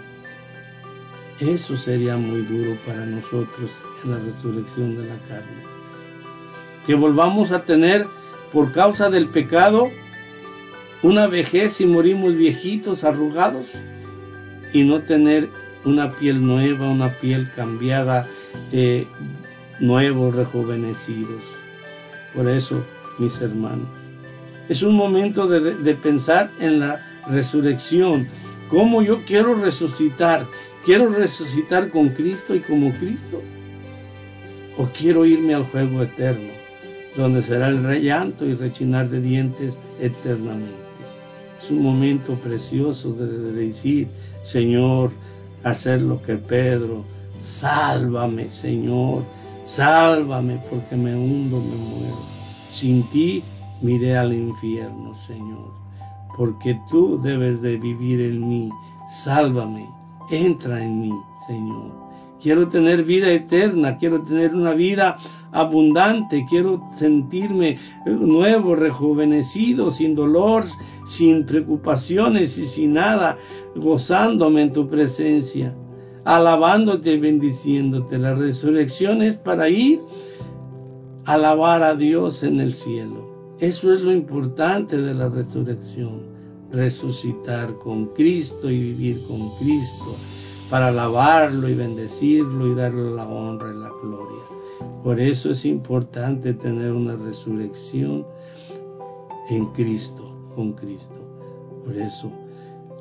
Eso 1.41 1.77
sería 1.79 2.19
muy 2.19 2.43
duro 2.43 2.77
para 2.87 3.07
nosotros 3.07 3.71
en 4.05 4.11
la 4.11 4.19
resurrección 4.19 4.97
de 4.97 5.09
la 5.09 5.19
carne. 5.27 5.63
Que 6.87 6.95
volvamos 6.95 7.51
a 7.51 7.65
tener 7.65 8.07
por 8.53 8.73
causa 8.73 9.09
del 9.09 9.29
pecado 9.29 9.91
una 11.03 11.27
vejez 11.27 11.81
y 11.81 11.87
morimos 11.87 12.35
viejitos, 12.35 13.05
arrugados, 13.05 13.73
y 14.75 14.83
no 14.85 15.01
tener 15.01 15.49
una 15.87 16.13
piel 16.17 16.45
nueva, 16.45 16.91
una 16.91 17.19
piel 17.21 17.51
cambiada, 17.57 18.29
eh, 18.71 19.07
nuevos, 19.79 20.35
rejuvenecidos. 20.35 21.43
Por 22.35 22.51
eso, 22.51 22.85
mis 23.19 23.41
hermanos, 23.41 23.89
es 24.69 24.83
un 24.83 24.95
momento 24.95 25.49
de, 25.49 25.75
de 25.75 25.95
pensar 25.95 26.51
en 26.61 26.81
la 26.81 27.01
resurrección, 27.29 28.29
cómo 28.69 29.01
yo 29.01 29.25
quiero 29.25 29.55
resucitar, 29.55 30.47
quiero 30.85 31.09
resucitar 31.09 31.91
con 31.91 32.11
Cristo 32.11 32.55
y 32.55 32.61
como 32.61 32.93
Cristo, 32.99 33.43
o 34.77 34.89
quiero 34.97 35.25
irme 35.25 35.55
al 35.55 35.65
juego 35.65 36.03
eterno 36.03 36.61
donde 37.17 37.43
será 37.43 37.69
el 37.69 38.03
llanto 38.03 38.47
y 38.47 38.55
rechinar 38.55 39.09
de 39.09 39.21
dientes 39.21 39.79
eternamente. 40.01 40.75
Es 41.59 41.71
un 41.71 41.83
momento 41.83 42.35
precioso 42.35 43.13
de, 43.13 43.53
decir, 43.53 44.09
Señor, 44.43 45.11
hacer 45.65 46.01
lo 46.03 46.23
que 46.23 46.37
Pedro, 46.37 47.05
sálvame, 47.45 48.49
Señor, 48.51 49.25
sálvame 49.65 50.63
porque 50.71 50.97
me 50.97 51.15
hundo, 51.15 51.61
me 51.61 51.77
muero. 51.77 52.19
Sin 52.71 53.03
ti 53.11 53.43
miré 53.83 54.17
al 54.17 54.33
infierno, 54.33 55.15
Señor, 55.27 55.73
porque 56.37 56.81
tú 56.89 57.21
debes 57.21 57.61
de 57.61 57.77
vivir 57.77 58.21
en 58.21 58.49
mí. 58.49 58.71
Sálvame, 59.25 59.89
entra 60.31 60.83
en 60.83 61.01
mí, 61.01 61.13
Señor. 61.47 62.11
Quiero 62.41 62.69
tener 62.69 63.05
vida 63.05 63.31
eterna, 63.31 63.99
quiero 63.99 64.23
tener 64.23 64.55
una 64.55 64.73
vida 64.73 65.19
abundante, 65.53 66.47
quiero 66.49 66.83
sentirme 66.95 67.79
nuevo, 68.07 68.75
rejuvenecido, 68.75 69.91
sin 69.91 70.15
dolor, 70.15 70.65
sin 71.07 71.45
preocupaciones 71.45 72.57
y 72.57 72.67
sin 72.67 72.95
nada, 72.95 73.37
gozándome 73.77 74.63
en 74.63 74.73
tu 74.73 74.89
presencia, 74.89 75.75
alabándote 76.25 77.13
y 77.13 77.19
bendiciéndote. 77.19 78.19
La 78.19 78.35
resurrección 78.35 79.21
es 79.21 79.37
para 79.37 79.69
ir 79.69 80.01
a 81.27 81.35
alabar 81.35 81.83
a 81.83 81.95
Dios 81.95 82.43
en 82.43 82.61
el 82.61 82.73
cielo. 82.73 83.57
Eso 83.59 83.93
es 83.93 84.01
lo 84.01 84.13
importante 84.13 84.97
de 84.97 85.13
la 85.13 85.29
resurrección, 85.29 86.23
resucitar 86.73 87.75
con 87.79 88.07
Cristo 88.07 88.71
y 88.71 88.79
vivir 88.79 89.27
con 89.27 89.57
Cristo 89.57 90.17
para 90.69 90.89
alabarlo 90.89 91.69
y 91.69 91.75
bendecirlo 91.75 92.69
y 92.69 92.75
darle 92.75 93.11
la 93.11 93.27
honra 93.27 93.71
y 93.71 93.79
la 93.79 93.91
gloria. 94.03 94.43
Por 95.03 95.19
eso 95.21 95.51
es 95.51 95.65
importante 95.65 96.55
tener 96.55 96.93
una 96.93 97.17
resurrección 97.17 98.25
en 99.51 99.67
Cristo, 99.73 100.33
con 100.55 100.73
Cristo. 100.75 101.15
Por 101.85 101.97
eso, 101.97 102.31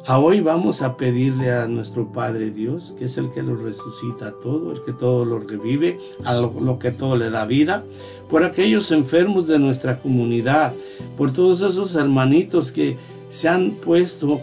a 0.05 0.17
hoy 0.17 0.39
vamos 0.39 0.81
a 0.81 0.95
pedirle 0.97 1.51
a 1.51 1.67
nuestro 1.67 2.11
Padre 2.11 2.51
Dios, 2.51 2.95
que 2.97 3.05
es 3.05 3.17
el 3.17 3.29
que 3.31 3.43
lo 3.43 3.55
resucita 3.55 4.33
todo, 4.41 4.71
el 4.71 4.81
que 4.83 4.93
todo 4.93 5.25
lo 5.25 5.39
revive, 5.39 5.99
a 6.23 6.33
lo, 6.35 6.79
que 6.79 6.91
todo 6.91 7.17
le 7.17 7.29
da 7.29 7.45
vida, 7.45 7.83
por 8.29 8.43
aquellos 8.43 8.91
enfermos 8.91 9.47
de 9.47 9.59
nuestra 9.59 9.99
comunidad, 9.99 10.73
por 11.17 11.33
todos 11.33 11.61
esos 11.61 11.95
hermanitos 11.95 12.71
que 12.71 12.97
se 13.29 13.47
han 13.47 13.71
puesto 13.71 14.41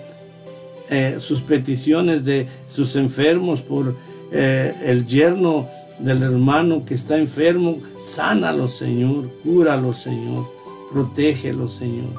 eh, 0.89 1.17
sus 1.19 1.41
peticiones 1.41 2.25
de 2.25 2.47
sus 2.69 2.97
enfermos, 2.97 3.61
por 3.61 3.95
eh, 4.33 4.75
el 4.85 5.07
yerno 5.07 5.69
del 5.99 6.23
hermano 6.23 6.85
que 6.85 6.95
está 6.95 7.17
enfermo, 7.17 7.79
sánalo, 8.05 8.69
Señor, 8.69 9.31
cúralo, 9.43 9.93
Señor, 9.93 10.47
protégelo, 10.93 11.69
Señor. 11.69 12.11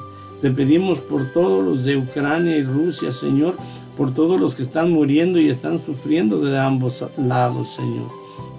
Te 0.42 0.50
pedimos 0.50 0.98
por 1.00 1.32
todos 1.32 1.64
los 1.64 1.84
de 1.84 1.96
Ucrania 1.96 2.56
y 2.56 2.62
Rusia, 2.62 3.10
Señor, 3.10 3.56
por 3.96 4.14
todos 4.14 4.40
los 4.40 4.54
que 4.54 4.62
están 4.64 4.92
muriendo 4.92 5.40
y 5.40 5.48
están 5.48 5.84
sufriendo 5.84 6.40
de 6.40 6.58
ambos 6.58 7.04
lados, 7.16 7.74
Señor. 7.74 8.08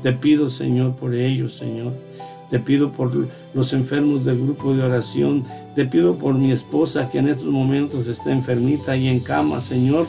Te 0.03 0.11
pido, 0.11 0.49
Señor, 0.49 0.95
por 0.95 1.13
ellos, 1.13 1.55
Señor. 1.55 1.93
Te 2.49 2.59
pido 2.59 2.91
por 2.91 3.11
los 3.53 3.73
enfermos 3.73 4.25
del 4.25 4.39
grupo 4.39 4.73
de 4.73 4.83
oración. 4.83 5.45
Te 5.75 5.85
pido 5.85 6.15
por 6.15 6.33
mi 6.35 6.51
esposa 6.51 7.09
que 7.09 7.19
en 7.19 7.27
estos 7.27 7.45
momentos 7.47 8.07
está 8.07 8.31
enfermita 8.31 8.97
y 8.97 9.07
en 9.07 9.19
cama, 9.19 9.61
Señor. 9.61 10.07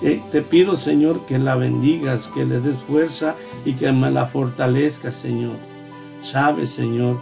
Eh, 0.00 0.20
te 0.30 0.42
pido, 0.42 0.76
Señor, 0.76 1.26
que 1.26 1.38
la 1.38 1.56
bendigas, 1.56 2.28
que 2.28 2.44
le 2.44 2.60
des 2.60 2.76
fuerza 2.88 3.34
y 3.64 3.72
que 3.74 3.90
me 3.92 4.10
la 4.10 4.26
fortalezcas, 4.26 5.14
Señor. 5.14 5.56
Sabes, 6.22 6.70
Señor, 6.70 7.20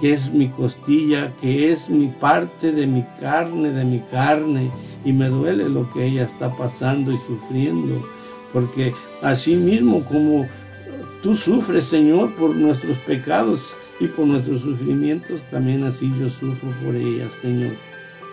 que 0.00 0.12
es 0.12 0.32
mi 0.32 0.48
costilla, 0.48 1.32
que 1.40 1.72
es 1.72 1.88
mi 1.88 2.08
parte 2.08 2.72
de 2.72 2.86
mi 2.86 3.04
carne, 3.20 3.70
de 3.70 3.84
mi 3.84 4.00
carne, 4.10 4.70
y 5.04 5.12
me 5.12 5.28
duele 5.28 5.68
lo 5.68 5.92
que 5.92 6.06
ella 6.06 6.24
está 6.24 6.56
pasando 6.56 7.12
y 7.12 7.18
sufriendo, 7.26 8.04
porque 8.52 8.92
así 9.22 9.54
mismo 9.54 10.04
como 10.04 10.46
tú 11.22 11.36
sufres, 11.36 11.84
Señor, 11.84 12.34
por 12.34 12.54
nuestros 12.54 12.98
pecados 12.98 13.76
y 14.00 14.06
por 14.08 14.26
nuestros 14.26 14.62
sufrimientos, 14.62 15.40
también 15.50 15.84
así 15.84 16.12
yo 16.18 16.28
sufro 16.30 16.70
por 16.84 16.94
ella, 16.96 17.28
Señor. 17.40 17.72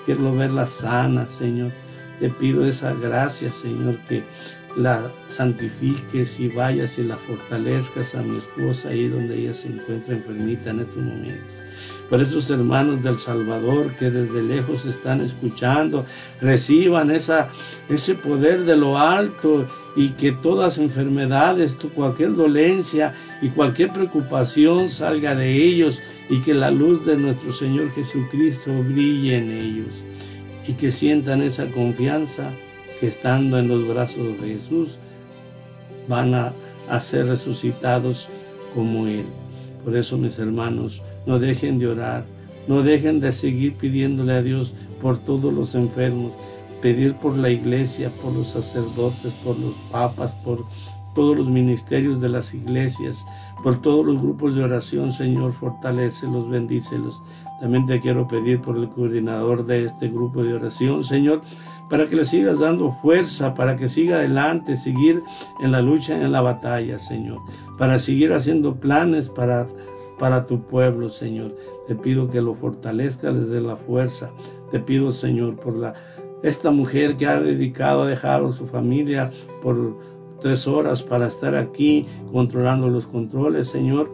Quiero 0.05 0.35
verla 0.35 0.67
sana, 0.67 1.27
Señor. 1.27 1.71
Te 2.19 2.29
pido 2.29 2.65
esa 2.65 2.93
gracia, 2.93 3.51
Señor, 3.51 3.97
que 4.07 4.23
la 4.75 5.11
santifiques 5.27 6.39
y 6.39 6.47
vayas 6.49 6.97
y 6.97 7.03
la 7.03 7.17
fortalezcas 7.17 8.15
a 8.15 8.21
mi 8.21 8.37
esposa 8.37 8.89
ahí 8.89 9.07
donde 9.07 9.37
ella 9.37 9.53
se 9.53 9.67
encuentra 9.67 10.15
enfermita 10.15 10.71
en 10.71 10.79
estos 10.81 10.97
momentos. 10.97 11.58
Por 12.09 12.21
esos 12.21 12.49
hermanos 12.49 13.03
del 13.03 13.19
Salvador 13.19 13.95
que 13.97 14.09
desde 14.09 14.41
lejos 14.41 14.85
están 14.85 15.21
escuchando, 15.21 16.05
reciban 16.41 17.11
ese 17.11 18.15
poder 18.15 18.65
de 18.65 18.75
lo 18.75 18.97
alto 18.97 19.67
y 19.95 20.09
que 20.09 20.31
todas 20.31 20.77
enfermedades, 20.79 21.77
cualquier 21.95 22.35
dolencia 22.35 23.13
y 23.41 23.49
cualquier 23.49 23.91
preocupación 23.91 24.89
salga 24.89 25.35
de 25.35 25.53
ellos 25.53 26.01
y 26.29 26.39
que 26.41 26.53
la 26.53 26.71
luz 26.71 27.05
de 27.05 27.17
nuestro 27.17 27.53
Señor 27.53 27.91
Jesucristo 27.91 28.71
brille 28.83 29.37
en 29.37 29.51
ellos 29.51 30.03
y 30.67 30.73
que 30.73 30.91
sientan 30.91 31.41
esa 31.41 31.67
confianza 31.71 32.51
que 32.99 33.07
estando 33.07 33.57
en 33.57 33.67
los 33.67 33.87
brazos 33.87 34.39
de 34.41 34.55
Jesús 34.55 34.99
van 36.07 36.33
a, 36.33 36.53
ser 36.99 37.27
resucitados 37.27 38.27
como 38.73 39.05
Él. 39.05 39.25
Por 39.83 39.95
eso, 39.95 40.17
mis 40.17 40.39
hermanos, 40.39 41.03
no 41.25 41.39
dejen 41.39 41.79
de 41.79 41.87
orar, 41.87 42.25
no 42.67 42.83
dejen 42.83 43.19
de 43.19 43.31
seguir 43.31 43.75
pidiéndole 43.75 44.33
a 44.33 44.41
Dios 44.41 44.73
por 45.01 45.17
todos 45.19 45.53
los 45.53 45.75
enfermos, 45.75 46.33
pedir 46.81 47.15
por 47.15 47.37
la 47.37 47.49
iglesia, 47.49 48.11
por 48.21 48.33
los 48.33 48.49
sacerdotes, 48.49 49.33
por 49.43 49.57
los 49.57 49.73
papas, 49.91 50.31
por 50.43 50.65
todos 51.15 51.37
los 51.37 51.49
ministerios 51.49 52.21
de 52.21 52.29
las 52.29 52.53
iglesias, 52.53 53.25
por 53.63 53.81
todos 53.81 54.05
los 54.05 54.21
grupos 54.21 54.55
de 54.55 54.63
oración, 54.63 55.11
Señor, 55.11 55.53
fortalecelos, 55.53 56.49
bendícelos. 56.49 57.21
También 57.59 57.85
te 57.87 57.99
quiero 57.99 58.27
pedir 58.27 58.61
por 58.61 58.77
el 58.77 58.89
coordinador 58.89 59.65
de 59.65 59.85
este 59.85 60.07
grupo 60.07 60.43
de 60.43 60.53
oración, 60.53 61.03
Señor, 61.03 61.41
para 61.89 62.05
que 62.05 62.15
le 62.15 62.25
sigas 62.25 62.59
dando 62.59 62.93
fuerza, 63.01 63.53
para 63.55 63.75
que 63.75 63.89
siga 63.89 64.17
adelante, 64.17 64.77
seguir 64.77 65.21
en 65.61 65.71
la 65.71 65.81
lucha, 65.81 66.15
en 66.15 66.31
la 66.31 66.41
batalla, 66.41 66.99
Señor, 66.99 67.39
para 67.77 67.99
seguir 67.99 68.31
haciendo 68.31 68.75
planes 68.75 69.27
para, 69.27 69.67
para 70.19 70.45
tu 70.45 70.61
pueblo, 70.61 71.09
Señor. 71.09 71.55
Te 71.87 71.95
pido 71.95 72.29
que 72.29 72.41
lo 72.41 72.53
fortalezca 72.55 73.31
desde 73.31 73.61
la 73.61 73.77
fuerza. 73.77 74.31
Te 74.71 74.79
pido, 74.79 75.11
Señor, 75.11 75.55
por 75.55 75.75
la, 75.75 75.95
esta 76.43 76.69
mujer 76.69 77.17
que 77.17 77.25
ha 77.25 77.39
dedicado, 77.39 78.03
ha 78.03 78.07
dejado 78.07 78.53
su 78.53 78.67
familia 78.67 79.31
por 79.63 79.97
tres 80.41 80.67
horas 80.67 81.01
para 81.01 81.27
estar 81.27 81.55
aquí 81.55 82.05
controlando 82.31 82.87
los 82.89 83.07
controles, 83.07 83.69
Señor. 83.69 84.11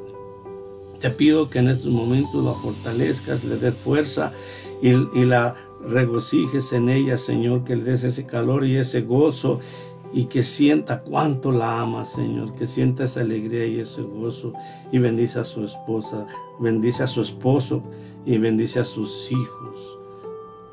Te 1.02 1.10
pido 1.10 1.50
que 1.50 1.60
en 1.60 1.68
estos 1.68 1.92
momentos 1.92 2.44
la 2.44 2.54
fortalezcas, 2.54 3.44
le 3.44 3.58
des 3.58 3.76
fuerza 3.76 4.32
y, 4.82 4.90
y 4.90 5.26
la 5.26 5.56
regocijes 5.88 6.74
en 6.74 6.90
ella, 6.90 7.18
Señor, 7.18 7.64
que 7.64 7.76
le 7.76 7.84
des 7.84 8.04
ese 8.04 8.26
calor 8.26 8.66
y 8.66 8.78
ese 8.78 9.02
gozo 9.02 9.60
y 10.16 10.28
que 10.28 10.46
sienta 10.46 11.02
cuánto 11.02 11.52
la 11.52 11.82
ama, 11.82 12.06
Señor, 12.06 12.56
que 12.56 12.68
sienta 12.68 13.04
esa 13.04 13.20
alegría 13.20 13.66
y 13.66 13.82
ese 13.82 14.02
gozo 14.02 14.54
y 14.90 14.98
bendice 14.98 15.40
a 15.40 15.44
su 15.44 15.66
esposa, 15.66 16.26
bendice 16.58 17.04
a 17.04 17.08
su 17.08 17.22
esposo 17.22 17.84
y 18.26 18.38
bendice 18.38 18.80
a 18.80 18.86
sus 18.86 19.30
hijos 19.30 20.00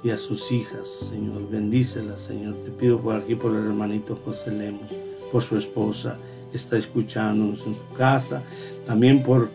y 0.04 0.10
a 0.10 0.18
sus 0.18 0.52
hijas, 0.52 0.88
Señor, 1.10 1.50
bendícela, 1.50 2.16
Señor. 2.18 2.54
Te 2.64 2.70
pido 2.70 3.00
por 3.00 3.16
aquí 3.16 3.34
por 3.34 3.50
el 3.56 3.66
hermanito 3.66 4.16
José 4.24 4.52
Lemos, 4.52 4.88
por 5.32 5.42
su 5.42 5.58
esposa, 5.58 6.18
que 6.52 6.56
está 6.56 6.78
escuchándonos 6.78 7.66
en 7.66 7.74
su 7.74 7.96
casa, 7.96 8.44
también 8.86 9.24
por 9.24 9.50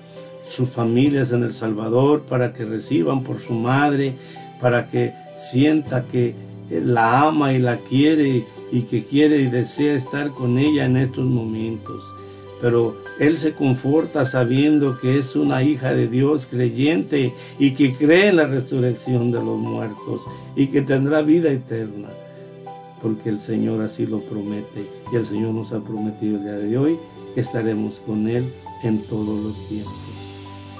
sus 0.49 0.69
familias 0.69 1.31
en 1.31 1.43
El 1.43 1.53
Salvador, 1.53 2.23
para 2.23 2.51
que 2.53 2.65
reciban 2.65 3.23
por 3.23 3.39
su 3.39 3.53
madre, 3.53 4.15
para 4.59 4.89
que 4.89 5.13
sienta 5.39 6.03
que 6.03 6.35
la 6.69 7.27
ama 7.27 7.53
y 7.53 7.59
la 7.59 7.77
quiere 7.77 8.45
y 8.71 8.81
que 8.83 9.05
quiere 9.05 9.41
y 9.41 9.47
desea 9.47 9.95
estar 9.95 10.31
con 10.31 10.57
ella 10.57 10.85
en 10.85 10.97
estos 10.97 11.25
momentos. 11.25 12.03
Pero 12.61 12.97
él 13.19 13.37
se 13.37 13.53
conforta 13.53 14.25
sabiendo 14.25 14.99
que 14.99 15.19
es 15.19 15.35
una 15.35 15.63
hija 15.63 15.93
de 15.93 16.07
Dios 16.07 16.47
creyente 16.47 17.33
y 17.59 17.71
que 17.71 17.93
cree 17.95 18.29
en 18.29 18.37
la 18.37 18.47
resurrección 18.47 19.31
de 19.31 19.39
los 19.39 19.57
muertos 19.57 20.21
y 20.55 20.67
que 20.67 20.81
tendrá 20.81 21.21
vida 21.21 21.51
eterna. 21.51 22.09
Porque 23.01 23.29
el 23.29 23.39
Señor 23.39 23.81
así 23.81 24.07
lo 24.07 24.21
promete 24.21 24.87
y 25.11 25.15
el 25.15 25.25
Señor 25.25 25.53
nos 25.53 25.71
ha 25.71 25.79
prometido 25.79 26.37
el 26.37 26.43
día 26.43 26.53
de 26.53 26.77
hoy 26.77 26.99
que 27.35 27.41
estaremos 27.41 28.01
con 28.05 28.27
Él 28.27 28.51
en 28.83 29.03
todos 29.03 29.43
los 29.43 29.67
tiempos. 29.67 29.93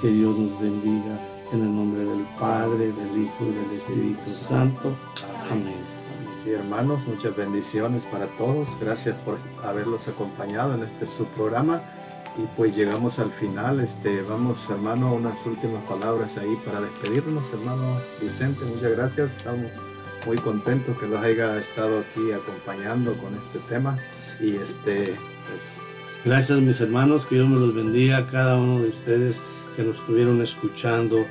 Que 0.02 0.08
Dios 0.08 0.36
nos 0.36 0.60
bendiga 0.60 1.20
en 1.52 1.60
el 1.60 1.74
nombre 1.74 2.04
del 2.04 2.26
Padre, 2.38 2.86
del 2.86 3.22
Hijo 3.22 3.44
y 3.44 3.54
del 3.54 3.78
Espíritu 3.78 4.30
Santo. 4.30 4.96
Amén. 5.50 5.97
Sí, 6.44 6.52
hermanos, 6.52 7.04
muchas 7.06 7.36
bendiciones 7.36 8.04
para 8.04 8.26
todos. 8.36 8.68
Gracias 8.80 9.16
por 9.24 9.38
haberlos 9.64 10.06
acompañado 10.06 10.74
en 10.74 10.84
este 10.84 11.06
subprograma. 11.06 11.82
Y 12.36 12.42
pues 12.56 12.76
llegamos 12.76 13.18
al 13.18 13.32
final. 13.32 13.80
Este, 13.80 14.22
vamos, 14.22 14.64
hermano, 14.70 15.14
unas 15.14 15.44
últimas 15.44 15.82
palabras 15.84 16.38
ahí 16.38 16.56
para 16.64 16.80
despedirnos, 16.80 17.52
hermano 17.52 18.00
Vicente. 18.20 18.64
Muchas 18.64 18.92
gracias. 18.92 19.30
Estamos 19.36 19.72
muy 20.26 20.36
contentos 20.38 20.96
que 20.98 21.08
los 21.08 21.20
haya 21.20 21.58
estado 21.58 22.00
aquí 22.00 22.30
acompañando 22.30 23.14
con 23.14 23.34
este 23.34 23.58
tema. 23.68 23.98
Y 24.40 24.56
este, 24.56 25.16
pues. 25.48 25.80
Gracias, 26.24 26.60
mis 26.60 26.80
hermanos. 26.80 27.26
Que 27.26 27.36
Dios 27.36 27.48
me 27.48 27.58
los 27.58 27.74
bendiga 27.74 28.18
a 28.18 28.26
cada 28.26 28.56
uno 28.56 28.80
de 28.80 28.90
ustedes 28.90 29.42
que 29.74 29.82
nos 29.82 29.96
estuvieron 29.96 30.40
escuchando 30.40 31.26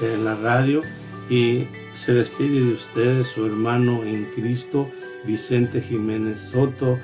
en 0.00 0.24
la 0.24 0.36
radio 0.36 0.82
y 1.28 1.66
se 1.96 2.12
despide 2.12 2.60
de 2.60 2.72
ustedes 2.74 3.28
su 3.28 3.46
hermano 3.46 4.02
en 4.04 4.26
Cristo, 4.34 4.90
Vicente 5.24 5.80
Jiménez 5.80 6.40
Soto, 6.40 6.98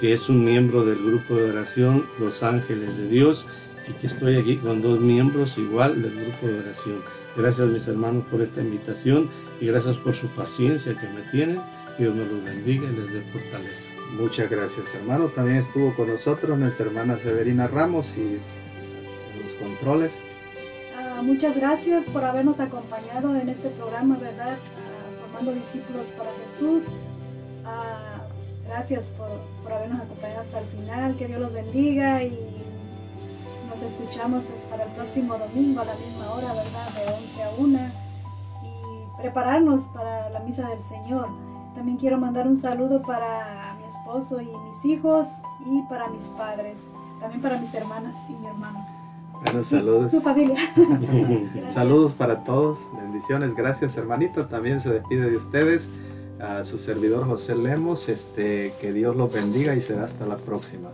que 0.00 0.12
es 0.12 0.28
un 0.28 0.44
miembro 0.44 0.84
del 0.84 0.98
grupo 1.04 1.34
de 1.36 1.50
oración 1.50 2.06
Los 2.18 2.42
Ángeles 2.42 2.96
de 2.96 3.08
Dios 3.08 3.46
y 3.88 3.92
que 3.94 4.06
estoy 4.06 4.36
aquí 4.36 4.56
con 4.56 4.80
dos 4.80 5.00
miembros 5.00 5.58
igual 5.58 6.02
del 6.02 6.14
grupo 6.14 6.46
de 6.46 6.58
oración. 6.60 7.02
Gracias 7.36 7.68
mis 7.68 7.88
hermanos 7.88 8.24
por 8.30 8.40
esta 8.42 8.60
invitación 8.60 9.28
y 9.60 9.66
gracias 9.66 9.96
por 9.96 10.14
su 10.14 10.28
paciencia 10.28 10.94
que 10.94 11.08
me 11.08 11.22
tienen. 11.30 11.60
Dios 11.98 12.14
me 12.14 12.24
los 12.24 12.44
bendiga 12.44 12.84
y 12.84 12.96
les 12.96 13.12
dé 13.12 13.20
fortaleza. 13.32 13.88
Muchas 14.12 14.48
gracias 14.48 14.94
hermano. 14.94 15.28
También 15.28 15.58
estuvo 15.58 15.94
con 15.94 16.08
nosotros 16.08 16.58
nuestra 16.58 16.86
hermana 16.86 17.18
Severina 17.18 17.66
Ramos 17.66 18.14
y 18.16 18.38
los 19.42 19.52
controles 19.54 20.12
muchas 21.22 21.54
gracias 21.56 22.04
por 22.06 22.24
habernos 22.24 22.60
acompañado 22.60 23.34
en 23.34 23.48
este 23.48 23.68
programa, 23.70 24.16
¿verdad? 24.16 24.56
Ah, 24.56 25.20
formando 25.20 25.52
discípulos 25.52 26.06
para 26.16 26.30
Jesús. 26.44 26.84
Ah, 27.64 28.22
gracias 28.66 29.06
por, 29.08 29.28
por, 29.62 29.72
habernos 29.72 30.00
acompañado 30.00 30.40
hasta 30.42 30.60
el 30.60 30.66
final. 30.66 31.16
Que 31.16 31.26
Dios 31.26 31.40
los 31.40 31.52
bendiga 31.52 32.22
y 32.22 32.38
nos 33.68 33.82
escuchamos 33.82 34.44
para 34.70 34.84
el 34.84 34.90
próximo 34.92 35.36
domingo 35.36 35.80
a 35.80 35.84
la 35.84 35.94
misma 35.94 36.32
hora, 36.32 36.52
¿verdad? 36.54 36.90
De 36.94 37.12
11 37.12 37.42
a 37.42 37.50
1 37.58 37.78
y 38.62 39.20
prepararnos 39.20 39.86
para 39.86 40.30
la 40.30 40.40
misa 40.40 40.68
del 40.68 40.82
Señor. 40.82 41.28
También 41.74 41.96
quiero 41.96 42.18
mandar 42.18 42.46
un 42.46 42.56
saludo 42.56 43.02
para 43.02 43.74
mi 43.78 43.84
esposo 43.84 44.40
y 44.40 44.46
mis 44.46 44.84
hijos 44.84 45.28
y 45.64 45.82
para 45.82 46.08
mis 46.08 46.24
padres, 46.28 46.86
también 47.20 47.40
para 47.40 47.58
mis 47.58 47.72
hermanas 47.74 48.16
y 48.28 48.32
mi 48.32 48.46
hermano. 48.46 48.97
Bueno, 49.44 49.62
saludos. 49.62 50.10
Su 50.10 50.20
familia. 50.20 50.58
saludos 51.68 52.12
para 52.12 52.44
todos. 52.44 52.78
Bendiciones. 53.00 53.54
Gracias, 53.54 53.96
hermanita. 53.96 54.48
También 54.48 54.80
se 54.80 54.90
despide 54.90 55.30
de 55.30 55.36
ustedes. 55.36 55.90
A 56.40 56.64
su 56.64 56.78
servidor 56.78 57.26
José 57.26 57.54
Lemos. 57.54 58.08
Este, 58.08 58.74
que 58.80 58.92
Dios 58.92 59.16
los 59.16 59.32
bendiga 59.32 59.74
y 59.74 59.82
será 59.82 60.04
hasta 60.04 60.26
la 60.26 60.36
próxima. 60.36 60.90